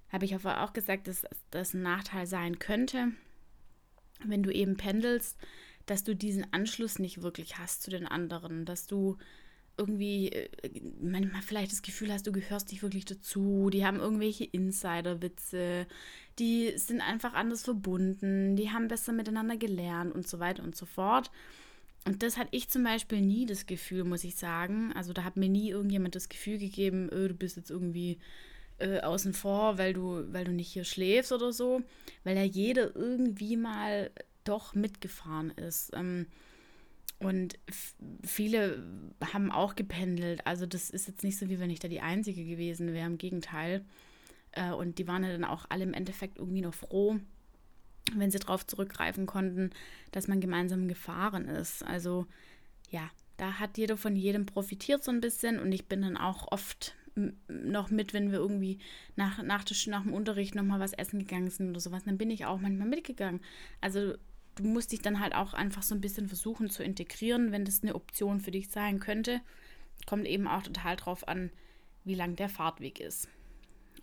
habe 0.10 0.26
ich 0.26 0.36
aber 0.36 0.64
auch 0.64 0.74
gesagt, 0.74 1.08
dass 1.08 1.26
das 1.52 1.74
ein 1.74 1.82
Nachteil 1.82 2.28
sein 2.28 2.60
könnte, 2.60 3.10
wenn 4.26 4.44
du 4.44 4.52
eben 4.52 4.76
pendelst, 4.76 5.38
dass 5.90 6.04
du 6.04 6.16
diesen 6.16 6.52
Anschluss 6.54 7.00
nicht 7.00 7.22
wirklich 7.22 7.58
hast 7.58 7.84
zu 7.84 7.90
den 7.90 8.08
anderen, 8.08 8.66
dass 8.66 8.86
du 8.88 9.18
irgendwie 9.80 10.30
äh, 10.30 10.50
manchmal 11.02 11.42
vielleicht 11.42 11.72
das 11.72 11.82
Gefühl 11.82 12.12
hast, 12.12 12.28
du 12.28 12.32
gehörst 12.32 12.72
nicht 12.72 12.84
wirklich 12.84 13.06
dazu, 13.06 13.70
die 13.72 13.86
haben 13.86 14.00
irgendwelche 14.00 14.44
Insider-Witze, 14.44 15.88
die 16.38 16.74
sind 16.76 17.02
einfach 17.02 17.34
anders 17.34 17.64
verbunden, 17.64 18.56
die 18.56 18.72
haben 18.72 18.90
besser 18.90 19.14
miteinander 19.14 19.58
gelernt 19.58 20.14
und 20.14 20.28
so 20.28 20.40
weiter 20.40 20.64
und 20.64 20.76
so 20.76 20.86
fort. 20.86 21.32
Und 22.06 22.24
das 22.24 22.38
hatte 22.38 22.50
ich 22.52 22.70
zum 22.70 22.84
Beispiel 22.84 23.22
nie 23.22 23.46
das 23.46 23.66
Gefühl, 23.66 24.04
muss 24.04 24.24
ich 24.24 24.36
sagen. 24.36 24.94
Also 24.94 25.14
da 25.14 25.24
hat 25.24 25.38
mir 25.38 25.50
nie 25.50 25.70
irgendjemand 25.70 26.16
das 26.16 26.30
Gefühl 26.30 26.58
gegeben, 26.58 27.10
öh, 27.12 27.30
du 27.30 27.34
bist 27.34 27.58
jetzt 27.58 27.72
irgendwie 27.72 28.20
äh, 28.80 29.00
außen 29.02 29.34
vor, 29.34 29.78
weil 29.78 29.94
du, 29.94 30.24
weil 30.32 30.46
du 30.46 30.52
nicht 30.52 30.72
hier 30.72 30.86
schläfst 30.86 31.32
oder 31.32 31.52
so, 31.52 31.82
weil 32.24 32.38
ja 32.38 32.44
jeder 32.44 32.96
irgendwie 32.96 33.58
mal 33.58 34.12
doch 34.50 34.74
mitgefahren 34.76 35.52
ist. 35.52 35.92
Ähm, 35.94 36.28
und 37.20 37.60
viele 38.26 38.84
haben 39.34 39.52
auch 39.52 39.76
gependelt. 39.76 40.46
Also 40.48 40.66
das 40.66 40.90
ist 40.90 41.08
jetzt 41.08 41.24
nicht 41.24 41.38
so, 41.38 41.50
wie 41.50 41.60
wenn 41.60 41.70
ich 41.70 41.80
da 41.80 41.88
die 41.88 42.02
Einzige 42.02 42.46
gewesen 42.46 42.94
wäre. 42.94 43.08
Im 43.08 43.18
Gegenteil. 43.18 43.86
Äh, 44.54 44.72
und 44.72 45.00
die 45.00 45.08
waren 45.08 45.24
ja 45.24 45.32
dann 45.32 45.44
auch 45.44 45.66
alle 45.70 45.84
im 45.84 45.94
Endeffekt 45.94 46.38
irgendwie 46.38 46.62
noch 46.62 46.74
froh, 46.74 47.20
wenn 48.16 48.32
sie 48.32 48.40
darauf 48.40 48.66
zurückgreifen 48.66 49.26
konnten, 49.26 49.72
dass 50.12 50.28
man 50.28 50.40
gemeinsam 50.40 50.88
gefahren 50.88 51.46
ist. 51.46 51.84
Also 51.84 52.26
ja, 52.90 53.10
da 53.38 53.60
hat 53.60 53.78
jeder 53.78 53.98
von 53.98 54.16
jedem 54.16 54.46
profitiert 54.46 55.04
so 55.04 55.12
ein 55.12 55.22
bisschen. 55.22 55.60
Und 55.60 55.72
ich 55.74 55.88
bin 55.88 56.02
dann 56.02 56.18
auch 56.18 56.52
oft 56.52 56.96
noch 57.48 57.90
mit, 57.90 58.14
wenn 58.14 58.32
wir 58.32 58.40
irgendwie 58.40 58.80
nach, 59.16 59.44
nach, 59.44 59.66
nach 59.88 60.04
dem 60.04 60.14
Unterricht 60.14 60.56
nochmal 60.56 60.80
was 60.80 60.94
essen 60.94 61.20
gegangen 61.20 61.50
sind 61.50 61.70
oder 61.70 61.80
sowas, 61.80 62.04
dann 62.06 62.18
bin 62.18 62.32
ich 62.32 62.46
auch 62.46 62.60
manchmal 62.60 62.88
mitgegangen. 62.88 63.42
Also 63.82 64.14
du 64.60 64.68
musst 64.68 64.92
dich 64.92 65.02
dann 65.02 65.20
halt 65.20 65.34
auch 65.34 65.54
einfach 65.54 65.84
so 65.84 65.96
ein 65.96 66.02
bisschen 66.02 66.28
versuchen 66.28 66.70
zu 66.70 66.84
integrieren, 66.84 67.52
wenn 67.52 67.66
das 67.66 67.82
eine 67.82 67.96
Option 67.96 68.42
für 68.42 68.52
dich 68.52 68.70
sein 68.70 69.00
könnte. 69.00 69.42
Kommt 70.06 70.28
eben 70.28 70.48
auch 70.48 70.64
total 70.64 70.96
drauf 70.96 71.28
an, 71.28 71.52
wie 72.04 72.16
lang 72.16 72.36
der 72.36 72.50
Fahrtweg 72.50 73.00
ist. 73.00 73.30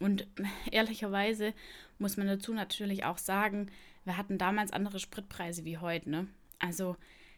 Und 0.00 0.26
ehrlicherweise 0.70 1.52
muss 1.98 2.16
man 2.16 2.26
dazu 2.26 2.52
natürlich 2.54 3.04
auch 3.04 3.18
sagen, 3.18 3.70
wir 4.04 4.16
hatten 4.16 4.38
damals 4.38 4.72
andere 4.72 4.98
Spritpreise 4.98 5.64
wie 5.64 5.78
heute. 5.78 6.10
Ne? 6.10 6.26
Also 6.58 6.96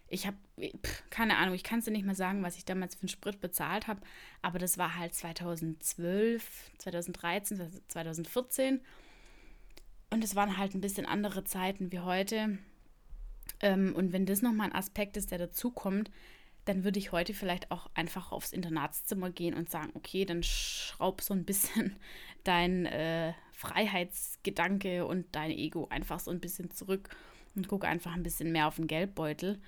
ich 0.08 0.26
habe, 0.26 0.36
keine 1.10 1.36
Ahnung, 1.36 1.54
ich 1.54 1.64
kann 1.64 1.80
es 1.80 1.84
dir 1.84 1.90
nicht 1.90 2.06
mal 2.06 2.14
sagen, 2.14 2.42
was 2.42 2.56
ich 2.56 2.64
damals 2.64 2.94
für 2.94 3.02
einen 3.02 3.08
Sprit 3.08 3.40
bezahlt 3.40 3.86
habe, 3.88 4.00
aber 4.42 4.58
das 4.58 4.78
war 4.78 4.96
halt 4.96 5.14
2012, 5.14 6.72
2013, 6.78 7.82
2014. 7.88 8.80
Und 10.10 10.24
es 10.24 10.34
waren 10.34 10.56
halt 10.56 10.74
ein 10.74 10.80
bisschen 10.80 11.04
andere 11.04 11.44
Zeiten 11.44 11.92
wie 11.92 12.00
heute. 12.00 12.58
Ähm, 13.60 13.94
und 13.94 14.12
wenn 14.12 14.26
das 14.26 14.42
nochmal 14.42 14.68
ein 14.68 14.74
Aspekt 14.74 15.16
ist, 15.16 15.30
der 15.30 15.38
dazukommt, 15.38 16.10
dann 16.64 16.84
würde 16.84 16.98
ich 16.98 17.12
heute 17.12 17.32
vielleicht 17.32 17.70
auch 17.70 17.88
einfach 17.94 18.30
aufs 18.30 18.52
Internatszimmer 18.52 19.30
gehen 19.30 19.54
und 19.54 19.70
sagen, 19.70 19.90
okay, 19.94 20.26
dann 20.26 20.42
schraub 20.42 21.22
so 21.22 21.32
ein 21.32 21.44
bisschen 21.44 21.96
dein 22.44 22.84
äh, 22.86 23.32
Freiheitsgedanke 23.52 25.06
und 25.06 25.26
dein 25.32 25.50
Ego 25.50 25.88
einfach 25.88 26.20
so 26.20 26.30
ein 26.30 26.40
bisschen 26.40 26.70
zurück 26.70 27.16
und 27.56 27.68
guck 27.68 27.84
einfach 27.84 28.14
ein 28.14 28.22
bisschen 28.22 28.52
mehr 28.52 28.68
auf 28.68 28.76
den 28.76 28.86
Geldbeutel, 28.86 29.58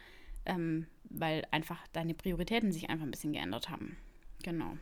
ähm, 0.45 0.87
weil 1.05 1.47
einfach 1.51 1.87
deine 1.93 2.15
Prioritäten 2.15 2.71
sich 2.71 2.91
einfach 2.91 3.07
ein 3.07 3.11
bisschen 3.11 3.33
geändert 3.33 3.71
haben. 3.71 3.97
Genau. 4.43 4.77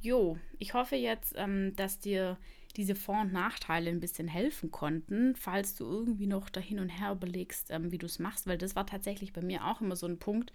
Jo, 0.00 0.36
ich 0.58 0.74
hoffe 0.74 0.96
jetzt, 0.96 1.34
ähm, 1.36 1.74
dass 1.76 1.98
dir 1.98 2.36
diese 2.76 2.94
Vor- 2.94 3.20
und 3.20 3.32
Nachteile 3.32 3.90
ein 3.90 4.00
bisschen 4.00 4.28
helfen 4.28 4.70
konnten, 4.70 5.36
falls 5.36 5.74
du 5.76 5.84
irgendwie 5.84 6.26
noch 6.26 6.50
dahin 6.50 6.80
und 6.80 6.88
her 6.88 7.12
überlegst, 7.12 7.70
ähm, 7.70 7.92
wie 7.92 7.98
du 7.98 8.06
es 8.06 8.18
machst, 8.18 8.46
weil 8.46 8.58
das 8.58 8.74
war 8.74 8.86
tatsächlich 8.86 9.32
bei 9.32 9.42
mir 9.42 9.64
auch 9.66 9.80
immer 9.80 9.96
so 9.96 10.06
ein 10.06 10.18
Punkt. 10.18 10.52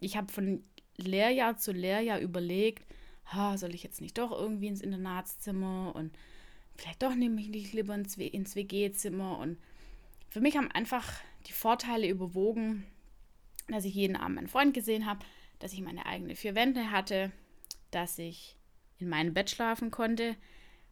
Ich 0.00 0.16
habe 0.16 0.32
von 0.32 0.64
Lehrjahr 0.96 1.56
zu 1.56 1.72
Lehrjahr 1.72 2.20
überlegt, 2.20 2.84
ha, 3.26 3.56
soll 3.56 3.74
ich 3.74 3.82
jetzt 3.82 4.00
nicht 4.00 4.18
doch 4.18 4.32
irgendwie 4.32 4.66
ins 4.66 4.80
Internatszimmer 4.80 5.94
und 5.94 6.16
vielleicht 6.76 7.02
doch 7.02 7.14
nehme 7.14 7.40
ich 7.40 7.48
nicht 7.48 7.72
lieber 7.72 7.94
ins, 7.94 8.16
ins 8.16 8.56
WG-Zimmer 8.56 9.38
und 9.38 9.58
für 10.30 10.40
mich 10.40 10.56
haben 10.56 10.70
einfach 10.72 11.12
die 11.46 11.52
Vorteile 11.52 12.08
überwogen, 12.08 12.84
dass 13.68 13.84
ich 13.84 13.94
jeden 13.94 14.16
Abend 14.16 14.36
meinen 14.36 14.48
Freund 14.48 14.74
gesehen 14.74 15.06
habe, 15.06 15.24
dass 15.60 15.72
ich 15.72 15.80
meine 15.80 16.06
eigenen 16.06 16.34
vier 16.34 16.54
Wände 16.56 16.90
hatte, 16.90 17.30
dass 17.92 18.18
ich 18.18 18.56
in 18.98 19.08
meinem 19.08 19.32
Bett 19.32 19.50
schlafen 19.50 19.90
konnte 19.90 20.36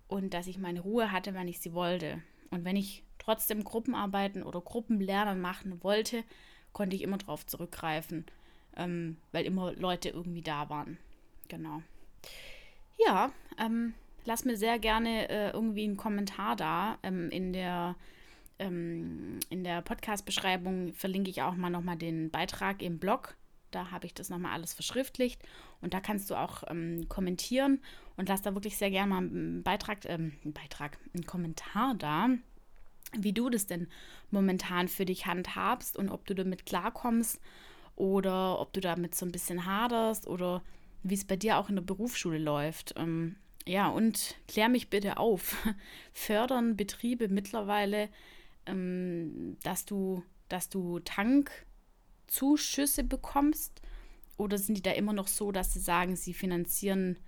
und 0.09 0.35
dass 0.35 0.47
ich 0.47 0.59
meine 0.59 0.81
Ruhe 0.81 1.13
hatte, 1.13 1.35
wann 1.35 1.49
ich 1.49 1.61
sie 1.61 1.73
wollte. 1.73 2.23
Und 2.51 2.65
wenn 2.65 2.77
ich 2.77 3.03
trotzdem 3.19 3.65
Gruppenarbeiten 3.65 4.43
oder 4.43 4.61
Gruppenlernen 4.61 5.41
machen 5.41 5.83
wollte, 5.83 6.25
konnte 6.73 6.97
ich 6.97 7.03
immer 7.03 7.19
darauf 7.19 7.47
zurückgreifen, 7.47 8.27
ähm, 8.77 9.17
weil 9.31 9.45
immer 9.45 9.73
Leute 9.75 10.09
irgendwie 10.11 10.43
da 10.43 10.69
waren. 10.69 10.99
Genau. 11.49 11.83
Ja, 13.05 13.33
ähm, 13.59 13.95
lass 14.25 14.45
mir 14.45 14.57
sehr 14.57 14.79
gerne 14.79 15.29
äh, 15.29 15.51
irgendwie 15.51 15.85
einen 15.85 15.97
Kommentar 15.97 16.57
da 16.57 16.99
ähm, 17.03 17.31
in 17.31 17.53
der 17.53 17.97
ähm, 18.59 19.41
in 19.51 19.65
der 19.65 19.83
Podcast-Beschreibung 19.83 20.93
verlinke 20.95 21.31
ich 21.31 21.43
auch 21.43 21.55
mal 21.55 21.71
nochmal 21.71 21.97
den 21.97 22.31
Beitrag 22.31 22.83
im 22.83 22.99
Blog. 22.99 23.37
Da 23.75 23.91
habe 23.91 24.07
ich 24.07 24.15
das 24.15 24.29
nochmal 24.29 24.53
alles 24.53 24.75
verschriftlicht. 24.75 25.43
Und 25.81 25.95
da 25.95 26.01
kannst 26.01 26.31
du 26.31 26.35
auch 26.35 26.63
ähm, 26.69 27.09
kommentieren 27.09 27.81
und 28.17 28.29
lass 28.29 28.43
da 28.43 28.55
wirklich 28.55 28.77
sehr 28.77 28.91
gerne 28.91 29.11
mal 29.11 29.19
einen 29.19 29.63
Beitrag, 29.63 30.05
ähm, 30.05 30.33
einen 30.45 30.53
Beitrag, 30.53 30.99
einen 31.15 31.27
Kommentar 31.27 31.95
da, 31.95 32.29
wie 33.17 33.33
du 33.33 33.51
das 33.51 33.67
denn 33.67 33.89
momentan 34.31 34.89
für 34.89 35.05
dich 35.05 35.27
handhabst 35.27 35.97
und 35.97 36.09
ob 36.09 36.27
du 36.27 36.35
damit 36.35 36.67
klarkommst 36.67 37.41
oder 37.97 38.59
ob 38.61 38.73
du 38.73 38.81
damit 38.81 39.15
so 39.15 39.27
ein 39.27 39.33
bisschen 39.33 39.67
haderst 39.67 40.27
oder 40.27 40.63
wie 41.03 41.15
es 41.15 41.27
bei 41.27 41.37
dir 41.37 41.59
auch 41.59 41.69
in 41.69 41.77
der 41.77 41.83
Berufsschule 41.83 42.39
läuft. 42.39 42.95
Ähm, 42.97 43.37
ja, 43.67 43.89
und 43.89 44.37
klär 44.49 44.69
mich 44.69 44.89
bitte 44.91 45.19
auf. 45.19 45.57
Fördern 46.13 46.77
Betriebe 46.77 47.29
mittlerweile 47.29 48.09
ähm, 48.67 49.57
dass 49.63 49.85
du, 49.85 50.23
dass 50.49 50.69
du 50.69 51.01
Tankzuschüsse 52.33 53.05
bekommst? 53.05 53.83
Oder 54.37 54.59
sind 54.59 54.77
die 54.77 54.83
da 54.83 54.93
immer 54.93 55.13
noch 55.13 55.29
so, 55.29 55.53
dass 55.53 55.73
sie 55.73 55.81
sagen, 55.81 56.17
sie 56.17 56.33
finanzieren 56.33 57.19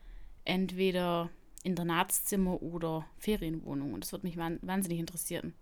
entweder 0.44 1.30
Internatszimmer 1.62 2.62
oder 2.62 3.07
Ferienwohnungen? 3.18 4.00
Das 4.00 4.12
würde 4.12 4.26
mich 4.26 4.36
wahnsinnig 4.36 4.98
interessieren. 4.98 5.55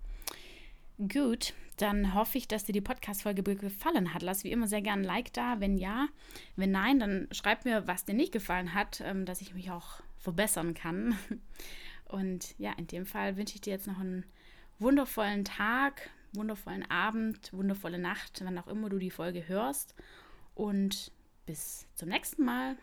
Gut, 0.99 1.55
dann 1.79 2.15
hoffe 2.15 2.39
ich, 2.39 2.47
dass 2.47 2.65
dir 2.65 2.73
die 2.73 2.81
Podcast-Folge 2.81 3.43
gefallen 3.43 4.15
hat. 4.15 4.23
Lass 4.23 4.45
wie 4.45 4.53
immer 4.53 4.69
sehr 4.69 4.83
gerne 4.83 5.03
ein 5.03 5.07
Like 5.07 5.33
da. 5.33 5.59
Wenn 5.59 5.77
ja, 5.77 6.09
wenn 6.55 6.71
nein, 6.71 7.01
dann 7.01 7.29
schreib 7.33 7.65
mir, 7.65 7.87
was 7.89 8.05
dir 8.05 8.15
nicht 8.15 8.33
gefallen 8.33 8.75
hat, 8.75 9.03
ähm, 9.05 9.27
dass 9.27 9.41
ich 9.41 9.55
mich 9.55 9.71
auch 9.71 10.01
verbessern 10.19 10.75
kann. 10.75 11.19
Und 12.05 12.55
ja, 12.59 12.73
in 12.77 12.87
dem 12.87 13.07
Fall 13.07 13.37
wünsche 13.37 13.57
ich 13.57 13.63
dir 13.63 13.73
jetzt 13.73 13.89
noch 13.89 13.99
einen 13.99 14.25
wundervollen 14.79 15.45
Tag, 15.45 16.11
wundervollen 16.35 16.89
Abend, 16.91 17.53
wundervolle 17.53 17.99
Nacht, 17.99 18.41
wann 18.45 18.59
auch 18.59 18.69
immer 18.69 18.89
du 18.89 18.99
die 18.99 19.11
Folge 19.11 19.49
hörst. 19.49 19.95
Und 20.55 21.13
bis 21.47 21.87
zum 21.95 22.09
nächsten 22.09 22.45
Mal. 22.45 22.77